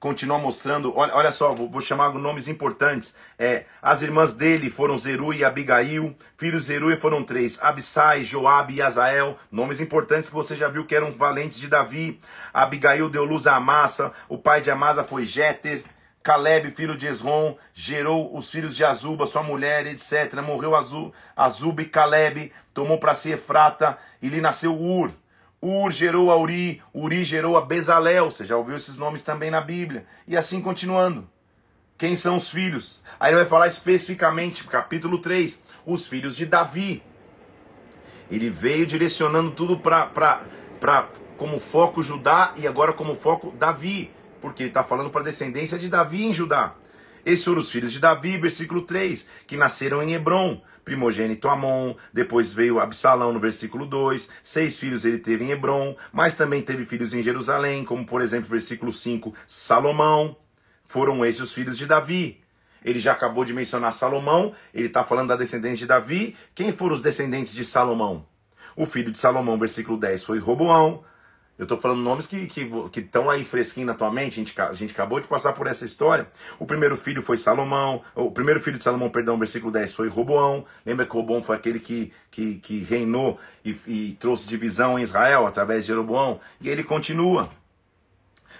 continua 0.02 0.40
mostrando. 0.40 0.92
Olha, 0.98 1.16
olha 1.16 1.32
só, 1.32 1.54
vou, 1.54 1.70
vou, 1.70 1.80
chamar 1.80 2.12
nomes 2.16 2.50
importantes. 2.50 3.16
É, 3.38 3.66
as 3.82 4.02
irmãs 4.02 4.34
dele 4.34 4.70
foram 4.70 4.98
Zeru 4.98 5.32
e 5.32 5.46
Abigail. 5.46 6.14
Filhos 6.36 6.66
Zeru 6.66 6.96
foram 6.98 7.24
três: 7.24 7.62
Abissai, 7.62 8.24
Joabe 8.24 8.74
e 8.74 8.82
Azael. 8.82 9.38
Nomes 9.50 9.80
importantes 9.80 10.28
que 10.28 10.36
você 10.36 10.56
já 10.56 10.68
viu 10.68 10.86
que 10.86 10.96
eram 10.96 11.12
valentes 11.12 11.60
de 11.60 11.68
Davi. 11.68 12.20
Abigail 12.52 13.08
deu 13.10 13.24
luz 13.24 13.46
a 13.48 13.56
Amassa. 13.56 14.12
O 14.28 14.38
pai 14.38 14.60
de 14.60 14.72
Amasa 14.72 15.04
foi 15.04 15.24
Jéter. 15.24 15.84
Caleb, 16.24 16.70
filho 16.72 16.96
de 16.96 17.08
Esrom, 17.08 17.56
gerou 17.74 18.38
os 18.38 18.48
filhos 18.48 18.76
de 18.76 18.86
Azuba, 18.86 19.26
sua 19.26 19.42
mulher, 19.42 19.88
etc. 19.88 20.36
Morreu 20.46 20.74
Azuba 21.36 21.82
e 21.82 21.86
Caleb, 21.86 22.54
tomou 22.76 23.00
para 23.00 23.16
si 23.16 23.32
Efrata 23.32 23.98
e 24.22 24.30
lhe 24.30 24.40
nasceu 24.40 24.80
Ur. 24.80 25.12
Ur 25.62 25.92
gerou 25.92 26.32
a 26.32 26.38
Uri, 26.38 26.82
Uri 26.94 27.24
gerou 27.24 27.56
a 27.56 27.62
Bezalel. 27.62 28.32
Você 28.32 28.46
já 28.46 28.58
ouviu 28.58 28.76
esses 28.76 28.98
nomes 28.98 29.22
também 29.22 29.52
na 29.52 29.62
Bíblia. 29.62 30.06
E 30.28 30.36
assim 30.36 30.60
continuando. 30.60 31.30
Quem 31.98 32.16
são 32.16 32.36
os 32.36 32.50
filhos? 32.50 33.04
Aí 33.20 33.30
ele 33.30 33.42
vai 33.42 33.46
falar 33.46 33.68
especificamente, 33.68 34.64
capítulo 34.64 35.20
3, 35.20 35.62
os 35.86 36.08
filhos 36.08 36.36
de 36.36 36.48
Davi. 36.48 37.04
Ele 38.32 38.50
veio 38.50 38.88
direcionando 38.88 39.52
tudo 39.52 39.78
para 39.78 40.50
como 41.38 41.60
foco 41.60 42.02
Judá 42.02 42.54
e 42.56 42.66
agora 42.66 42.92
como 42.92 43.16
foco 43.16 43.52
Davi, 43.52 44.10
porque 44.42 44.64
ele 44.64 44.70
está 44.72 44.84
falando 44.84 45.12
para 45.12 45.22
a 45.22 45.26
descendência 45.26 45.78
de 45.78 45.90
Davi 45.90 46.26
em 46.26 46.34
Judá. 46.34 46.74
Esses 47.24 47.46
foram 47.46 47.60
os 47.60 47.70
filhos 47.70 47.94
de 47.94 48.00
Davi, 48.00 48.36
versículo 48.36 48.82
3, 48.82 49.28
que 49.46 49.56
nasceram 49.56 50.02
em 50.02 50.14
Hebron 50.14 50.60
primogênito 50.84 51.48
Amon, 51.48 51.96
depois 52.14 52.54
veio 52.54 52.80
Absalão 52.80 53.32
no 53.32 53.40
versículo 53.40 53.86
2, 53.86 54.30
seis 54.42 54.78
filhos 54.78 55.06
ele 55.06 55.18
teve 55.18 55.44
em 55.44 55.52
Hebron, 55.52 55.96
mas 56.12 56.34
também 56.34 56.62
teve 56.62 56.86
filhos 56.86 57.14
em 57.14 57.24
Jerusalém, 57.24 57.84
como 57.84 58.06
por 58.06 58.22
exemplo, 58.22 58.50
versículo 58.50 58.92
5, 58.92 59.34
Salomão. 59.48 60.36
Foram 60.84 61.26
esses 61.26 61.42
os 61.42 61.54
filhos 61.54 61.78
de 61.78 61.86
Davi. 61.86 62.42
Ele 62.84 63.00
já 63.00 63.12
acabou 63.12 63.46
de 63.46 63.54
mencionar 63.54 63.94
Salomão, 63.94 64.54
ele 64.74 64.88
está 64.88 65.04
falando 65.04 65.30
da 65.30 65.36
descendência 65.36 65.78
de 65.78 65.86
Davi. 65.86 66.36
Quem 66.56 66.74
foram 66.74 66.96
os 66.96 67.02
descendentes 67.02 67.54
de 67.54 67.64
Salomão? 67.64 68.26
O 68.76 68.86
filho 68.86 69.12
de 69.12 69.20
Salomão, 69.20 69.58
versículo 69.58 69.98
10, 69.98 70.24
foi 70.24 70.40
Roboão. 70.40 71.04
Eu 71.58 71.64
estou 71.64 71.78
falando 71.78 72.02
nomes 72.02 72.26
que 72.26 72.38
estão 72.38 72.90
que, 72.90 73.04
que 73.04 73.18
aí 73.30 73.44
fresquinho 73.44 73.86
na 73.86 73.94
tua 73.94 74.12
mente, 74.12 74.34
a 74.34 74.44
gente, 74.44 74.62
a 74.62 74.74
gente 74.74 74.94
acabou 74.94 75.20
de 75.20 75.28
passar 75.28 75.54
por 75.54 75.68
essa 75.68 75.86
história. 75.86 76.28
O 76.58 76.66
primeiro 76.66 76.98
filho 76.98 77.22
foi 77.22 77.38
Salomão, 77.38 78.02
o 78.16 78.32
primeiro 78.32 78.60
filho 78.60 78.78
de 78.78 78.84
Salomão, 78.84 79.10
perdão, 79.10 79.38
versículo 79.38 79.72
10, 79.72 79.94
foi 79.94 80.08
Roboão. 80.08 80.66
Lembra 80.86 81.06
que 81.06 81.14
Roboão 81.14 81.44
foi 81.44 81.56
aquele 81.56 81.80
que, 81.80 82.12
que, 82.32 82.56
que 82.56 82.80
reinou 82.80 83.40
e, 83.64 83.76
e 83.86 84.18
trouxe 84.20 84.48
divisão 84.48 84.98
em 84.98 85.04
Israel 85.04 85.46
através 85.46 85.84
de 85.84 85.90
Jeroboão? 85.90 86.40
E 86.60 86.68
ele 86.68 86.84
continua. 86.84 87.50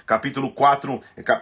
Capítulo 0.06 0.52
4, 0.52 1.02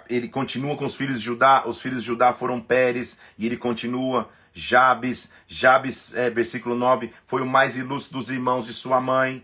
ele 0.10 0.28
continua 0.28 0.78
com 0.78 0.86
os 0.86 0.96
filhos 0.96 1.20
de 1.20 1.26
Judá. 1.26 1.64
Os 1.66 1.82
filhos 1.82 2.04
de 2.04 2.08
Judá 2.08 2.32
foram 2.32 2.62
Pérez, 2.62 3.18
e 3.38 3.46
ele 3.46 3.58
continua. 3.58 4.30
Jabes, 4.54 5.32
Jabes, 5.48 6.14
é, 6.16 6.30
versículo 6.30 6.76
9, 6.76 7.12
foi 7.26 7.42
o 7.42 7.46
mais 7.46 7.78
ilustre 7.78 8.14
dos 8.14 8.30
irmãos 8.30 8.66
de 8.66 8.74
sua 8.74 9.02
mãe 9.02 9.44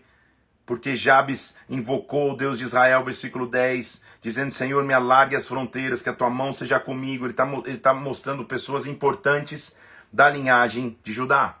porque 0.66 0.96
Jabes 0.96 1.54
invocou 1.70 2.32
o 2.32 2.36
Deus 2.36 2.58
de 2.58 2.64
Israel, 2.64 3.04
versículo 3.04 3.46
10, 3.46 4.02
dizendo: 4.20 4.52
Senhor, 4.52 4.84
me 4.84 4.92
alargue 4.92 5.36
as 5.36 5.46
fronteiras, 5.46 6.02
que 6.02 6.08
a 6.08 6.12
tua 6.12 6.28
mão 6.28 6.52
seja 6.52 6.80
comigo. 6.80 7.24
Ele 7.24 7.32
está 7.32 7.48
ele 7.64 7.78
tá 7.78 7.94
mostrando 7.94 8.44
pessoas 8.44 8.84
importantes 8.84 9.76
da 10.12 10.28
linhagem 10.28 10.98
de 11.04 11.12
Judá. 11.12 11.60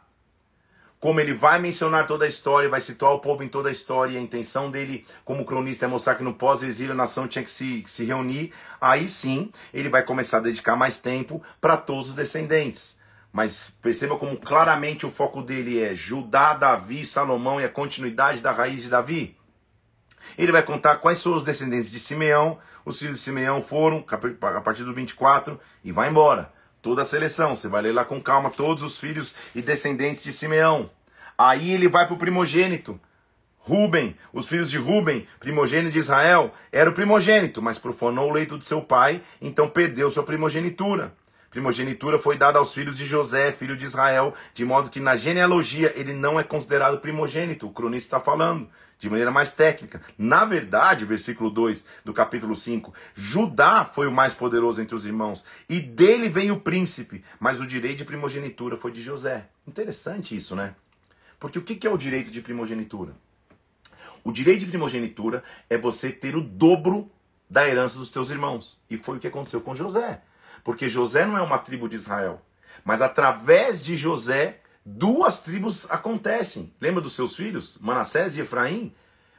Como 0.98 1.20
ele 1.20 1.34
vai 1.34 1.58
mencionar 1.60 2.06
toda 2.06 2.24
a 2.24 2.28
história, 2.28 2.68
vai 2.68 2.80
situar 2.80 3.12
o 3.12 3.20
povo 3.20 3.44
em 3.44 3.48
toda 3.48 3.68
a 3.68 3.72
história, 3.72 4.14
e 4.14 4.16
a 4.16 4.20
intenção 4.20 4.70
dele, 4.70 5.06
como 5.24 5.44
cronista, 5.44 5.84
é 5.84 5.88
mostrar 5.88 6.16
que 6.16 6.24
no 6.24 6.34
pós-exílio 6.34 6.92
a 6.92 6.96
nação 6.96 7.28
tinha 7.28 7.44
que 7.44 7.50
se, 7.50 7.84
se 7.86 8.04
reunir. 8.04 8.52
Aí 8.80 9.08
sim, 9.08 9.50
ele 9.72 9.88
vai 9.88 10.02
começar 10.02 10.38
a 10.38 10.40
dedicar 10.40 10.74
mais 10.74 10.98
tempo 10.98 11.40
para 11.60 11.76
todos 11.76 12.08
os 12.08 12.14
descendentes. 12.14 12.98
Mas 13.32 13.76
perceba 13.82 14.16
como 14.16 14.36
claramente 14.36 15.04
o 15.04 15.10
foco 15.10 15.42
dele 15.42 15.82
é 15.82 15.94
Judá, 15.94 16.54
Davi, 16.54 17.04
Salomão 17.04 17.60
e 17.60 17.64
a 17.64 17.68
continuidade 17.68 18.40
da 18.40 18.50
raiz 18.50 18.82
de 18.82 18.88
Davi. 18.88 19.36
Ele 20.36 20.52
vai 20.52 20.62
contar 20.62 20.96
quais 20.96 21.22
foram 21.22 21.36
os 21.36 21.44
descendentes 21.44 21.90
de 21.90 21.98
Simeão. 21.98 22.58
Os 22.84 22.98
filhos 22.98 23.18
de 23.18 23.22
Simeão 23.22 23.62
foram, 23.62 24.04
a 24.56 24.60
partir 24.60 24.84
do 24.84 24.94
24, 24.94 25.60
e 25.84 25.92
vai 25.92 26.08
embora. 26.08 26.52
Toda 26.80 27.02
a 27.02 27.04
seleção, 27.04 27.54
você 27.54 27.68
vai 27.68 27.82
ler 27.82 27.92
lá 27.92 28.04
com 28.04 28.20
calma 28.20 28.50
todos 28.50 28.82
os 28.82 28.98
filhos 28.98 29.34
e 29.54 29.62
descendentes 29.62 30.22
de 30.22 30.32
Simeão. 30.32 30.90
Aí 31.36 31.72
ele 31.72 31.88
vai 31.88 32.06
para 32.06 32.14
o 32.14 32.18
primogênito. 32.18 32.98
Ruben, 33.58 34.16
os 34.32 34.46
filhos 34.46 34.70
de 34.70 34.78
Ruben, 34.78 35.26
primogênito 35.40 35.90
de 35.90 35.98
Israel, 35.98 36.52
era 36.70 36.88
o 36.88 36.92
primogênito, 36.92 37.60
mas 37.60 37.78
profanou 37.78 38.30
o 38.30 38.32
leito 38.32 38.56
de 38.56 38.64
seu 38.64 38.80
pai, 38.80 39.20
então 39.42 39.68
perdeu 39.68 40.08
sua 40.08 40.22
primogenitura 40.22 41.12
primogenitura 41.50 42.18
foi 42.18 42.36
dada 42.36 42.58
aos 42.58 42.72
filhos 42.72 42.96
de 42.98 43.06
José, 43.06 43.52
filho 43.52 43.76
de 43.76 43.84
Israel, 43.84 44.34
de 44.54 44.64
modo 44.64 44.90
que 44.90 45.00
na 45.00 45.16
genealogia 45.16 45.92
ele 45.96 46.12
não 46.12 46.38
é 46.38 46.44
considerado 46.44 46.98
primogênito. 46.98 47.66
O 47.66 47.72
cronista 47.72 48.16
está 48.16 48.20
falando 48.20 48.68
de 48.98 49.08
maneira 49.10 49.30
mais 49.30 49.52
técnica. 49.52 50.00
Na 50.16 50.44
verdade, 50.44 51.04
versículo 51.04 51.50
2 51.50 51.86
do 52.04 52.12
capítulo 52.12 52.54
5, 52.54 52.92
Judá 53.14 53.84
foi 53.84 54.06
o 54.06 54.12
mais 54.12 54.32
poderoso 54.32 54.80
entre 54.80 54.94
os 54.94 55.06
irmãos, 55.06 55.44
e 55.68 55.80
dele 55.80 56.28
veio 56.28 56.54
o 56.54 56.60
príncipe, 56.60 57.22
mas 57.38 57.60
o 57.60 57.66
direito 57.66 57.98
de 57.98 58.04
primogenitura 58.04 58.76
foi 58.76 58.92
de 58.92 59.00
José. 59.00 59.48
Interessante 59.66 60.36
isso, 60.36 60.56
né? 60.56 60.74
Porque 61.38 61.58
o 61.58 61.62
que 61.62 61.86
é 61.86 61.90
o 61.90 61.98
direito 61.98 62.30
de 62.30 62.40
primogenitura? 62.40 63.12
O 64.24 64.32
direito 64.32 64.60
de 64.60 64.66
primogenitura 64.66 65.44
é 65.68 65.78
você 65.78 66.10
ter 66.10 66.34
o 66.34 66.40
dobro 66.40 67.10
da 67.48 67.68
herança 67.68 67.98
dos 67.98 68.10
teus 68.10 68.30
irmãos. 68.30 68.80
E 68.90 68.96
foi 68.96 69.16
o 69.16 69.20
que 69.20 69.28
aconteceu 69.28 69.60
com 69.60 69.74
José. 69.74 70.20
Porque 70.66 70.88
José 70.88 71.24
não 71.24 71.38
é 71.38 71.40
uma 71.40 71.60
tribo 71.60 71.88
de 71.88 71.94
Israel. 71.94 72.42
Mas 72.84 73.00
através 73.00 73.80
de 73.80 73.94
José, 73.94 74.58
duas 74.84 75.38
tribos 75.38 75.88
acontecem. 75.88 76.74
Lembra 76.80 77.00
dos 77.00 77.12
seus 77.12 77.36
filhos? 77.36 77.78
Manassés 77.80 78.36
e 78.36 78.40
Efraim? 78.40 78.92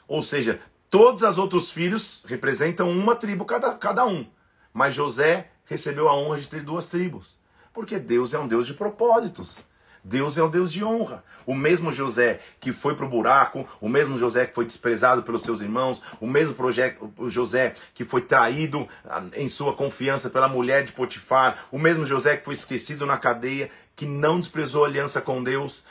Ou 0.07 0.21
seja, 0.21 0.61
todos 0.89 1.23
os 1.23 1.37
outros 1.37 1.69
filhos 1.69 2.23
representam 2.25 2.89
uma 2.89 3.13
tribo 3.13 3.43
cada, 3.43 3.73
cada 3.73 4.05
um. 4.05 4.25
Mas 4.73 4.93
José 4.93 5.51
recebeu 5.65 6.07
a 6.07 6.15
honra 6.15 6.39
de 6.39 6.47
ter 6.47 6.61
duas 6.61 6.87
tribos. 6.87 7.37
Porque 7.73 7.99
Deus 7.99 8.33
é 8.33 8.39
um 8.39 8.47
Deus 8.47 8.65
de 8.65 8.73
propósitos. 8.73 9.65
Deus 10.03 10.37
é 10.37 10.43
um 10.43 10.49
Deus 10.49 10.71
de 10.71 10.83
honra. 10.83 11.23
O 11.45 11.55
mesmo 11.55 11.91
José 11.91 12.39
que 12.59 12.73
foi 12.73 12.95
para 12.95 13.05
o 13.05 13.09
buraco, 13.09 13.67
o 13.79 13.87
mesmo 13.87 14.17
José 14.17 14.45
que 14.45 14.55
foi 14.55 14.65
desprezado 14.65 15.23
pelos 15.23 15.43
seus 15.43 15.61
irmãos, 15.61 16.01
o 16.19 16.27
mesmo 16.27 16.53
projeto, 16.53 17.11
José 17.27 17.73
que 17.93 18.03
foi 18.03 18.21
traído 18.21 18.87
ah, 19.05 19.23
em 19.33 19.47
sua 19.47 19.73
confiança 19.73 20.29
pela 20.29 20.47
mulher 20.47 20.83
de 20.83 20.91
Potifar, 20.91 21.65
o 21.71 21.79
mesmo 21.79 22.05
José 22.05 22.37
que 22.37 22.45
foi 22.45 22.53
esquecido 22.53 23.05
na 23.05 23.17
cadeia, 23.17 23.69
que 23.95 24.05
não 24.05 24.39
desprezou 24.39 24.83
a 24.83 24.87
aliança 24.87 25.21
com 25.21 25.43
Deus, 25.43 25.85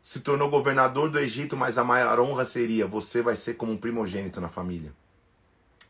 se 0.00 0.20
tornou 0.20 0.48
governador 0.48 1.10
do 1.10 1.18
Egito, 1.18 1.56
mas 1.56 1.76
a 1.76 1.84
maior 1.84 2.18
honra 2.20 2.44
seria: 2.44 2.86
você 2.86 3.20
vai 3.20 3.36
ser 3.36 3.54
como 3.54 3.72
um 3.72 3.76
primogênito 3.76 4.40
na 4.40 4.48
família. 4.48 4.92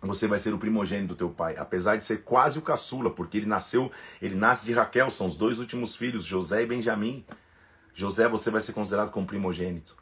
Você 0.00 0.28
vai 0.28 0.38
ser 0.38 0.54
o 0.54 0.58
primogênito 0.58 1.08
do 1.08 1.16
teu 1.16 1.28
pai, 1.28 1.56
apesar 1.56 1.96
de 1.96 2.04
ser 2.04 2.22
quase 2.22 2.58
o 2.58 2.62
caçula, 2.62 3.10
porque 3.10 3.38
ele 3.38 3.46
nasceu, 3.46 3.90
ele 4.22 4.36
nasce 4.36 4.64
de 4.64 4.72
Raquel, 4.72 5.10
são 5.10 5.26
os 5.26 5.36
dois 5.36 5.58
últimos 5.58 5.96
filhos, 5.96 6.24
José 6.24 6.62
e 6.62 6.66
Benjamim. 6.66 7.24
José, 7.98 8.28
você 8.28 8.48
vai 8.48 8.60
ser 8.60 8.74
considerado 8.74 9.10
como 9.10 9.26
primogênito. 9.26 9.96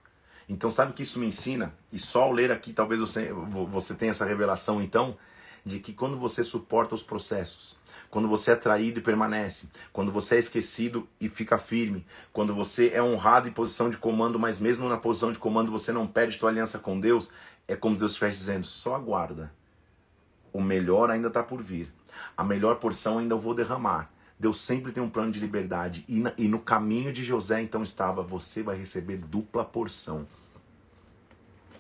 Então, 0.46 0.70
sabe 0.70 0.90
o 0.90 0.94
que 0.94 1.02
isso 1.02 1.18
me 1.18 1.24
ensina? 1.24 1.72
E 1.90 1.98
só 1.98 2.24
ao 2.24 2.32
ler 2.32 2.52
aqui, 2.52 2.74
talvez 2.74 3.00
você, 3.00 3.32
você 3.32 3.94
tenha 3.94 4.10
essa 4.10 4.26
revelação, 4.26 4.82
então, 4.82 5.16
de 5.64 5.78
que 5.78 5.94
quando 5.94 6.18
você 6.18 6.44
suporta 6.44 6.94
os 6.94 7.02
processos, 7.02 7.78
quando 8.10 8.28
você 8.28 8.50
é 8.50 8.54
traído 8.54 8.98
e 8.98 9.02
permanece, 9.02 9.70
quando 9.94 10.12
você 10.12 10.36
é 10.36 10.38
esquecido 10.38 11.08
e 11.18 11.26
fica 11.26 11.56
firme, 11.56 12.04
quando 12.34 12.54
você 12.54 12.90
é 12.90 13.02
honrado 13.02 13.48
em 13.48 13.52
posição 13.52 13.88
de 13.88 13.96
comando, 13.96 14.38
mas 14.38 14.60
mesmo 14.60 14.86
na 14.90 14.98
posição 14.98 15.32
de 15.32 15.38
comando 15.38 15.72
você 15.72 15.90
não 15.90 16.06
perde 16.06 16.36
sua 16.36 16.50
aliança 16.50 16.78
com 16.78 17.00
Deus, 17.00 17.32
é 17.66 17.74
como 17.74 17.96
Deus 17.96 18.14
fecha 18.18 18.36
dizendo: 18.36 18.66
só 18.66 18.94
aguarda. 18.94 19.50
O 20.52 20.60
melhor 20.60 21.10
ainda 21.10 21.28
está 21.28 21.42
por 21.42 21.62
vir. 21.62 21.90
A 22.36 22.44
melhor 22.44 22.76
porção 22.76 23.16
ainda 23.16 23.34
eu 23.34 23.40
vou 23.40 23.54
derramar. 23.54 24.10
Deus 24.38 24.60
sempre 24.60 24.92
tem 24.92 25.02
um 25.02 25.08
plano 25.08 25.32
de 25.32 25.40
liberdade. 25.40 26.04
E, 26.06 26.20
na, 26.20 26.32
e 26.36 26.46
no 26.46 26.58
caminho 26.58 27.12
de 27.12 27.24
José 27.24 27.60
então 27.62 27.82
estava: 27.82 28.22
você 28.22 28.62
vai 28.62 28.76
receber 28.76 29.16
dupla 29.16 29.64
porção. 29.64 30.26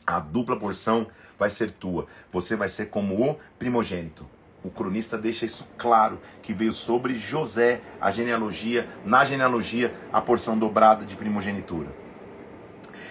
A 0.06 0.20
dupla 0.20 0.56
porção 0.56 1.06
vai 1.38 1.50
ser 1.50 1.70
tua. 1.70 2.06
Você 2.32 2.56
vai 2.56 2.68
ser 2.68 2.86
como 2.86 3.30
o 3.30 3.38
primogênito. 3.58 4.26
O 4.64 4.70
cronista 4.70 5.16
deixa 5.16 5.44
isso 5.44 5.68
claro, 5.76 6.18
que 6.42 6.52
veio 6.52 6.72
sobre 6.72 7.14
José 7.14 7.80
a 8.00 8.10
genealogia, 8.10 8.88
na 9.04 9.24
genealogia 9.24 9.94
a 10.12 10.20
porção 10.20 10.58
dobrada 10.58 11.04
de 11.04 11.14
primogenitura. 11.14 11.88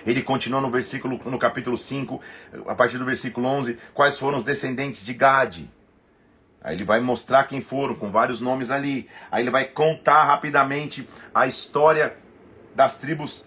Ele 0.06 0.22
continua 0.22 0.60
no 0.60 0.70
versículo 0.70 1.20
no 1.26 1.40
capítulo 1.40 1.78
5, 1.78 2.20
a 2.68 2.76
partir 2.76 2.98
do 2.98 3.06
versículo 3.06 3.48
11, 3.48 3.78
quais 3.94 4.18
foram 4.18 4.38
os 4.38 4.44
descendentes 4.44 5.06
de 5.06 5.14
Gade? 5.14 5.72
Aí 6.66 6.76
ele 6.76 6.84
vai 6.84 7.00
mostrar 7.00 7.44
quem 7.44 7.62
foram, 7.62 7.94
com 7.94 8.10
vários 8.10 8.42
nomes 8.42 8.72
ali. 8.72 9.08
Aí 9.32 9.44
ele 9.44 9.52
vai 9.52 9.66
contar 9.66 10.24
rapidamente 10.24 11.08
a 11.32 11.46
história 11.46 12.18
das 12.74 12.98
tribos 12.98 13.46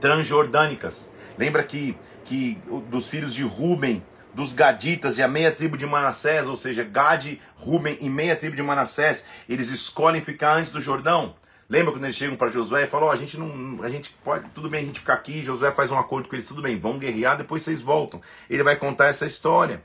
transjordânicas. 0.00 1.10
Lembra 1.36 1.64
que, 1.64 1.98
que 2.24 2.62
dos 2.88 3.08
filhos 3.08 3.34
de 3.34 3.42
Ruben, 3.42 4.04
dos 4.32 4.54
Gaditas 4.54 5.18
e 5.18 5.22
a 5.22 5.26
meia 5.26 5.50
tribo 5.50 5.76
de 5.76 5.84
Manassés, 5.84 6.46
ou 6.46 6.56
seja, 6.56 6.84
Gade, 6.84 7.40
Ruben 7.56 7.98
e 8.00 8.08
meia 8.08 8.36
tribo 8.36 8.54
de 8.54 8.62
Manassés, 8.62 9.24
eles 9.48 9.68
escolhem 9.70 10.20
ficar 10.20 10.54
antes 10.54 10.70
do 10.70 10.80
Jordão. 10.80 11.34
Lembra 11.68 11.90
quando 11.90 12.04
eles 12.04 12.14
chegam 12.14 12.36
para 12.36 12.50
Josué 12.50 12.84
e 12.84 12.86
falam: 12.86 13.08
oh, 13.08 13.10
a 13.10 13.16
gente 13.16 13.36
não, 13.36 13.82
a 13.82 13.88
gente 13.88 14.10
pode, 14.22 14.48
tudo 14.50 14.70
bem 14.70 14.84
a 14.84 14.86
gente 14.86 15.00
ficar 15.00 15.14
aqui. 15.14 15.42
Josué 15.42 15.72
faz 15.72 15.90
um 15.90 15.98
acordo 15.98 16.28
com 16.28 16.36
eles, 16.36 16.46
tudo 16.46 16.62
bem, 16.62 16.78
vão 16.78 16.98
guerrear, 17.00 17.36
depois 17.36 17.64
vocês 17.64 17.80
voltam. 17.80 18.20
Ele 18.48 18.62
vai 18.62 18.76
contar 18.76 19.06
essa 19.06 19.26
história. 19.26 19.82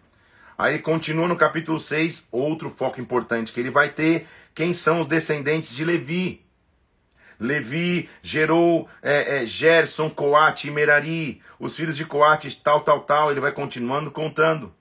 Aí 0.57 0.79
continua 0.79 1.27
no 1.27 1.35
capítulo 1.35 1.79
6, 1.79 2.29
outro 2.31 2.69
foco 2.69 2.99
importante 2.99 3.53
que 3.53 3.59
ele 3.59 3.69
vai 3.69 3.89
ter: 3.89 4.27
quem 4.55 4.73
são 4.73 5.01
os 5.01 5.07
descendentes 5.07 5.75
de 5.75 5.85
Levi. 5.85 6.41
Levi 7.39 8.09
gerou 8.23 8.89
é, 9.03 9.37
é, 9.37 9.45
Gerson, 9.45 10.09
Coate 10.09 10.69
e 10.69 10.71
Merari. 10.71 11.39
Os 11.59 11.75
filhos 11.75 11.95
de 11.95 12.05
Coate, 12.05 12.59
tal, 12.63 12.81
tal, 12.81 13.01
tal. 13.01 13.29
Ele 13.29 13.39
vai 13.39 13.51
continuando 13.51 14.09
contando. 14.09 14.73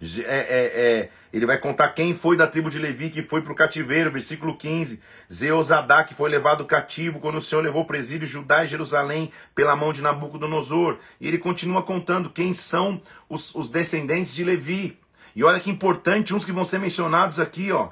É, 0.00 0.22
é, 0.22 0.28
é, 0.28 1.08
ele 1.30 1.44
vai 1.44 1.58
contar 1.58 1.90
quem 1.90 2.14
foi 2.14 2.34
da 2.34 2.46
tribo 2.46 2.70
de 2.70 2.78
Levi 2.78 3.10
que 3.10 3.20
foi 3.20 3.42
para 3.42 3.52
o 3.52 3.56
cativeiro, 3.56 4.10
versículo 4.10 4.56
15. 4.56 4.98
Zeozadá, 5.30 6.02
que 6.02 6.14
foi 6.14 6.30
levado 6.30 6.64
cativo 6.64 7.20
quando 7.20 7.36
o 7.36 7.40
Senhor 7.40 7.60
levou 7.60 7.84
para 7.84 7.96
o 7.96 7.98
exílio 7.98 8.26
Judá 8.26 8.64
e 8.64 8.68
Jerusalém 8.68 9.30
pela 9.54 9.76
mão 9.76 9.92
de 9.92 10.00
Nabucodonosor. 10.00 10.96
E 11.20 11.28
ele 11.28 11.38
continua 11.38 11.82
contando 11.82 12.30
quem 12.30 12.54
são 12.54 13.00
os, 13.28 13.54
os 13.54 13.68
descendentes 13.68 14.34
de 14.34 14.42
Levi. 14.42 14.98
E 15.36 15.44
olha 15.44 15.60
que 15.60 15.70
importante, 15.70 16.34
uns 16.34 16.44
que 16.44 16.52
vão 16.52 16.64
ser 16.64 16.78
mencionados 16.78 17.38
aqui, 17.38 17.70
ó. 17.70 17.90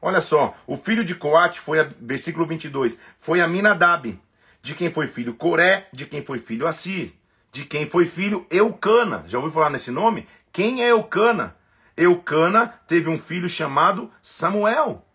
Olha 0.00 0.20
só, 0.20 0.54
o 0.66 0.76
filho 0.76 1.04
de 1.04 1.14
Coate 1.14 1.58
foi, 1.58 1.80
a, 1.80 1.88
versículo 2.00 2.46
22, 2.46 2.98
foi 3.18 3.40
Aminadab, 3.40 4.18
de 4.62 4.74
quem 4.74 4.92
foi 4.92 5.08
filho 5.08 5.34
Coré, 5.34 5.88
de 5.92 6.06
quem 6.06 6.24
foi 6.24 6.38
filho 6.38 6.68
Assir, 6.68 7.12
de 7.50 7.64
quem 7.64 7.88
foi 7.88 8.06
filho 8.06 8.46
Eucana. 8.48 9.24
Já 9.26 9.38
ouviu 9.38 9.52
falar 9.52 9.70
nesse 9.70 9.90
nome? 9.90 10.26
Quem 10.58 10.82
é 10.82 10.90
Eucana? 10.90 11.54
Eucana 11.96 12.66
teve 12.88 13.08
um 13.08 13.16
filho 13.16 13.48
chamado 13.48 14.10
Samuel. 14.20 15.06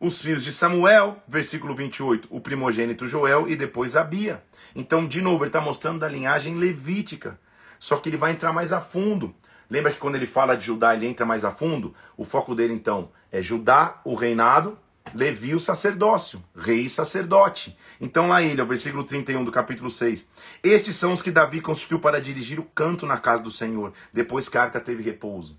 Os 0.00 0.22
filhos 0.22 0.42
de 0.42 0.50
Samuel, 0.50 1.22
versículo 1.28 1.74
28, 1.74 2.28
o 2.30 2.40
primogênito 2.40 3.06
Joel 3.06 3.46
e 3.46 3.54
depois 3.54 3.94
Abia. 3.94 4.42
Então, 4.74 5.06
de 5.06 5.20
novo, 5.20 5.44
ele 5.44 5.50
está 5.50 5.60
mostrando 5.60 5.98
da 5.98 6.08
linhagem 6.08 6.54
levítica. 6.54 7.38
só 7.78 7.98
que 7.98 8.08
ele 8.08 8.16
vai 8.16 8.32
entrar 8.32 8.54
mais 8.54 8.72
a 8.72 8.80
fundo. 8.80 9.34
Lembra 9.68 9.92
que 9.92 9.98
quando 9.98 10.14
ele 10.14 10.26
fala 10.26 10.56
de 10.56 10.64
Judá, 10.64 10.94
ele 10.94 11.06
entra 11.06 11.26
mais 11.26 11.44
a 11.44 11.50
fundo? 11.50 11.94
O 12.16 12.24
foco 12.24 12.54
dele 12.54 12.72
então 12.72 13.10
é 13.30 13.42
Judá, 13.42 14.00
o 14.02 14.14
reinado, 14.14 14.78
Levi, 15.14 15.54
o 15.54 15.60
sacerdócio, 15.60 16.42
rei 16.56 16.80
e 16.80 16.90
sacerdote. 16.90 17.76
Então 18.00 18.28
lá 18.28 18.42
ele, 18.42 18.62
o 18.62 18.66
versículo 18.66 19.04
31 19.04 19.44
do 19.44 19.52
capítulo 19.52 19.90
6. 19.90 20.28
Estes 20.62 20.96
são 20.96 21.12
os 21.12 21.20
que 21.20 21.30
Davi 21.30 21.60
constituiu 21.60 22.00
para 22.00 22.20
dirigir 22.20 22.58
o 22.58 22.64
canto 22.64 23.06
na 23.06 23.18
casa 23.18 23.42
do 23.42 23.50
Senhor, 23.50 23.92
depois 24.12 24.48
que 24.48 24.56
a 24.56 24.62
arca 24.62 24.80
teve 24.80 25.02
repouso. 25.02 25.58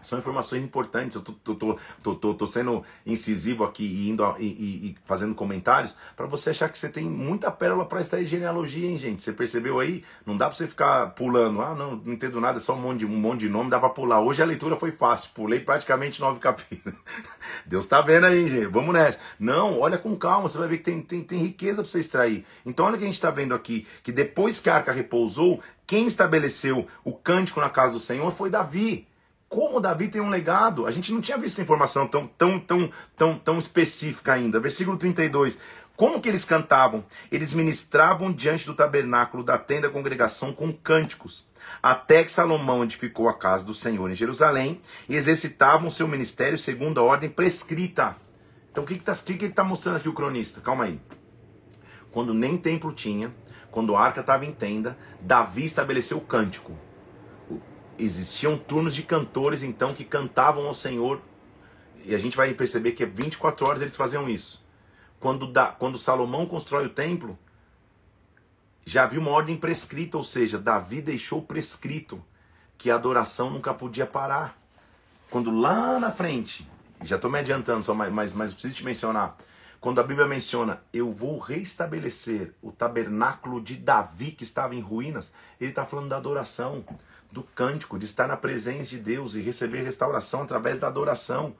São 0.00 0.18
informações 0.18 0.62
importantes. 0.62 1.14
Eu 1.16 1.22
tô, 1.22 1.32
tô, 1.32 1.76
tô, 2.02 2.14
tô, 2.14 2.34
tô 2.34 2.46
sendo 2.46 2.82
incisivo 3.04 3.64
aqui 3.64 3.84
e 3.84 4.10
indo 4.10 4.24
e, 4.38 4.44
e, 4.44 4.86
e 4.90 4.96
fazendo 5.04 5.34
comentários 5.34 5.96
para 6.16 6.26
você 6.26 6.50
achar 6.50 6.68
que 6.68 6.78
você 6.78 6.88
tem 6.88 7.04
muita 7.04 7.50
pérola 7.50 7.84
para 7.84 8.00
extrair 8.00 8.24
genealogia, 8.24 8.88
hein, 8.88 8.96
gente? 8.96 9.22
Você 9.22 9.32
percebeu 9.32 9.78
aí? 9.78 10.02
Não 10.24 10.36
dá 10.36 10.46
para 10.46 10.56
você 10.56 10.66
ficar 10.66 11.10
pulando. 11.10 11.60
Ah, 11.60 11.74
não, 11.74 11.96
não 11.96 12.12
entendo 12.12 12.40
nada, 12.40 12.56
é 12.56 12.60
só 12.60 12.74
um 12.74 12.80
monte 12.80 13.00
de, 13.00 13.06
um 13.06 13.16
monte 13.16 13.40
de 13.40 13.48
nome, 13.48 13.70
dá 13.70 13.78
para 13.78 13.90
pular. 13.90 14.20
Hoje 14.20 14.42
a 14.42 14.46
leitura 14.46 14.76
foi 14.76 14.90
fácil, 14.90 15.30
pulei 15.34 15.60
praticamente 15.60 16.20
nove 16.20 16.40
capítulos. 16.40 16.98
Deus 17.66 17.86
tá 17.86 18.00
vendo 18.00 18.26
aí, 18.26 18.48
gente. 18.48 18.66
Vamos 18.66 18.94
nessa. 18.94 19.20
Não, 19.38 19.80
olha 19.80 19.98
com 19.98 20.16
calma, 20.16 20.48
você 20.48 20.58
vai 20.58 20.68
ver 20.68 20.78
que 20.78 20.84
tem, 20.84 21.02
tem, 21.02 21.22
tem 21.22 21.38
riqueza 21.38 21.82
para 21.82 21.90
você 21.90 22.00
extrair. 22.00 22.44
Então, 22.64 22.86
olha 22.86 22.94
o 22.94 22.98
que 22.98 23.04
a 23.04 23.06
gente 23.06 23.14
está 23.14 23.30
vendo 23.30 23.54
aqui: 23.54 23.86
que 24.02 24.12
depois 24.12 24.60
que 24.60 24.70
a 24.70 24.76
arca 24.76 24.92
repousou, 24.92 25.60
quem 25.86 26.06
estabeleceu 26.06 26.86
o 27.04 27.12
cântico 27.12 27.60
na 27.60 27.68
casa 27.68 27.92
do 27.92 27.98
Senhor 27.98 28.30
foi 28.32 28.48
Davi 28.48 29.09
como 29.50 29.80
Davi 29.80 30.06
tem 30.06 30.20
um 30.20 30.30
legado. 30.30 30.86
A 30.86 30.92
gente 30.92 31.12
não 31.12 31.20
tinha 31.20 31.36
visto 31.36 31.56
essa 31.56 31.62
informação 31.62 32.06
tão, 32.06 32.24
tão, 32.24 32.58
tão, 32.60 32.90
tão, 33.16 33.36
tão 33.36 33.58
específica 33.58 34.32
ainda. 34.32 34.60
Versículo 34.60 34.96
32. 34.96 35.58
Como 35.96 36.20
que 36.20 36.28
eles 36.28 36.44
cantavam? 36.44 37.04
Eles 37.32 37.52
ministravam 37.52 38.32
diante 38.32 38.64
do 38.64 38.74
tabernáculo 38.74 39.42
da 39.42 39.58
tenda 39.58 39.88
da 39.88 39.92
congregação 39.92 40.52
com 40.52 40.72
cânticos, 40.72 41.46
até 41.82 42.22
que 42.22 42.30
Salomão 42.30 42.84
edificou 42.84 43.28
a 43.28 43.34
casa 43.34 43.64
do 43.64 43.74
Senhor 43.74 44.08
em 44.08 44.14
Jerusalém 44.14 44.80
e 45.08 45.16
exercitavam 45.16 45.90
seu 45.90 46.06
ministério 46.06 46.56
segundo 46.56 47.00
a 47.00 47.02
ordem 47.02 47.28
prescrita. 47.28 48.16
Então 48.70 48.84
o 48.84 48.86
que, 48.86 48.94
que, 48.94 49.04
tá, 49.04 49.14
que, 49.14 49.34
que 49.34 49.44
ele 49.44 49.52
está 49.52 49.64
mostrando 49.64 49.96
aqui 49.96 50.08
o 50.08 50.14
cronista? 50.14 50.60
Calma 50.60 50.84
aí. 50.84 50.98
Quando 52.12 52.32
nem 52.32 52.56
templo 52.56 52.92
tinha, 52.92 53.34
quando 53.70 53.96
a 53.96 54.00
arca 54.00 54.20
estava 54.20 54.46
em 54.46 54.52
tenda, 54.52 54.96
Davi 55.20 55.64
estabeleceu 55.64 56.18
o 56.18 56.22
cântico 56.22 56.72
existiam 58.04 58.56
turnos 58.56 58.94
de 58.94 59.02
cantores 59.02 59.62
então 59.62 59.94
que 59.94 60.04
cantavam 60.04 60.66
ao 60.66 60.74
Senhor. 60.74 61.20
E 62.04 62.14
a 62.14 62.18
gente 62.18 62.36
vai 62.36 62.52
perceber 62.54 62.92
que 62.92 63.04
24 63.04 63.68
horas 63.68 63.82
eles 63.82 63.96
faziam 63.96 64.28
isso. 64.28 64.64
Quando, 65.18 65.46
da, 65.46 65.66
quando 65.66 65.98
Salomão 65.98 66.46
constrói 66.46 66.86
o 66.86 66.90
templo, 66.90 67.38
já 68.84 69.04
havia 69.04 69.20
uma 69.20 69.30
ordem 69.30 69.56
prescrita, 69.56 70.16
ou 70.16 70.24
seja, 70.24 70.58
Davi 70.58 71.02
deixou 71.02 71.42
prescrito 71.42 72.24
que 72.78 72.90
a 72.90 72.94
adoração 72.94 73.50
nunca 73.50 73.74
podia 73.74 74.06
parar. 74.06 74.58
Quando 75.28 75.50
lá 75.50 76.00
na 76.00 76.10
frente, 76.10 76.66
já 77.02 77.16
estou 77.16 77.30
me 77.30 77.38
adiantando, 77.38 77.82
só 77.82 77.94
mas, 77.94 78.12
mas, 78.12 78.32
mas 78.32 78.52
preciso 78.52 78.74
te 78.74 78.84
mencionar, 78.84 79.36
quando 79.80 80.00
a 80.00 80.02
Bíblia 80.02 80.26
menciona, 80.26 80.82
eu 80.92 81.10
vou 81.10 81.38
restabelecer 81.38 82.54
o 82.60 82.72
tabernáculo 82.72 83.60
de 83.62 83.76
Davi 83.76 84.32
que 84.32 84.42
estava 84.42 84.74
em 84.74 84.80
ruínas, 84.80 85.32
ele 85.60 85.70
está 85.70 85.84
falando 85.84 86.08
da 86.08 86.16
adoração 86.16 86.84
do 87.30 87.42
cântico, 87.42 87.98
de 87.98 88.04
estar 88.04 88.26
na 88.26 88.36
presença 88.36 88.90
de 88.90 88.98
Deus 88.98 89.34
e 89.34 89.40
receber 89.40 89.82
restauração 89.82 90.42
através 90.42 90.78
da 90.78 90.86
adoração. 90.86 91.54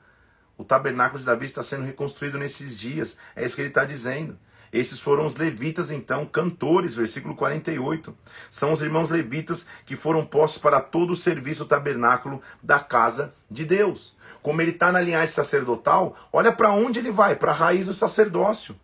O 0.57 0.63
tabernáculo 0.63 1.19
de 1.19 1.25
Davi 1.25 1.45
está 1.45 1.63
sendo 1.63 1.85
reconstruído 1.85 2.37
nesses 2.37 2.79
dias. 2.79 3.17
É 3.35 3.45
isso 3.45 3.55
que 3.55 3.61
ele 3.61 3.69
está 3.69 3.85
dizendo. 3.85 4.37
Esses 4.71 5.01
foram 5.01 5.25
os 5.25 5.35
levitas, 5.35 5.91
então, 5.91 6.25
cantores, 6.25 6.95
versículo 6.95 7.35
48. 7.35 8.15
São 8.49 8.71
os 8.71 8.81
irmãos 8.81 9.09
levitas 9.09 9.67
que 9.85 9.97
foram 9.97 10.25
postos 10.25 10.61
para 10.61 10.79
todo 10.79 11.11
o 11.11 11.15
serviço 11.15 11.65
do 11.65 11.67
tabernáculo 11.67 12.41
da 12.63 12.79
casa 12.79 13.33
de 13.49 13.65
Deus. 13.65 14.15
Como 14.41 14.61
ele 14.61 14.71
está 14.71 14.91
na 14.91 15.01
linhagem 15.01 15.27
sacerdotal, 15.27 16.15
olha 16.31 16.53
para 16.53 16.71
onde 16.71 16.99
ele 16.99 17.11
vai, 17.11 17.35
para 17.35 17.51
a 17.51 17.55
raiz 17.55 17.87
do 17.87 17.93
sacerdócio. 17.93 18.75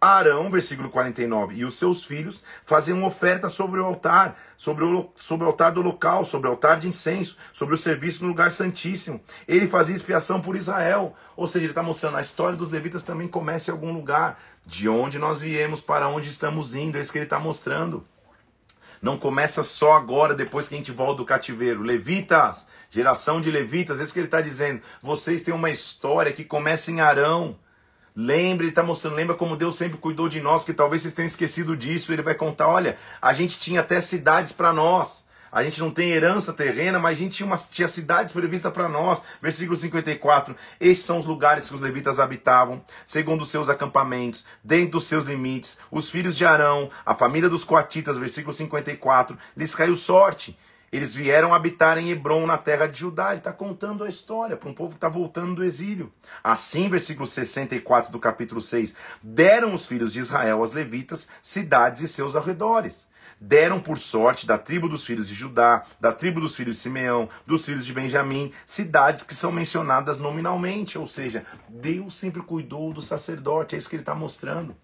Arão, 0.00 0.48
versículo 0.50 0.88
49, 0.88 1.56
e 1.56 1.64
os 1.64 1.74
seus 1.74 2.04
filhos 2.04 2.42
faziam 2.64 3.04
oferta 3.04 3.50
sobre 3.50 3.80
o 3.80 3.84
altar, 3.84 4.40
sobre 4.56 4.82
o, 4.82 5.10
sobre 5.14 5.44
o 5.44 5.48
altar 5.48 5.72
do 5.72 5.82
local, 5.82 6.24
sobre 6.24 6.48
o 6.48 6.52
altar 6.52 6.78
de 6.78 6.88
incenso, 6.88 7.36
sobre 7.52 7.74
o 7.74 7.78
serviço 7.78 8.22
no 8.22 8.28
lugar 8.30 8.50
santíssimo. 8.50 9.20
Ele 9.46 9.66
fazia 9.66 9.94
expiação 9.94 10.40
por 10.40 10.56
Israel. 10.56 11.14
Ou 11.36 11.46
seja, 11.46 11.66
ele 11.66 11.72
está 11.72 11.82
mostrando 11.82 12.16
a 12.16 12.20
história 12.22 12.56
dos 12.56 12.70
levitas 12.70 13.02
também 13.02 13.28
começa 13.28 13.70
em 13.70 13.74
algum 13.74 13.92
lugar. 13.92 14.40
De 14.64 14.88
onde 14.88 15.18
nós 15.18 15.42
viemos, 15.42 15.82
para 15.82 16.08
onde 16.08 16.30
estamos 16.30 16.74
indo, 16.74 16.96
é 16.96 17.00
isso 17.02 17.12
que 17.12 17.18
ele 17.18 17.26
está 17.26 17.38
mostrando. 17.38 18.06
Não 19.02 19.18
começa 19.18 19.62
só 19.62 19.94
agora, 19.94 20.34
depois 20.34 20.66
que 20.66 20.74
a 20.74 20.78
gente 20.78 20.92
volta 20.92 21.18
do 21.18 21.24
cativeiro. 21.26 21.82
Levitas, 21.82 22.68
geração 22.88 23.38
de 23.38 23.50
levitas, 23.50 24.00
é 24.00 24.02
isso 24.02 24.14
que 24.14 24.18
ele 24.18 24.26
está 24.26 24.40
dizendo. 24.40 24.80
Vocês 25.02 25.42
têm 25.42 25.52
uma 25.52 25.70
história 25.70 26.32
que 26.32 26.44
começa 26.44 26.90
em 26.90 27.02
Arão. 27.02 27.58
Lembre, 28.14 28.68
está 28.68 28.82
mostrando, 28.82 29.16
lembra 29.16 29.36
como 29.36 29.56
Deus 29.56 29.76
sempre 29.76 29.98
cuidou 29.98 30.28
de 30.28 30.40
nós, 30.40 30.60
porque 30.60 30.74
talvez 30.74 31.02
vocês 31.02 31.14
tenham 31.14 31.26
esquecido 31.26 31.76
disso. 31.76 32.12
Ele 32.12 32.22
vai 32.22 32.34
contar: 32.34 32.68
olha, 32.68 32.96
a 33.20 33.32
gente 33.32 33.58
tinha 33.58 33.80
até 33.80 34.00
cidades 34.00 34.52
para 34.52 34.72
nós. 34.72 35.28
A 35.52 35.64
gente 35.64 35.80
não 35.80 35.90
tem 35.90 36.10
herança 36.10 36.52
terrena, 36.52 37.00
mas 37.00 37.18
a 37.18 37.20
gente 37.20 37.36
tinha, 37.36 37.46
uma, 37.46 37.56
tinha 37.56 37.88
cidades 37.88 38.32
previstas 38.32 38.72
para 38.72 38.88
nós. 38.88 39.22
Versículo 39.42 39.76
54. 39.76 40.54
Esses 40.80 41.04
são 41.04 41.18
os 41.18 41.24
lugares 41.24 41.68
que 41.68 41.74
os 41.74 41.80
levitas 41.80 42.20
habitavam, 42.20 42.84
segundo 43.04 43.42
os 43.42 43.50
seus 43.50 43.68
acampamentos, 43.68 44.44
dentro 44.62 44.92
dos 44.92 45.04
seus 45.04 45.24
limites. 45.24 45.78
Os 45.90 46.08
filhos 46.08 46.36
de 46.36 46.44
Arão, 46.44 46.88
a 47.04 47.16
família 47.16 47.48
dos 47.48 47.64
coatitas, 47.64 48.16
versículo 48.16 48.52
54, 48.52 49.36
lhes 49.56 49.74
caiu 49.74 49.96
sorte 49.96 50.56
eles 50.92 51.14
vieram 51.14 51.54
habitar 51.54 51.98
em 51.98 52.10
Hebron, 52.10 52.46
na 52.46 52.58
terra 52.58 52.86
de 52.86 52.98
Judá. 52.98 53.30
Ele 53.30 53.38
está 53.38 53.52
contando 53.52 54.02
a 54.02 54.08
história 54.08 54.56
para 54.56 54.68
um 54.68 54.74
povo 54.74 54.90
que 54.90 54.96
está 54.96 55.08
voltando 55.08 55.54
do 55.54 55.64
exílio. 55.64 56.12
Assim, 56.42 56.88
versículo 56.88 57.26
64 57.28 58.10
do 58.10 58.18
capítulo 58.18 58.60
6: 58.60 58.94
Deram 59.22 59.72
os 59.72 59.86
filhos 59.86 60.12
de 60.12 60.18
Israel 60.18 60.58
aos 60.58 60.72
levitas 60.72 61.28
cidades 61.40 62.02
e 62.02 62.08
seus 62.08 62.34
arredores. 62.34 63.08
Deram 63.40 63.80
por 63.80 63.96
sorte 63.96 64.46
da 64.46 64.58
tribo 64.58 64.88
dos 64.88 65.04
filhos 65.04 65.28
de 65.28 65.34
Judá, 65.34 65.84
da 66.00 66.12
tribo 66.12 66.40
dos 66.40 66.56
filhos 66.56 66.76
de 66.76 66.82
Simeão, 66.82 67.28
dos 67.46 67.64
filhos 67.64 67.86
de 67.86 67.92
Benjamim, 67.92 68.52
cidades 68.66 69.22
que 69.22 69.34
são 69.34 69.52
mencionadas 69.52 70.18
nominalmente. 70.18 70.98
Ou 70.98 71.06
seja, 71.06 71.46
Deus 71.68 72.16
sempre 72.16 72.42
cuidou 72.42 72.92
do 72.92 73.00
sacerdote. 73.00 73.76
É 73.76 73.78
isso 73.78 73.88
que 73.88 73.94
ele 73.94 74.02
está 74.02 74.14
mostrando. 74.14 74.76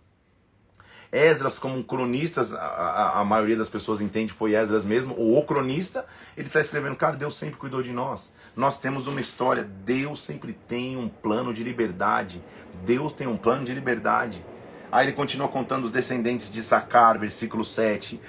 Esdras 1.12 1.58
como 1.58 1.76
um 1.76 1.82
cronista, 1.82 2.42
a, 2.56 3.20
a, 3.20 3.24
maioria 3.24 3.56
das 3.56 3.68
pessoas 3.68 4.00
entende 4.00 4.32
foi 4.32 4.54
Esdras 4.54 4.84
mesmo, 4.84 5.14
ou 5.16 5.38
o 5.38 5.44
cronista, 5.44 6.04
ele 6.36 6.48
está 6.48 6.60
escrevendo, 6.60 6.96
cara, 6.96 7.16
Deus 7.16 7.36
sempre 7.36 7.56
cuidou 7.56 7.82
de 7.82 7.92
nós. 7.92 8.32
Nós 8.54 8.78
temos 8.78 9.06
uma 9.06 9.20
história, 9.20 9.64
Deus 9.64 10.22
sempre 10.22 10.52
tem 10.52 10.96
um 10.96 11.08
plano 11.08 11.52
de 11.52 11.62
liberdade. 11.62 12.42
Deus 12.84 13.12
tem 13.12 13.26
um 13.26 13.36
plano 13.36 13.64
de 13.64 13.72
liberdade. 13.72 14.44
Aí 14.90 15.06
ele 15.06 15.12
continua 15.12 15.48
contando 15.48 15.84
os 15.84 15.90
descendentes 15.90 16.50
de 16.50 16.62
Sacar, 16.62 17.18
versículo 17.18 17.64
7, 17.64 18.20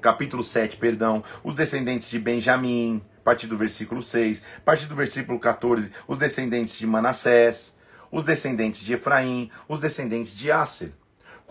capítulo 0.00 0.42
7, 0.42 0.76
perdão, 0.76 1.22
os 1.42 1.54
descendentes 1.54 2.10
de 2.10 2.18
Benjamim, 2.18 3.02
a 3.18 3.24
partir 3.24 3.46
do 3.46 3.56
versículo 3.56 4.02
6, 4.02 4.42
a 4.58 4.60
partir 4.60 4.86
do 4.86 4.94
versículo 4.94 5.38
14, 5.38 5.90
os 6.06 6.18
descendentes 6.18 6.78
de 6.78 6.86
Manassés, 6.86 7.74
os 8.10 8.24
descendentes 8.24 8.84
de 8.84 8.92
Efraim, 8.92 9.50
os 9.66 9.80
descendentes 9.80 10.36
de 10.36 10.50
Asser. 10.50 10.92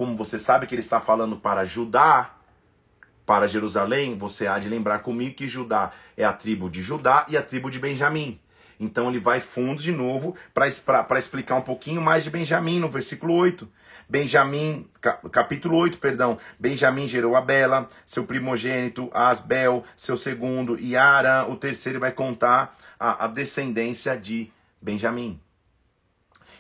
Como 0.02 0.16
você 0.16 0.40
sabe 0.40 0.66
que 0.66 0.74
ele 0.74 0.80
está 0.80 1.00
falando 1.00 1.38
para 1.38 1.64
Judá, 1.64 2.32
para 3.24 3.46
Jerusalém, 3.46 4.18
você 4.18 4.48
há 4.48 4.58
de 4.58 4.68
lembrar 4.68 5.04
comigo 5.04 5.36
que 5.36 5.48
Judá 5.48 5.92
é 6.18 6.26
a 6.26 6.34
tribo 6.34 6.72
de 6.72 6.82
Judá 6.82 7.24
e 7.30 7.38
a 7.38 7.42
tribo 7.44 7.70
de 7.70 7.78
Benjamim. 7.78 8.40
Então 8.80 9.10
ele 9.10 9.20
vai 9.20 9.40
fundo 9.40 9.80
de 9.80 9.92
novo 9.92 10.36
para 10.56 11.20
explicar 11.20 11.54
um 11.54 11.62
pouquinho 11.62 12.02
mais 12.02 12.24
de 12.24 12.32
Benjamim 12.32 12.80
no 12.80 12.90
versículo 12.90 13.36
8. 13.36 13.70
Benjamim, 14.10 14.90
capítulo 15.32 15.78
8, 15.78 16.00
perdão. 16.00 16.40
Benjamim 16.58 17.08
gerou 17.08 17.36
a 17.36 17.42
Bela, 17.42 17.88
seu 18.04 18.24
primogênito, 18.24 19.08
Asbel, 19.14 19.84
seu 19.96 20.18
segundo, 20.18 20.80
e 20.80 20.98
Arã, 20.98 21.46
o 21.46 21.56
terceiro, 21.56 22.00
vai 22.00 22.12
contar 22.12 22.76
a, 23.00 23.26
a 23.26 23.28
descendência 23.28 24.18
de 24.18 24.52
Benjamim. 24.82 25.40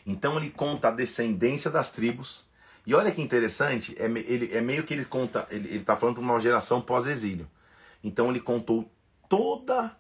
Então 0.06 0.38
ele 0.38 0.52
conta 0.52 0.89
a 0.89 0.92
descendência 0.92 1.72
das 1.72 1.89
tribos, 1.89 2.51
e 2.86 2.95
olha 2.95 3.11
que 3.11 3.21
interessante, 3.21 3.95
é, 3.99 4.05
ele, 4.05 4.49
é 4.53 4.61
meio 4.61 4.84
que 4.84 4.93
ele 4.93 5.05
conta, 5.05 5.47
ele 5.51 5.77
está 5.77 5.95
falando 5.95 6.15
para 6.15 6.23
uma 6.23 6.39
geração 6.39 6.82
pós-exílio. 6.82 7.47
Então 8.03 8.29
ele 8.29 8.39
contou 8.39 8.91
toda 9.29 9.95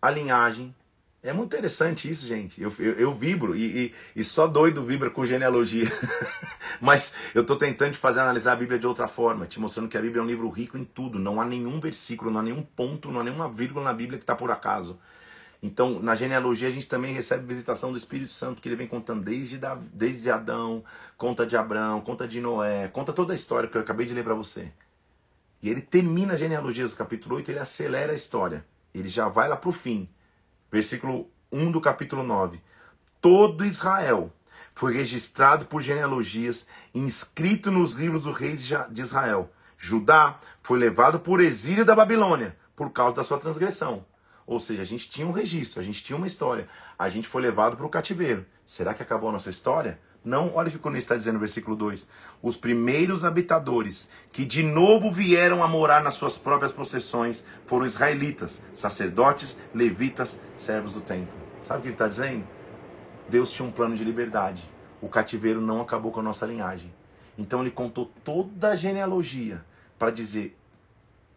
a 0.00 0.10
linhagem. 0.10 0.74
É 1.22 1.32
muito 1.32 1.56
interessante 1.56 2.08
isso, 2.10 2.26
gente. 2.26 2.60
Eu, 2.60 2.70
eu, 2.78 2.92
eu 2.92 3.14
vibro 3.14 3.56
e, 3.56 3.86
e, 3.86 3.94
e, 4.14 4.22
só 4.22 4.46
doido 4.46 4.84
vibra 4.84 5.08
com 5.08 5.24
genealogia. 5.24 5.86
Mas 6.82 7.14
eu 7.34 7.40
estou 7.40 7.56
tentando 7.56 7.96
fazer 7.96 8.20
analisar 8.20 8.52
a 8.52 8.56
Bíblia 8.56 8.78
de 8.78 8.86
outra 8.86 9.08
forma, 9.08 9.46
te 9.46 9.58
mostrando 9.58 9.88
que 9.88 9.96
a 9.96 10.02
Bíblia 10.02 10.20
é 10.20 10.22
um 10.22 10.26
livro 10.26 10.50
rico 10.50 10.76
em 10.76 10.84
tudo. 10.84 11.18
Não 11.18 11.40
há 11.40 11.46
nenhum 11.46 11.80
versículo, 11.80 12.30
não 12.30 12.40
há 12.40 12.42
nenhum 12.42 12.62
ponto, 12.62 13.10
não 13.10 13.20
há 13.20 13.24
nenhuma 13.24 13.48
vírgula 13.48 13.82
na 13.86 13.94
Bíblia 13.94 14.18
que 14.18 14.24
está 14.24 14.36
por 14.36 14.50
acaso. 14.50 15.00
Então, 15.66 15.98
na 15.98 16.14
genealogia, 16.14 16.68
a 16.68 16.70
gente 16.70 16.86
também 16.86 17.14
recebe 17.14 17.46
visitação 17.46 17.90
do 17.90 17.96
Espírito 17.96 18.30
Santo, 18.30 18.60
que 18.60 18.68
ele 18.68 18.76
vem 18.76 18.86
contando 18.86 19.24
desde, 19.24 19.58
desde 19.94 20.30
Adão, 20.30 20.84
conta 21.16 21.46
de 21.46 21.56
Abraão, 21.56 22.02
conta 22.02 22.28
de 22.28 22.38
Noé, 22.38 22.88
conta 22.88 23.14
toda 23.14 23.32
a 23.32 23.34
história 23.34 23.66
que 23.66 23.74
eu 23.74 23.80
acabei 23.80 24.04
de 24.04 24.12
ler 24.12 24.22
para 24.22 24.34
você. 24.34 24.70
E 25.62 25.70
ele 25.70 25.80
termina 25.80 26.34
a 26.34 26.36
genealogia 26.36 26.86
do 26.86 26.94
capítulo 26.94 27.36
8, 27.36 27.50
ele 27.50 27.60
acelera 27.60 28.12
a 28.12 28.14
história. 28.14 28.62
Ele 28.92 29.08
já 29.08 29.26
vai 29.26 29.48
lá 29.48 29.56
para 29.56 29.70
o 29.70 29.72
fim. 29.72 30.06
Versículo 30.70 31.30
1 31.50 31.72
do 31.72 31.80
capítulo 31.80 32.22
9. 32.22 32.60
Todo 33.18 33.64
Israel 33.64 34.30
foi 34.74 34.92
registrado 34.94 35.64
por 35.64 35.80
genealogias, 35.80 36.68
inscrito 36.94 37.70
nos 37.70 37.94
livros 37.94 38.20
dos 38.20 38.36
reis 38.36 38.70
de 38.90 39.00
Israel. 39.00 39.50
Judá 39.78 40.38
foi 40.62 40.78
levado 40.78 41.20
por 41.20 41.40
exílio 41.40 41.86
da 41.86 41.94
Babilônia 41.94 42.54
por 42.76 42.90
causa 42.90 43.16
da 43.16 43.24
sua 43.24 43.38
transgressão. 43.38 44.04
Ou 44.46 44.60
seja, 44.60 44.82
a 44.82 44.84
gente 44.84 45.08
tinha 45.08 45.26
um 45.26 45.30
registro, 45.30 45.80
a 45.80 45.82
gente 45.82 46.02
tinha 46.02 46.16
uma 46.16 46.26
história. 46.26 46.68
A 46.98 47.08
gente 47.08 47.26
foi 47.26 47.40
levado 47.40 47.76
para 47.76 47.86
o 47.86 47.88
cativeiro. 47.88 48.44
Será 48.64 48.92
que 48.92 49.02
acabou 49.02 49.30
a 49.30 49.32
nossa 49.32 49.50
história? 49.50 49.98
Não, 50.24 50.54
olha 50.54 50.68
o 50.68 50.70
que 50.70 50.76
o 50.76 50.80
Cornélio 50.80 51.02
está 51.02 51.16
dizendo 51.16 51.34
no 51.34 51.40
versículo 51.40 51.76
2. 51.76 52.08
Os 52.42 52.56
primeiros 52.56 53.24
habitadores 53.24 54.08
que 54.32 54.44
de 54.44 54.62
novo 54.62 55.10
vieram 55.10 55.62
a 55.62 55.68
morar 55.68 56.02
nas 56.02 56.14
suas 56.14 56.38
próprias 56.38 56.72
possessões 56.72 57.46
foram 57.66 57.84
israelitas, 57.84 58.62
sacerdotes, 58.72 59.58
levitas, 59.74 60.42
servos 60.56 60.94
do 60.94 61.00
templo. 61.00 61.34
Sabe 61.60 61.78
o 61.78 61.82
que 61.82 61.88
ele 61.88 61.94
está 61.94 62.08
dizendo? 62.08 62.46
Deus 63.28 63.52
tinha 63.52 63.66
um 63.68 63.72
plano 63.72 63.96
de 63.96 64.04
liberdade. 64.04 64.68
O 65.00 65.08
cativeiro 65.08 65.60
não 65.60 65.80
acabou 65.80 66.10
com 66.10 66.20
a 66.20 66.22
nossa 66.22 66.46
linhagem. 66.46 66.92
Então 67.36 67.60
ele 67.60 67.70
contou 67.70 68.10
toda 68.22 68.70
a 68.70 68.74
genealogia 68.74 69.64
para 69.98 70.10
dizer: 70.10 70.56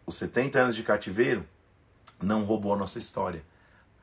os 0.06 0.16
70 0.16 0.58
anos 0.58 0.76
de 0.76 0.82
cativeiro 0.82 1.44
não 2.22 2.44
roubou 2.44 2.74
a 2.74 2.76
nossa 2.76 2.98
história. 2.98 3.44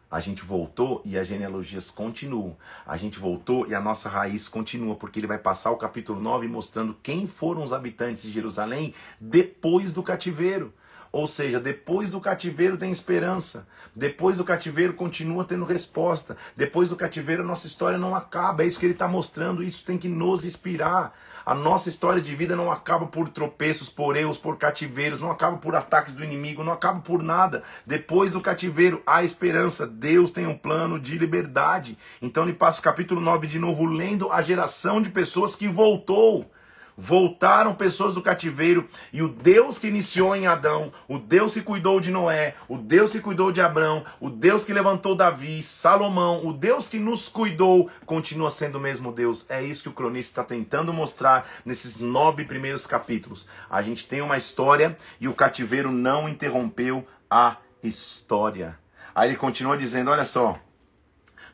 A 0.09 0.19
gente 0.19 0.43
voltou 0.43 1.01
e 1.03 1.17
as 1.17 1.27
genealogias 1.27 1.89
continuam. 1.91 2.55
A 2.85 2.95
gente 2.95 3.19
voltou 3.19 3.67
e 3.67 3.75
a 3.75 3.81
nossa 3.81 4.07
raiz 4.07 4.47
continua, 4.47 4.95
porque 4.95 5.19
ele 5.19 5.27
vai 5.27 5.37
passar 5.37 5.71
o 5.71 5.77
capítulo 5.77 6.21
9 6.21 6.47
mostrando 6.47 6.95
quem 7.01 7.27
foram 7.27 7.63
os 7.63 7.73
habitantes 7.73 8.23
de 8.23 8.31
Jerusalém 8.31 8.93
depois 9.19 9.91
do 9.91 10.03
cativeiro. 10.03 10.73
Ou 11.11 11.25
seja, 11.25 11.61
depois 11.61 12.09
do 12.09 12.19
cativeiro 12.19 12.77
tem 12.77 12.91
esperança. 12.91 13.67
Depois 13.95 14.37
do 14.37 14.43
cativeiro 14.43 14.93
continua 14.93 15.45
tendo 15.45 15.63
resposta. 15.63 16.35
Depois 16.57 16.89
do 16.89 16.97
cativeiro 16.97 17.41
a 17.41 17.45
nossa 17.45 17.67
história 17.67 17.97
não 17.97 18.13
acaba. 18.13 18.63
É 18.63 18.67
isso 18.67 18.77
que 18.79 18.85
ele 18.85 18.91
está 18.93 19.07
mostrando. 19.07 19.63
Isso 19.63 19.85
tem 19.85 19.97
que 19.97 20.09
nos 20.09 20.43
inspirar. 20.43 21.17
A 21.45 21.53
nossa 21.53 21.89
história 21.89 22.19
de 22.19 22.35
vida 22.35 22.55
não 22.55 22.71
acaba 22.71 23.05
por 23.05 23.29
tropeços, 23.29 23.87
por 23.87 24.17
erros, 24.17 24.37
por 24.37 24.57
cativeiros, 24.57 25.19
não 25.19 25.29
acaba 25.29 25.57
por 25.57 25.75
ataques 25.75 26.15
do 26.15 26.23
inimigo, 26.23 26.63
não 26.63 26.73
acaba 26.73 26.99
por 27.01 27.21
nada. 27.21 27.61
Depois 27.85 28.31
do 28.31 28.41
cativeiro 28.41 29.03
há 29.05 29.23
esperança. 29.23 29.85
Deus 29.85 30.31
tem 30.31 30.47
um 30.47 30.57
plano 30.57 30.99
de 30.99 31.17
liberdade. 31.19 31.97
Então 32.19 32.43
ele 32.43 32.53
passa 32.53 32.79
o 32.79 32.83
capítulo 32.83 33.21
9 33.21 33.45
de 33.45 33.59
novo 33.59 33.85
lendo 33.85 34.31
a 34.31 34.41
geração 34.41 34.99
de 34.99 35.11
pessoas 35.11 35.55
que 35.55 35.67
voltou. 35.67 36.49
Voltaram 36.97 37.75
pessoas 37.75 38.13
do 38.13 38.21
cativeiro 38.21 38.87
e 39.11 39.21
o 39.21 39.27
Deus 39.27 39.77
que 39.77 39.87
iniciou 39.87 40.33
em 40.33 40.47
Adão, 40.47 40.93
o 41.09 41.17
Deus 41.19 41.53
que 41.53 41.61
cuidou 41.61 41.99
de 41.99 42.09
Noé, 42.09 42.55
o 42.69 42.77
Deus 42.77 43.11
que 43.11 43.19
cuidou 43.19 43.51
de 43.51 43.59
Abraão, 43.59 44.05
o 44.17 44.29
Deus 44.29 44.63
que 44.63 44.71
levantou 44.71 45.13
Davi, 45.13 45.61
Salomão, 45.61 46.45
o 46.45 46.53
Deus 46.53 46.87
que 46.87 46.97
nos 46.97 47.27
cuidou, 47.27 47.89
continua 48.05 48.49
sendo 48.49 48.77
o 48.77 48.81
mesmo 48.81 49.11
Deus. 49.11 49.45
É 49.49 49.61
isso 49.61 49.83
que 49.83 49.89
o 49.89 49.93
cronista 49.93 50.41
está 50.41 50.43
tentando 50.45 50.93
mostrar 50.93 51.45
nesses 51.65 51.99
nove 51.99 52.45
primeiros 52.45 52.87
capítulos. 52.87 53.45
A 53.69 53.81
gente 53.81 54.07
tem 54.07 54.21
uma 54.21 54.37
história 54.37 54.95
e 55.19 55.27
o 55.27 55.33
cativeiro 55.33 55.91
não 55.91 56.29
interrompeu 56.29 57.05
a 57.29 57.57
história. 57.83 58.79
Aí 59.13 59.29
ele 59.29 59.37
continua 59.37 59.77
dizendo: 59.77 60.11
olha 60.11 60.25
só. 60.25 60.57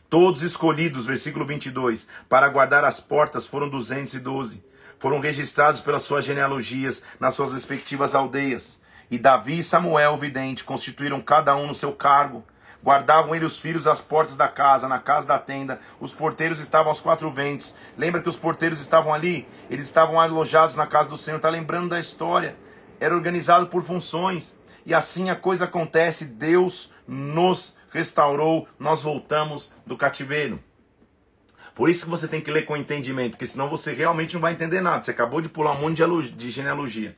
Todos 0.08 0.44
escolhidos, 0.44 1.06
versículo 1.06 1.46
22, 1.46 2.06
para 2.28 2.50
guardar 2.50 2.84
as 2.84 3.00
portas 3.00 3.48
foram 3.48 3.70
212 3.70 4.71
foram 5.02 5.20
registrados 5.20 5.82
pelas 5.82 6.04
suas 6.04 6.24
genealogias 6.24 7.02
nas 7.20 7.34
suas 7.34 7.54
respectivas 7.54 8.14
aldeias. 8.14 8.84
E 9.10 9.18
Davi 9.18 9.58
e 9.58 9.64
Samuel, 9.64 10.16
vidente, 10.16 10.64
constituíram 10.64 11.20
cada 11.20 11.56
um 11.56 11.66
no 11.66 11.74
seu 11.74 11.92
cargo. 11.92 12.44
Guardavam 12.84 13.34
ele 13.34 13.44
os 13.44 13.58
filhos 13.58 13.88
às 13.88 14.00
portas 14.00 14.38
da 14.38 14.48
casa, 14.48 14.88
na 14.88 15.00
casa 15.00 15.26
da 15.26 15.40
tenda. 15.40 15.80
Os 16.00 16.14
porteiros 16.14 16.60
estavam 16.60 16.90
aos 16.90 17.02
quatro 17.02 17.32
ventos. 17.32 17.74
Lembra 17.98 18.22
que 18.22 18.30
os 18.30 18.36
porteiros 18.36 18.80
estavam 18.80 19.12
ali? 19.12 19.48
Eles 19.72 19.86
estavam 19.86 20.20
alojados 20.20 20.76
na 20.76 20.86
casa 20.86 21.10
do 21.10 21.18
Senhor. 21.18 21.38
Está 21.38 21.50
lembrando 21.50 21.90
da 21.90 22.00
história? 22.00 22.56
Era 23.00 23.16
organizado 23.16 23.66
por 23.66 23.82
funções. 23.82 24.60
E 24.86 24.94
assim 24.94 25.32
a 25.32 25.36
coisa 25.36 25.66
acontece. 25.66 26.26
Deus 26.26 26.92
nos 27.08 27.76
restaurou. 27.90 28.68
Nós 28.78 29.02
voltamos 29.02 29.72
do 29.84 29.98
cativeiro. 29.98 30.60
Por 31.82 31.90
isso 31.90 32.04
que 32.04 32.12
você 32.12 32.28
tem 32.28 32.40
que 32.40 32.52
ler 32.52 32.64
com 32.64 32.78
entendimento, 32.78 33.32
porque 33.32 33.46
senão 33.48 33.68
você 33.68 33.92
realmente 33.92 34.36
não 34.36 34.40
vai 34.40 34.54
entender 34.54 34.82
nada. 34.82 35.02
Você 35.02 35.10
acabou 35.10 35.42
de 35.42 35.50
pular 35.50 35.72
um 35.72 35.82
monte 35.82 36.04
de 36.36 36.52
genealogia. 36.52 37.18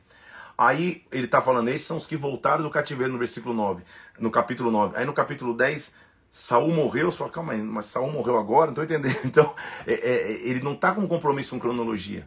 Aí 0.56 1.04
ele 1.12 1.26
está 1.26 1.42
falando, 1.42 1.68
esses 1.68 1.86
são 1.86 1.98
os 1.98 2.06
que 2.06 2.16
voltaram 2.16 2.62
do 2.62 2.70
cativeiro 2.70 3.12
no 3.12 3.18
versículo 3.18 3.54
9, 3.54 3.82
no 4.18 4.30
capítulo 4.30 4.70
9. 4.70 4.96
Aí 4.96 5.04
no 5.04 5.12
capítulo 5.12 5.54
10, 5.54 5.94
Saul 6.30 6.70
morreu. 6.70 7.12
Você 7.12 7.18
fala, 7.18 7.30
calma 7.30 7.52
aí, 7.52 7.62
mas 7.62 7.84
Saul 7.84 8.10
morreu 8.10 8.38
agora? 8.38 8.72
Não 8.72 8.82
estou 8.82 8.84
entendendo. 8.84 9.20
Então, 9.26 9.54
é, 9.86 9.92
é, 9.92 10.48
ele 10.48 10.62
não 10.62 10.72
está 10.72 10.92
com 10.92 11.06
compromisso 11.06 11.50
com 11.50 11.60
cronologia. 11.60 12.26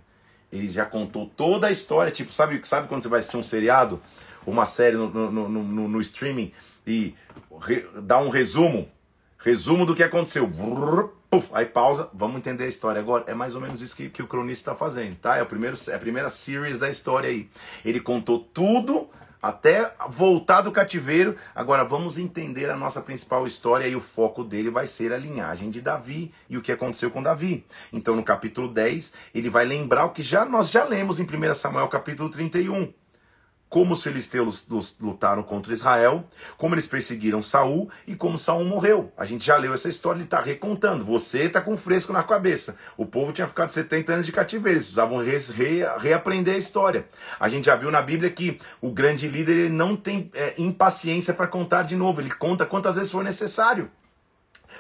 Ele 0.52 0.68
já 0.68 0.86
contou 0.86 1.26
toda 1.26 1.66
a 1.66 1.72
história. 1.72 2.12
Tipo, 2.12 2.32
sabe, 2.32 2.62
sabe 2.66 2.88
quando 2.88 3.02
você 3.02 3.10
vai 3.10 3.18
assistir 3.18 3.38
um 3.38 3.42
seriado, 3.42 4.00
uma 4.46 4.66
série 4.66 4.96
no, 4.96 5.10
no, 5.10 5.50
no, 5.50 5.88
no, 5.88 6.02
streaming 6.02 6.52
e 6.86 7.16
re, 7.60 7.84
dá 8.04 8.20
um 8.20 8.30
resumo? 8.30 8.88
Resumo 9.40 9.88
do 9.88 9.96
que 9.96 10.04
aconteceu. 10.04 10.46
Vrr, 10.46 11.18
Puf, 11.30 11.50
aí 11.54 11.66
pausa, 11.66 12.10
vamos 12.14 12.38
entender 12.38 12.64
a 12.64 12.68
história 12.68 13.02
agora. 13.02 13.26
É 13.28 13.34
mais 13.34 13.54
ou 13.54 13.62
menos 13.62 13.82
isso 13.82 13.96
que, 13.96 14.10
que 14.10 14.24
o 14.24 14.28
cronista 14.28 14.72
está 14.72 14.76
fazendo, 14.76 15.18
tá? 15.18 15.36
É, 15.36 15.42
o 15.42 15.46
primeiro, 15.46 15.76
é 15.90 15.94
a 15.94 16.00
primeira 16.00 16.30
series 16.30 16.78
da 16.78 16.88
história 16.88 17.30
aí. 17.30 17.50
Ele 17.84 18.00
contou 18.00 18.40
tudo 18.40 19.10
até 19.42 19.94
voltar 20.10 20.62
do 20.62 20.72
cativeiro. 20.72 21.36
Agora 21.54 21.84
vamos 21.84 22.18
entender 22.18 22.70
a 22.70 22.78
nossa 22.78 23.02
principal 23.02 23.46
história 23.46 23.88
e 23.88 23.96
o 23.96 24.02
foco 24.02 24.44
dele 24.44 24.70
vai 24.70 24.88
ser 24.88 25.12
a 25.12 25.18
linhagem 25.18 25.70
de 25.70 25.82
Davi 25.82 26.34
e 26.50 26.58
o 26.58 26.62
que 26.62 26.72
aconteceu 26.72 27.12
com 27.12 27.22
Davi. 27.22 27.66
Então 27.92 28.16
no 28.16 28.24
capítulo 28.24 28.70
10, 28.70 29.14
ele 29.36 29.50
vai 29.50 29.66
lembrar 29.66 30.06
o 30.06 30.12
que 30.12 30.22
já 30.22 30.46
nós 30.46 30.70
já 30.72 30.86
lemos 30.86 31.20
em 31.20 31.24
1 31.24 31.54
Samuel 31.54 31.90
capítulo 31.90 32.30
31 32.30 32.94
como 33.70 33.94
os 33.94 34.04
filisteus 34.04 34.68
lutaram 35.00 35.44
contra 35.44 35.74
Israel, 35.74 36.24
como 36.58 36.74
eles 36.74 36.88
perseguiram 36.88 37.42
Saul 37.42 37.90
e 38.06 38.16
como 38.16 38.38
Saul 38.38 38.64
morreu. 38.66 39.12
A 39.18 39.26
gente 39.26 39.46
já 39.46 39.58
leu 39.58 39.74
essa 39.74 39.90
história, 39.90 40.18
ele 40.18 40.26
está 40.26 40.40
recontando. 40.40 41.04
Você 41.06 41.44
está 41.44 41.60
com 41.60 41.76
fresco 41.76 42.14
na 42.14 42.24
cabeça. 42.24 42.78
O 42.96 43.06
povo 43.06 43.32
tinha 43.32 43.48
ficado 43.48 43.70
70 43.70 44.14
anos 44.14 44.26
de 44.26 44.32
cativeiro, 44.32 44.78
eles 44.78 44.86
precisavam 44.86 45.18
re, 45.18 45.38
re, 45.54 45.84
reaprender 46.00 46.56
a 46.56 46.58
história. 46.58 47.08
A 47.40 47.50
gente 47.50 47.66
já 47.66 47.76
viu 47.76 47.92
na 47.92 48.02
Bíblia 48.02 48.30
que 48.30 48.58
o 48.82 48.92
grande 48.92 49.28
líder 49.28 49.58
ele 49.58 49.70
não 49.70 49.96
tem 49.96 50.32
é, 50.34 50.54
impaciência 50.58 51.34
para 51.34 51.48
contar 51.48 51.84
de 51.84 51.96
novo, 51.96 52.22
ele 52.22 52.32
conta 52.32 52.66
quantas 52.66 52.96
vezes 52.96 53.12
for 53.12 53.24
necessário. 53.24 53.92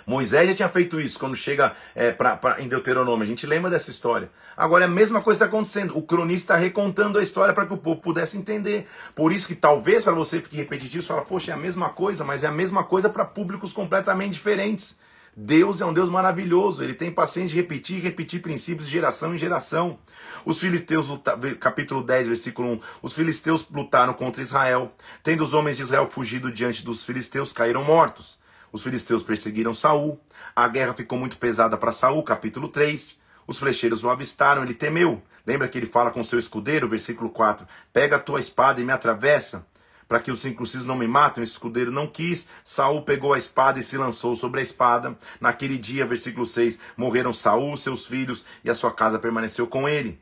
Moisés 0.07 0.47
já 0.47 0.55
tinha 0.55 0.69
feito 0.69 1.01
isso 1.01 1.19
quando 1.19 1.35
chega 1.35 1.73
é, 1.93 2.13
pra, 2.13 2.37
pra, 2.37 2.61
em 2.61 2.67
Deuteronômio. 2.69 3.25
A 3.25 3.27
gente 3.27 3.45
lembra 3.45 3.69
dessa 3.69 3.89
história. 3.89 4.31
Agora 4.55 4.85
é 4.85 4.87
a 4.87 4.89
mesma 4.89 5.21
coisa 5.21 5.43
está 5.43 5.45
acontecendo. 5.45 5.97
O 5.97 6.01
cronista 6.01 6.53
está 6.53 6.55
recontando 6.55 7.19
a 7.19 7.21
história 7.21 7.53
para 7.53 7.65
que 7.65 7.73
o 7.73 7.77
povo 7.77 7.99
pudesse 7.99 8.37
entender. 8.37 8.87
Por 9.13 9.33
isso 9.33 9.45
que 9.45 9.53
talvez 9.53 10.05
para 10.05 10.13
você 10.13 10.39
fique 10.41 10.55
repetitivo, 10.55 11.03
você 11.03 11.09
fala, 11.09 11.23
poxa, 11.23 11.51
é 11.51 11.53
a 11.53 11.57
mesma 11.57 11.89
coisa, 11.89 12.23
mas 12.23 12.45
é 12.45 12.47
a 12.47 12.51
mesma 12.53 12.85
coisa 12.85 13.09
para 13.09 13.25
públicos 13.25 13.73
completamente 13.73 14.31
diferentes. 14.31 14.97
Deus 15.35 15.81
é 15.81 15.85
um 15.85 15.93
Deus 15.93 16.09
maravilhoso, 16.09 16.83
ele 16.83 16.95
tem 16.95 17.11
paciência 17.11 17.49
de 17.49 17.57
repetir 17.57 17.97
e 17.97 17.99
repetir 17.99 18.41
princípios 18.41 18.87
de 18.87 18.93
geração 18.93 19.35
em 19.35 19.37
geração. 19.37 19.99
Os 20.43 20.57
filisteus, 20.57 21.11
capítulo 21.59 22.01
10, 22.01 22.27
versículo 22.27 22.69
1, 22.71 22.79
os 23.03 23.13
filisteus 23.13 23.67
lutaram 23.69 24.13
contra 24.13 24.41
Israel, 24.41 24.91
tendo 25.21 25.43
os 25.43 25.53
homens 25.53 25.75
de 25.75 25.83
Israel 25.83 26.09
fugido 26.09 26.51
diante 26.51 26.83
dos 26.83 27.03
filisteus, 27.03 27.53
caíram 27.53 27.83
mortos. 27.83 28.39
Os 28.71 28.83
filisteus 28.83 29.23
perseguiram 29.23 29.73
Saul. 29.73 30.19
A 30.55 30.67
guerra 30.67 30.93
ficou 30.93 31.17
muito 31.17 31.37
pesada 31.37 31.77
para 31.77 31.91
Saul, 31.91 32.23
capítulo 32.23 32.67
3. 32.67 33.17
Os 33.47 33.57
flecheiros 33.57 34.03
o 34.03 34.09
avistaram, 34.09 34.63
ele 34.63 34.73
temeu. 34.73 35.23
Lembra 35.45 35.67
que 35.69 35.77
ele 35.77 35.85
fala 35.85 36.11
com 36.11 36.23
seu 36.23 36.37
escudeiro, 36.37 36.89
versículo 36.89 37.29
4: 37.29 37.65
Pega 37.93 38.17
a 38.17 38.19
tua 38.19 38.39
espada 38.39 38.81
e 38.81 38.83
me 38.83 38.91
atravessa, 38.91 39.65
para 40.07 40.19
que 40.19 40.29
os 40.29 40.39
incircuncisos 40.39 40.85
não 40.85 40.97
me 40.97 41.07
matem. 41.07 41.41
O 41.41 41.45
escudeiro 41.45 41.91
não 41.91 42.07
quis. 42.07 42.49
Saul 42.63 43.03
pegou 43.03 43.33
a 43.33 43.37
espada 43.37 43.79
e 43.79 43.83
se 43.83 43.97
lançou 43.97 44.35
sobre 44.35 44.59
a 44.59 44.63
espada. 44.63 45.17
Naquele 45.39 45.77
dia, 45.77 46.05
versículo 46.05 46.45
6, 46.45 46.77
morreram 46.97 47.31
Saul, 47.31 47.77
seus 47.77 48.05
filhos, 48.05 48.45
e 48.63 48.69
a 48.69 48.75
sua 48.75 48.91
casa 48.91 49.17
permaneceu 49.17 49.65
com 49.65 49.87
ele. 49.87 50.19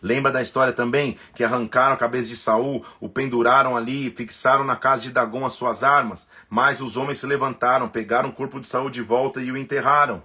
Lembra 0.00 0.32
da 0.32 0.42
história 0.42 0.72
também 0.72 1.16
que 1.34 1.44
arrancaram 1.44 1.94
a 1.94 1.98
cabeça 1.98 2.28
de 2.28 2.36
Saul, 2.36 2.84
o 3.00 3.08
penduraram 3.08 3.76
ali, 3.76 4.10
fixaram 4.10 4.64
na 4.64 4.76
casa 4.76 5.02
de 5.02 5.10
Dagom 5.10 5.44
as 5.44 5.52
suas 5.52 5.82
armas, 5.82 6.26
mas 6.48 6.80
os 6.80 6.96
homens 6.96 7.18
se 7.18 7.26
levantaram, 7.26 7.88
pegaram 7.88 8.28
o 8.28 8.32
corpo 8.32 8.60
de 8.60 8.68
Saul 8.68 8.90
de 8.90 9.02
volta 9.02 9.40
e 9.40 9.50
o 9.50 9.56
enterraram. 9.56 10.22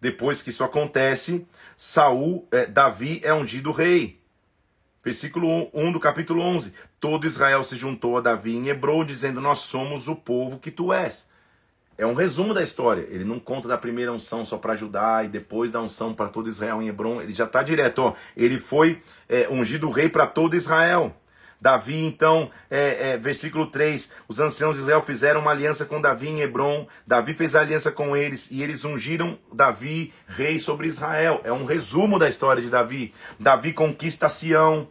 Depois 0.00 0.42
que 0.42 0.50
isso 0.50 0.64
acontece, 0.64 1.46
Saul, 1.76 2.46
é, 2.50 2.66
Davi 2.66 3.20
é 3.22 3.32
ungido 3.32 3.70
rei. 3.70 4.20
Versículo 5.04 5.70
1 5.72 5.92
do 5.92 6.00
capítulo 6.00 6.42
11. 6.42 6.72
Todo 7.00 7.26
Israel 7.26 7.62
se 7.62 7.76
juntou 7.76 8.16
a 8.16 8.20
Davi 8.20 8.54
em 8.54 8.68
Hebron, 8.68 9.04
dizendo: 9.04 9.40
Nós 9.40 9.58
somos 9.58 10.06
o 10.08 10.14
povo 10.14 10.58
que 10.58 10.70
tu 10.70 10.92
és 10.92 11.31
é 11.96 12.06
um 12.06 12.14
resumo 12.14 12.54
da 12.54 12.62
história. 12.62 13.06
Ele 13.10 13.24
não 13.24 13.38
conta 13.38 13.68
da 13.68 13.78
primeira 13.78 14.12
unção 14.12 14.44
só 14.44 14.56
para 14.56 14.74
Judá 14.74 15.22
e 15.24 15.28
depois 15.28 15.70
da 15.70 15.80
unção 15.80 16.14
para 16.14 16.28
todo 16.28 16.48
Israel 16.48 16.82
em 16.82 16.88
Hebron. 16.88 17.20
Ele 17.20 17.34
já 17.34 17.44
está 17.44 17.62
direto. 17.62 18.00
Ó. 18.00 18.14
Ele 18.36 18.58
foi 18.58 19.00
é, 19.28 19.48
ungido 19.50 19.90
rei 19.90 20.08
para 20.08 20.26
todo 20.26 20.56
Israel. 20.56 21.14
Davi, 21.60 22.04
então, 22.04 22.50
é, 22.68 23.12
é, 23.12 23.16
versículo 23.16 23.70
3: 23.70 24.10
os 24.26 24.40
anciãos 24.40 24.74
de 24.74 24.82
Israel 24.82 25.00
fizeram 25.00 25.40
uma 25.40 25.52
aliança 25.52 25.84
com 25.84 26.00
Davi 26.00 26.28
em 26.28 26.40
Hebron. 26.40 26.88
Davi 27.06 27.34
fez 27.34 27.54
aliança 27.54 27.92
com 27.92 28.16
eles 28.16 28.50
e 28.50 28.64
eles 28.64 28.84
ungiram 28.84 29.38
Davi 29.52 30.12
rei 30.26 30.58
sobre 30.58 30.88
Israel. 30.88 31.40
É 31.44 31.52
um 31.52 31.64
resumo 31.64 32.18
da 32.18 32.28
história 32.28 32.60
de 32.60 32.68
Davi. 32.68 33.14
Davi 33.38 33.72
conquista 33.72 34.28
Sião. 34.28 34.88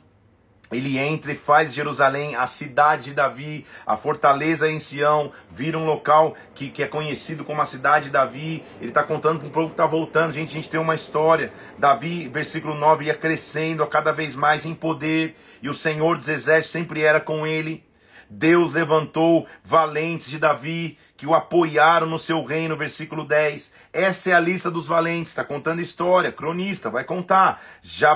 Ele 0.72 0.98
entra 0.98 1.32
e 1.32 1.36
faz 1.36 1.74
Jerusalém 1.74 2.36
a 2.36 2.46
cidade 2.46 3.06
de 3.06 3.14
Davi, 3.14 3.66
a 3.86 3.98
fortaleza 3.98 4.70
em 4.70 4.80
Sião, 4.80 5.32
vira 5.50 5.78
um 5.78 5.86
local 5.86 6.36
que, 6.56 6.70
que 6.70 6.82
é 6.82 6.88
conhecido 6.88 7.44
como 7.44 7.62
a 7.62 7.66
cidade 7.66 8.06
de 8.06 8.12
Davi. 8.12 8.64
Ele 8.80 8.90
está 8.90 9.04
contando 9.04 9.40
para 9.40 9.48
o 9.48 9.52
povo 9.52 9.68
que 9.68 9.74
está 9.74 9.86
voltando. 9.86 10.34
Gente, 10.34 10.50
a 10.50 10.54
gente 10.54 10.70
tem 10.70 10.80
uma 10.80 10.96
história. 10.96 11.52
Davi, 11.78 12.30
versículo 12.30 12.74
9, 12.74 13.06
ia 13.06 13.14
crescendo 13.14 13.84
a 13.84 13.88
cada 13.88 14.12
vez 14.12 14.36
mais 14.36 14.66
em 14.66 14.74
poder, 14.74 15.36
e 15.62 15.70
o 15.70 15.74
Senhor 15.74 16.18
dos 16.18 16.30
Exércitos 16.30 16.72
sempre 16.72 17.02
era 17.02 17.20
com 17.20 17.46
ele. 17.46 17.84
Deus 18.30 18.72
levantou 18.72 19.46
valentes 19.62 20.30
de 20.30 20.40
Davi 20.40 20.98
que 21.22 21.28
o 21.28 21.36
apoiaram 21.36 22.08
no 22.08 22.18
seu 22.18 22.44
reino, 22.44 22.76
versículo 22.76 23.24
10. 23.24 23.74
Essa 23.94 24.32
é 24.32 24.34
a 24.34 24.40
lista 24.40 24.72
dos 24.72 24.88
valentes, 24.88 25.32
está 25.32 25.44
contando 25.44 25.80
história, 25.80 26.32
cronista, 26.32 26.90
vai 26.90 27.04
contar. 27.04 27.62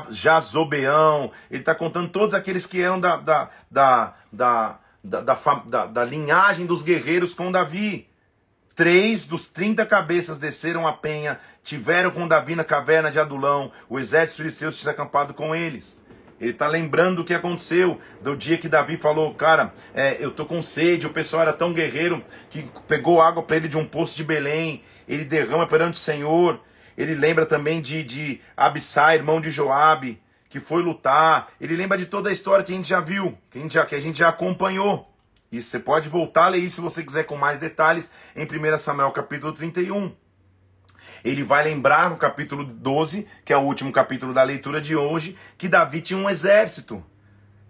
Jazobeão, 0.10 1.32
ele 1.52 1.60
está 1.60 1.76
contando 1.76 2.10
todos 2.10 2.34
aqueles 2.34 2.66
que 2.66 2.82
eram 2.82 3.00
da, 3.00 3.18
da, 3.18 3.50
da, 3.70 4.16
da, 4.32 4.80
da, 5.04 5.22
da, 5.22 5.86
da 5.86 6.04
linhagem 6.04 6.66
dos 6.66 6.82
guerreiros 6.82 7.36
com 7.36 7.52
Davi. 7.52 8.10
Três 8.76 9.28
dos 9.28 9.46
trinta 9.46 9.86
cabeças 9.86 10.40
desceram 10.40 10.88
a 10.88 10.92
penha, 10.92 11.40
tiveram 11.64 12.10
com 12.10 12.28
Davi 12.28 12.56
na 12.56 12.64
caverna 12.64 13.12
de 13.12 13.20
Adulão, 13.20 13.72
o 13.88 14.00
exército 14.00 14.38
filisteu 14.38 14.72
tinha 14.72 14.92
acampado 14.92 15.32
com 15.32 15.56
eles. 15.56 16.02
Ele 16.40 16.52
está 16.52 16.68
lembrando 16.68 17.20
o 17.20 17.24
que 17.24 17.34
aconteceu 17.34 18.00
do 18.22 18.36
dia 18.36 18.58
que 18.58 18.68
Davi 18.68 18.98
falou, 18.98 19.34
cara, 19.34 19.74
é, 19.94 20.18
eu 20.20 20.32
tô 20.32 20.46
com 20.46 20.62
sede. 20.62 21.08
O 21.08 21.12
pessoal 21.12 21.44
era 21.44 21.54
tão 21.54 21.74
guerreiro 21.74 22.24
que 22.50 22.70
pegou 22.88 23.22
água 23.22 23.42
para 23.42 23.56
ele 23.56 23.68
de 23.68 23.78
um 23.78 23.86
poço 23.86 24.18
de 24.18 24.24
Belém. 24.24 24.84
Ele 25.08 25.24
derrama 25.24 25.66
perante 25.66 25.94
o 25.94 26.00
Senhor. 26.00 26.60
Ele 26.98 27.16
lembra 27.16 27.46
também 27.46 27.82
de, 27.82 28.04
de 28.04 28.42
Abissai, 28.56 29.16
irmão 29.16 29.40
de 29.40 29.50
Joabe, 29.50 30.22
que 30.50 30.60
foi 30.60 30.82
lutar. 30.82 31.48
Ele 31.60 31.76
lembra 31.76 31.98
de 31.98 32.06
toda 32.06 32.30
a 32.30 32.34
história 32.34 32.66
que 32.66 32.74
a 32.74 32.76
gente 32.76 32.90
já 32.90 33.00
viu, 33.00 33.38
que 33.50 33.58
a 33.58 33.62
gente 33.62 33.74
já, 33.74 33.86
que 33.86 33.96
a 33.96 34.00
gente 34.00 34.20
já 34.20 34.30
acompanhou. 34.30 35.10
E 35.52 35.62
você 35.62 35.80
pode 35.80 36.10
voltar 36.10 36.46
a 36.46 36.50
ler 36.50 36.60
isso 36.60 36.76
se 36.76 36.82
você 36.82 37.02
quiser 37.02 37.24
com 37.24 37.38
mais 37.38 37.60
detalhes 37.60 38.10
em 38.36 38.44
1 38.44 38.78
Samuel 38.78 39.12
capítulo 39.12 39.54
31 39.54 40.12
ele 41.26 41.44
vai 41.44 41.64
lembrar 41.64 42.12
no 42.12 42.18
capítulo 42.18 42.64
12, 42.64 43.28
que 43.44 43.52
é 43.52 43.58
o 43.58 43.62
último 43.62 43.92
capítulo 43.92 44.32
da 44.32 44.44
leitura 44.44 44.80
de 44.80 44.96
hoje, 44.96 45.36
que 45.58 45.68
Davi 45.68 46.00
tinha 46.00 46.20
um 46.20 46.30
exército. 46.30 47.04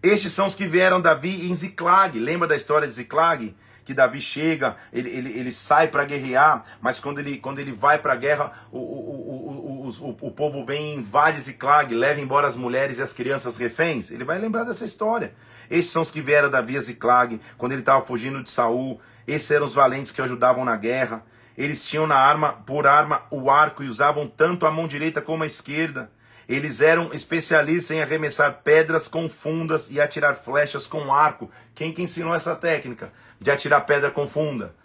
Estes 0.04 0.34
são 0.34 0.46
os 0.46 0.56
que 0.56 0.68
vieram 0.68 1.02
Davi 1.02 1.50
em 1.50 1.56
Ziclag. 1.56 2.20
Lembra 2.20 2.50
da 2.50 2.56
história 2.56 2.86
de 2.86 2.94
Ziclag? 2.94 3.56
Que 3.86 3.94
Davi 3.94 4.20
chega, 4.20 4.76
ele, 4.92 5.10
ele, 5.10 5.40
ele 5.40 5.52
sai 5.52 5.88
para 5.88 6.04
guerrear, 6.04 6.64
mas 6.82 7.00
quando 7.00 7.20
ele, 7.20 7.38
quando 7.38 7.60
ele 7.60 7.72
vai 7.72 8.00
para 8.00 8.14
a 8.14 8.16
guerra, 8.16 8.52
o, 8.72 8.80
o, 8.80 9.88
o, 9.88 9.90
o, 9.90 10.18
o 10.22 10.32
povo 10.32 10.66
vem, 10.66 10.96
invade 10.96 11.40
Ziclag, 11.40 11.94
leva 11.94 12.20
embora 12.20 12.48
as 12.48 12.56
mulheres 12.56 12.98
e 12.98 13.02
as 13.04 13.14
crianças 13.14 13.58
reféns. 13.58 14.12
Ele 14.12 14.24
vai 14.24 14.40
lembrar 14.40 14.64
dessa 14.64 14.84
história. 14.84 15.34
Estes 15.70 15.94
são 15.94 16.02
os 16.02 16.12
que 16.12 16.20
vieram 16.20 16.50
Davi 16.50 16.76
a 16.76 16.82
Ziclag, 16.82 17.40
quando 17.58 17.72
ele 17.72 17.82
estava 17.82 18.04
fugindo 18.04 18.44
de 18.44 18.50
Saul. 18.50 19.00
Esses 19.28 19.50
eram 19.50 19.66
os 19.66 19.76
valentes 19.76 20.12
que 20.12 20.22
ajudavam 20.22 20.66
na 20.66 20.76
guerra. 20.76 21.24
Eles 21.58 21.86
tinham 21.86 22.06
na 22.06 22.16
arma, 22.16 22.54
por 22.66 22.86
arma, 22.86 23.24
o 23.32 23.50
arco 23.50 23.84
e 23.84 23.88
usavam 23.88 24.28
tanto 24.28 24.66
a 24.66 24.72
mão 24.72 24.88
direita 24.88 25.22
como 25.22 25.44
a 25.44 25.48
esquerda. 25.48 26.12
Eles 26.48 26.82
eram 26.82 27.12
especialistas 27.14 27.96
em 27.96 28.02
arremessar 28.02 28.62
pedras 28.64 29.08
com 29.08 29.28
fundas 29.28 29.90
e 29.90 30.00
atirar 30.00 30.36
flechas 30.36 30.86
com 30.86 31.14
arco. 31.14 31.50
Quem 31.74 31.92
que 31.92 32.02
ensinou 32.02 32.36
essa 32.36 32.56
técnica 32.56 33.12
de 33.40 33.50
atirar 33.50 33.86
pedra 33.86 34.12
com 34.12 34.28
funda? 34.28 34.76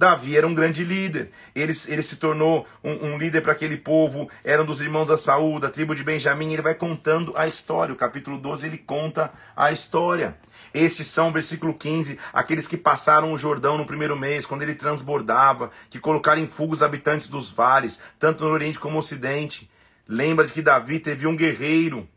Davi 0.00 0.34
era 0.34 0.46
um 0.46 0.54
grande 0.54 0.82
líder. 0.82 1.30
Ele, 1.54 1.74
ele 1.88 2.02
se 2.02 2.16
tornou 2.16 2.66
um, 2.82 3.08
um 3.08 3.18
líder 3.18 3.42
para 3.42 3.52
aquele 3.52 3.76
povo. 3.76 4.30
Era 4.42 4.62
um 4.62 4.64
dos 4.64 4.80
irmãos 4.80 5.06
da 5.06 5.16
Saúl, 5.16 5.60
da 5.60 5.68
tribo 5.68 5.94
de 5.94 6.02
Benjamim. 6.02 6.52
Ele 6.52 6.62
vai 6.62 6.74
contando 6.74 7.34
a 7.36 7.46
história. 7.46 7.92
O 7.92 7.96
capítulo 7.96 8.38
12 8.38 8.66
ele 8.66 8.78
conta 8.78 9.30
a 9.54 9.70
história. 9.70 10.38
Estes 10.72 11.06
são, 11.08 11.32
versículo 11.32 11.74
15, 11.74 12.18
aqueles 12.32 12.66
que 12.66 12.76
passaram 12.76 13.32
o 13.32 13.38
Jordão 13.38 13.76
no 13.76 13.84
primeiro 13.84 14.16
mês, 14.16 14.46
quando 14.46 14.62
ele 14.62 14.74
transbordava, 14.74 15.70
que 15.88 15.98
colocaram 15.98 16.40
em 16.40 16.46
fuga 16.46 16.72
os 16.72 16.82
habitantes 16.82 17.26
dos 17.26 17.50
vales, 17.50 17.98
tanto 18.18 18.44
no 18.44 18.50
Oriente 18.50 18.78
como 18.78 18.94
no 18.94 19.00
Ocidente. 19.00 19.70
Lembra 20.06 20.46
de 20.46 20.52
que 20.52 20.62
Davi 20.62 20.98
teve 21.00 21.26
um 21.26 21.36
guerreiro 21.36 22.08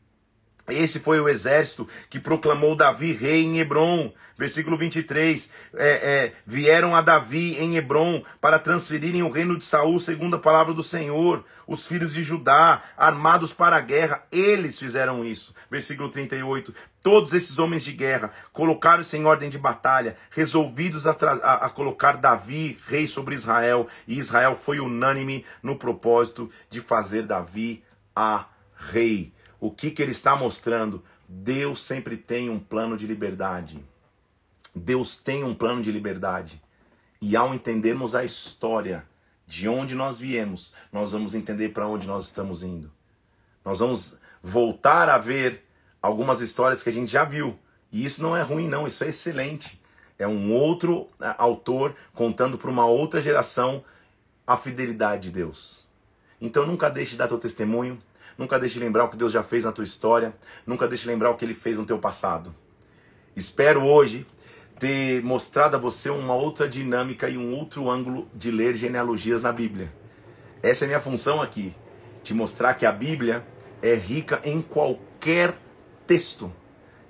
esse 0.70 0.99
foi 0.99 1.20
o 1.20 1.28
exército 1.28 1.86
que 2.09 2.20
proclamou 2.20 2.74
Davi 2.74 3.11
rei 3.11 3.43
em 3.43 3.59
Hebron. 3.59 4.14
Versículo 4.38 4.78
23. 4.78 5.49
É, 5.76 5.89
é, 5.89 6.34
vieram 6.45 6.95
a 6.95 7.01
Davi 7.01 7.57
em 7.59 7.76
Hebron 7.76 8.24
para 8.39 8.57
transferirem 8.57 9.24
o 9.24 9.30
reino 9.30 9.57
de 9.57 9.66
Saul 9.66 9.99
segundo 9.99 10.38
a 10.38 10.39
palavra 10.39 10.74
do 10.74 10.82
Senhor. 10.82 11.43
Os 11.68 11.86
filhos 11.86 12.14
de 12.14 12.24
Judá, 12.24 12.82
armados 12.95 13.51
para 13.51 13.76
a 13.76 13.82
guerra, 13.82 14.24
eles 14.32 14.80
fizeram 14.80 15.26
isso. 15.26 15.53
Versículo 15.70 16.07
38. 16.07 16.74
Todos 17.01 17.34
esses 17.34 17.59
homens 17.59 17.84
de 17.84 17.91
guerra 17.91 18.32
colocaram-se 18.53 19.18
em 19.18 19.26
ordem 19.26 19.49
de 19.49 19.57
batalha, 19.57 20.16
resolvidos 20.30 21.05
a, 21.05 21.11
a, 21.11 21.66
a 21.66 21.70
colocar 21.70 22.16
Davi 22.16 22.80
rei 22.88 23.05
sobre 23.05 23.36
Israel. 23.36 23.86
E 24.07 24.18
Israel 24.18 24.55
foi 24.55 24.80
unânime 24.80 25.43
no 25.61 25.76
propósito 25.76 26.49
de 26.70 26.80
fazer 26.80 27.24
Davi 27.24 27.84
a 28.16 28.45
rei. 28.91 29.32
O 29.64 29.72
que, 29.72 29.91
que 29.91 30.01
ele 30.01 30.11
está 30.11 30.36
mostrando? 30.36 31.01
Deus 31.26 31.82
sempre 31.82 32.18
tem 32.18 32.49
um 32.49 32.59
plano 32.59 32.97
de 32.97 33.07
liberdade. 33.07 33.82
Deus 34.76 35.16
tem 35.16 35.41
um 35.41 35.55
plano 35.55 35.82
de 35.82 35.89
liberdade. 35.89 36.61
E 37.22 37.34
ao 37.34 37.55
entendermos 37.55 38.14
a 38.14 38.26
história 38.26 39.07
de 39.47 39.70
onde 39.70 39.95
nós 39.95 40.20
viemos, 40.20 40.74
nós 40.91 41.14
vamos 41.14 41.34
entender 41.34 41.70
para 41.70 41.88
onde 41.88 42.05
nós 42.05 42.26
estamos 42.26 42.61
indo. 42.61 42.91
Nós 43.64 43.80
vamos 43.80 44.18
voltar 44.43 45.07
a 45.07 45.18
ver 45.18 45.64
algumas 46.01 46.41
histórias 46.41 46.84
que 46.84 46.89
a 46.89 46.93
gente 46.93 47.09
já 47.09 47.24
viu. 47.24 47.57
E 47.89 48.03
isso 48.03 48.22
não 48.22 48.36
é 48.36 48.41
ruim, 48.41 48.68
não, 48.68 48.86
isso 48.86 49.05
é 49.05 49.07
excelente. 49.07 49.82
É 50.20 50.28
um 50.28 50.51
outro 50.51 51.07
é, 51.22 51.36
autor 51.38 51.95
contando 52.14 52.57
para 52.57 52.70
uma 52.70 52.86
outra 52.86 53.22
geração 53.22 53.82
a 54.45 54.57
fidelidade 54.57 55.30
de 55.30 55.32
Deus. 55.32 55.88
Então 56.41 56.66
nunca 56.66 56.89
deixe 56.89 57.11
de 57.11 57.18
dar 57.20 57.30
teu 57.30 57.39
testemunho, 57.39 57.97
Nunca 58.38 58.59
deixe 58.59 58.75
de 58.75 58.79
lembrar 58.81 59.05
o 59.05 59.09
que 59.09 59.17
Deus 59.17 59.31
já 59.31 59.43
fez 59.43 59.63
na 59.63 59.71
tua 59.71 59.84
história. 59.84 60.36
Nunca 60.65 60.88
deixe 60.88 61.03
de 61.03 61.09
lembrar 61.09 61.31
o 61.31 61.36
que 61.36 61.45
Ele 61.45 61.53
fez 61.53 61.77
no 61.77 61.86
teu 61.86 61.99
passado. 61.99 62.53
Espero 63.36 63.84
hoje 63.84 64.25
ter 64.79 65.23
mostrado 65.23 65.75
a 65.75 65.79
você 65.79 66.09
uma 66.09 66.36
outra 66.36 66.67
dinâmica 66.67 67.29
e 67.29 67.38
um 67.38 67.55
outro 67.55 67.89
ângulo 67.89 68.27
de 68.34 68.51
ler 68.51 68.75
genealogias 68.75 69.41
na 69.41 69.51
Bíblia. 69.51 69.93
Essa 70.61 70.84
é 70.84 70.86
a 70.86 70.88
minha 70.89 70.99
função 70.99 71.41
aqui, 71.41 71.73
te 72.23 72.34
mostrar 72.34 72.73
que 72.73 72.86
a 72.86 72.91
Bíblia 72.91 73.45
é 73.81 73.95
rica 73.95 74.41
em 74.43 74.61
qualquer 74.61 75.55
texto 76.07 76.51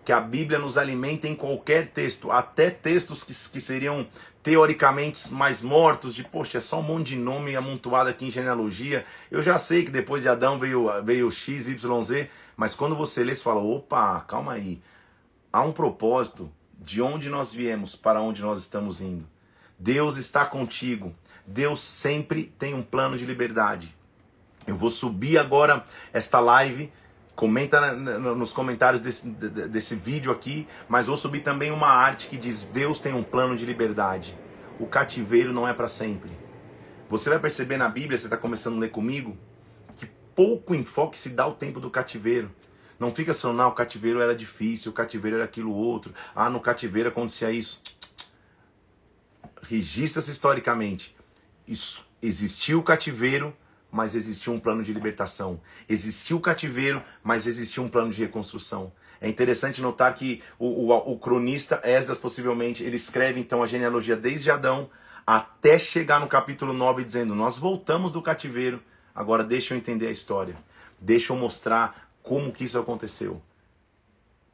que 0.03 0.11
a 0.11 0.19
Bíblia 0.19 0.59
nos 0.59 0.78
alimenta 0.78 1.28
em 1.28 1.36
qualquer 1.36 1.88
texto, 1.88 2.30
até 2.30 2.69
textos 2.69 3.24
que, 3.24 3.34
que 3.51 3.61
seriam 3.61 4.07
teoricamente 4.43 5.33
mais 5.33 5.61
mortos, 5.61 6.13
de 6.13 6.23
poxa, 6.23 6.57
é 6.57 6.61
só 6.61 6.79
um 6.79 6.83
monte 6.83 7.09
de 7.09 7.15
nome 7.15 7.55
amontoado 7.55 8.09
aqui 8.09 8.25
em 8.25 8.31
genealogia. 8.31 9.05
Eu 9.31 9.41
já 9.41 9.57
sei 9.57 9.83
que 9.83 9.89
depois 9.89 10.21
de 10.21 10.27
Adão 10.27 10.59
veio, 10.59 10.89
veio 11.01 11.31
X, 11.31 11.69
Y, 11.69 12.01
Z, 12.01 12.29
mas 12.57 12.75
quando 12.75 12.95
você 12.95 13.23
lê, 13.23 13.33
você 13.33 13.41
fala: 13.41 13.61
opa, 13.61 14.19
calma 14.27 14.53
aí. 14.53 14.81
Há 15.51 15.61
um 15.61 15.71
propósito 15.71 16.51
de 16.77 17.01
onde 17.01 17.29
nós 17.29 17.53
viemos 17.53 17.95
para 17.95 18.21
onde 18.21 18.41
nós 18.41 18.59
estamos 18.59 18.99
indo. 18.99 19.25
Deus 19.79 20.17
está 20.17 20.45
contigo. 20.45 21.15
Deus 21.47 21.79
sempre 21.79 22.43
tem 22.57 22.73
um 22.73 22.81
plano 22.81 23.17
de 23.17 23.25
liberdade. 23.25 23.95
Eu 24.67 24.75
vou 24.75 24.89
subir 24.89 25.37
agora 25.37 25.83
esta 26.11 26.39
live 26.39 26.91
Comenta 27.36 27.93
nos 27.93 28.53
comentários 28.53 29.01
desse, 29.01 29.27
desse 29.27 29.95
vídeo 29.95 30.31
aqui, 30.31 30.67
mas 30.88 31.07
vou 31.07 31.17
subir 31.17 31.39
também 31.39 31.71
uma 31.71 31.88
arte 31.88 32.27
que 32.27 32.38
diz: 32.38 32.65
Deus 32.65 32.99
tem 32.99 33.13
um 33.13 33.23
plano 33.23 33.55
de 33.55 33.65
liberdade. 33.65 34.38
O 34.79 34.86
cativeiro 34.86 35.51
não 35.51 35.67
é 35.67 35.73
para 35.73 35.88
sempre. 35.88 36.31
Você 37.09 37.29
vai 37.29 37.39
perceber 37.39 37.77
na 37.77 37.89
Bíblia, 37.89 38.17
você 38.17 38.25
está 38.25 38.38
começando 38.38 38.77
a 38.77 38.79
ler 38.81 38.91
comigo, 38.91 39.38
que 39.95 40.05
pouco 40.36 40.75
enfoque 40.75 41.17
se 41.17 41.29
dá 41.29 41.43
ao 41.43 41.53
tempo 41.53 41.79
do 41.79 41.89
cativeiro. 41.89 42.51
Não 42.99 43.13
fica 43.13 43.34
só, 43.34 43.51
não, 43.51 43.69
o 43.69 43.73
cativeiro 43.73 44.21
era 44.21 44.36
difícil, 44.36 44.91
o 44.91 44.93
cativeiro 44.95 45.38
era 45.38 45.45
aquilo 45.45 45.73
outro. 45.73 46.13
Ah, 46.36 46.49
no 46.49 46.59
cativeiro 46.59 47.09
acontecia 47.09 47.51
isso. 47.51 47.81
Registra-se 49.63 50.31
historicamente. 50.31 51.15
Isso, 51.67 52.05
existiu 52.21 52.79
o 52.79 52.84
cativeiro, 52.84 53.55
mas 53.93 54.15
existia 54.15 54.51
um 54.51 54.59
plano 54.59 54.81
de 54.81 54.91
libertação. 54.91 55.61
Existia 55.87 56.35
o 56.35 56.39
cativeiro, 56.39 56.99
mas 57.23 57.45
existia 57.45 57.83
um 57.83 57.87
plano 57.87 58.09
de 58.09 58.19
reconstrução. 58.19 58.91
É 59.21 59.29
interessante 59.29 59.83
notar 59.83 60.15
que 60.15 60.41
o, 60.57 60.91
o, 60.91 61.11
o, 61.13 61.19
cronista 61.19 61.79
Esdras, 61.83 62.17
possivelmente, 62.17 62.83
ele 62.83 62.95
escreve 62.95 63.39
então 63.39 63.61
a 63.61 63.67
genealogia 63.67 64.17
desde 64.17 64.49
Adão 64.49 64.89
até 65.27 65.77
chegar 65.77 66.19
no 66.19 66.27
capítulo 66.27 66.73
9, 66.73 67.03
dizendo: 67.03 67.35
Nós 67.35 67.55
voltamos 67.55 68.09
do 68.09 68.19
cativeiro, 68.19 68.81
agora 69.13 69.43
deixa 69.43 69.75
eu 69.75 69.77
entender 69.77 70.07
a 70.07 70.11
história, 70.11 70.55
deixa 70.99 71.31
eu 71.31 71.37
mostrar 71.37 72.09
como 72.23 72.51
que 72.51 72.63
isso 72.63 72.79
aconteceu. 72.79 73.39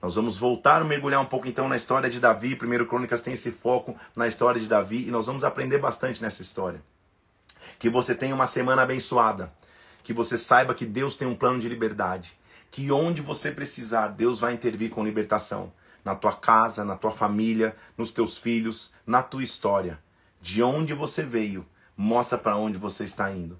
Nós 0.02 0.16
vamos 0.16 0.38
voltar 0.38 0.82
a 0.82 0.86
mergulhar 0.86 1.22
um 1.22 1.26
pouco 1.26 1.48
então 1.48 1.70
na 1.70 1.78
história 1.78 2.10
de 2.10 2.20
Davi. 2.20 2.58
Primeiro 2.58 2.86
Crônicas 2.86 3.22
tem 3.22 3.34
esse 3.34 3.52
foco 3.52 3.96
na 4.16 4.28
história 4.28 4.60
de 4.60 4.68
Davi 4.68 5.08
e 5.08 5.12
nós 5.12 5.28
vamos 5.28 5.46
aprender 5.46 5.78
bastante 5.78 6.22
nessa 6.22 6.42
história. 6.42 6.82
Que 7.80 7.90
você 7.90 8.14
tenha 8.14 8.36
uma 8.36 8.46
semana 8.46 8.82
abençoada. 8.84 9.52
Que 10.04 10.14
você 10.14 10.38
saiba 10.38 10.76
que 10.76 10.86
Deus 10.86 11.16
tem 11.16 11.28
um 11.28 11.36
plano 11.36 11.60
de 11.60 11.70
liberdade. 11.70 12.38
Que 12.70 12.92
onde 12.92 13.22
você 13.22 13.52
precisar, 13.52 14.10
Deus 14.10 14.40
vai 14.40 14.54
intervir 14.54 14.90
com 14.92 15.04
libertação. 15.04 15.72
Na 16.04 16.14
tua 16.14 16.34
casa, 16.34 16.86
na 16.86 16.96
tua 16.96 17.12
família, 17.12 17.76
nos 17.98 18.12
teus 18.12 18.38
filhos, 18.38 18.92
na 19.08 19.24
tua 19.24 19.44
história. 19.44 19.98
De 20.42 20.62
onde 20.62 20.94
você 20.94 21.24
veio, 21.24 21.66
mostra 21.96 22.38
para 22.38 22.58
onde 22.58 22.78
você 22.78 23.06
está 23.06 23.32
indo. 23.32 23.60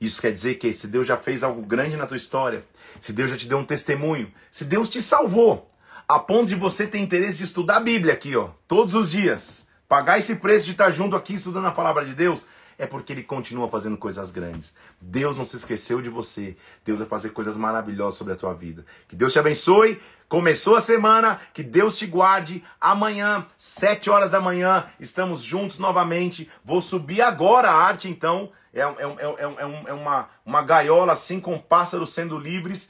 Isso 0.00 0.20
quer 0.20 0.32
dizer 0.32 0.54
que 0.54 0.72
se 0.72 0.88
Deus 0.88 1.06
já 1.06 1.16
fez 1.16 1.42
algo 1.44 1.62
grande 1.62 1.96
na 1.96 2.06
tua 2.06 2.16
história, 2.16 2.64
se 2.98 3.12
Deus 3.12 3.30
já 3.30 3.36
te 3.36 3.46
deu 3.46 3.58
um 3.58 3.64
testemunho, 3.64 4.32
se 4.50 4.64
Deus 4.64 4.88
te 4.88 5.00
salvou, 5.00 5.68
a 6.08 6.18
ponto 6.18 6.48
de 6.48 6.54
você 6.54 6.86
ter 6.86 6.98
interesse 6.98 7.38
de 7.38 7.44
estudar 7.44 7.76
a 7.76 7.80
Bíblia 7.80 8.14
aqui, 8.14 8.34
ó, 8.34 8.48
todos 8.66 8.94
os 8.94 9.10
dias, 9.10 9.68
pagar 9.86 10.18
esse 10.18 10.36
preço 10.36 10.64
de 10.64 10.72
estar 10.72 10.90
junto 10.90 11.14
aqui 11.14 11.34
estudando 11.34 11.66
a 11.66 11.72
palavra 11.72 12.04
de 12.04 12.14
Deus, 12.14 12.46
é 12.80 12.86
porque 12.86 13.12
ele 13.12 13.22
continua 13.22 13.68
fazendo 13.68 13.98
coisas 13.98 14.30
grandes. 14.30 14.74
Deus 14.98 15.36
não 15.36 15.44
se 15.44 15.54
esqueceu 15.54 16.00
de 16.00 16.08
você. 16.08 16.56
Deus 16.82 16.98
vai 16.98 17.06
fazer 17.06 17.28
coisas 17.28 17.54
maravilhosas 17.54 18.14
sobre 18.14 18.32
a 18.32 18.36
tua 18.36 18.54
vida. 18.54 18.86
Que 19.06 19.14
Deus 19.14 19.34
te 19.34 19.38
abençoe. 19.38 20.00
Começou 20.30 20.76
a 20.76 20.80
semana, 20.80 21.38
que 21.52 21.62
Deus 21.62 21.98
te 21.98 22.06
guarde. 22.06 22.64
Amanhã, 22.80 23.46
sete 23.54 24.08
horas 24.08 24.30
da 24.30 24.40
manhã, 24.40 24.86
estamos 24.98 25.42
juntos 25.42 25.78
novamente. 25.78 26.50
Vou 26.64 26.80
subir 26.80 27.20
agora 27.20 27.68
a 27.68 27.74
arte, 27.74 28.08
então. 28.08 28.50
É, 28.72 28.80
é, 28.80 28.84
é, 28.84 29.88
é, 29.88 29.92
uma, 29.92 30.28
uma 30.46 30.62
gaiola 30.62 31.12
assim 31.12 31.38
com 31.40 31.58
pássaros 31.58 32.14
sendo 32.14 32.38
livres 32.38 32.88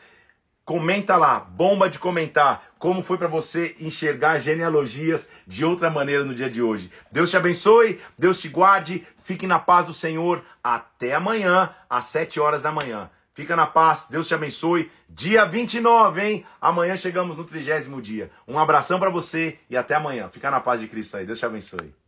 Comenta 0.70 1.16
lá, 1.16 1.40
bomba 1.40 1.90
de 1.90 1.98
comentar 1.98 2.69
como 2.80 3.02
foi 3.02 3.18
para 3.18 3.28
você 3.28 3.76
enxergar 3.78 4.38
genealogias 4.38 5.30
de 5.46 5.66
outra 5.66 5.90
maneira 5.90 6.24
no 6.24 6.34
dia 6.34 6.48
de 6.48 6.62
hoje. 6.62 6.90
Deus 7.12 7.28
te 7.28 7.36
abençoe, 7.36 8.00
Deus 8.18 8.40
te 8.40 8.48
guarde, 8.48 9.06
fique 9.18 9.46
na 9.46 9.58
paz 9.58 9.84
do 9.84 9.92
Senhor. 9.92 10.42
Até 10.64 11.14
amanhã, 11.14 11.72
às 11.90 12.06
7 12.06 12.40
horas 12.40 12.62
da 12.62 12.72
manhã. 12.72 13.10
Fica 13.34 13.54
na 13.54 13.66
paz, 13.66 14.08
Deus 14.10 14.26
te 14.26 14.34
abençoe. 14.34 14.90
Dia 15.08 15.44
29, 15.44 16.22
hein? 16.22 16.46
Amanhã 16.58 16.96
chegamos 16.96 17.36
no 17.36 17.44
trigésimo 17.44 18.00
dia. 18.00 18.30
Um 18.48 18.58
abração 18.58 18.98
para 18.98 19.10
você 19.10 19.58
e 19.68 19.76
até 19.76 19.94
amanhã. 19.94 20.30
Fica 20.30 20.50
na 20.50 20.58
paz 20.58 20.80
de 20.80 20.88
Cristo 20.88 21.18
aí. 21.18 21.26
Deus 21.26 21.38
te 21.38 21.44
abençoe. 21.44 21.99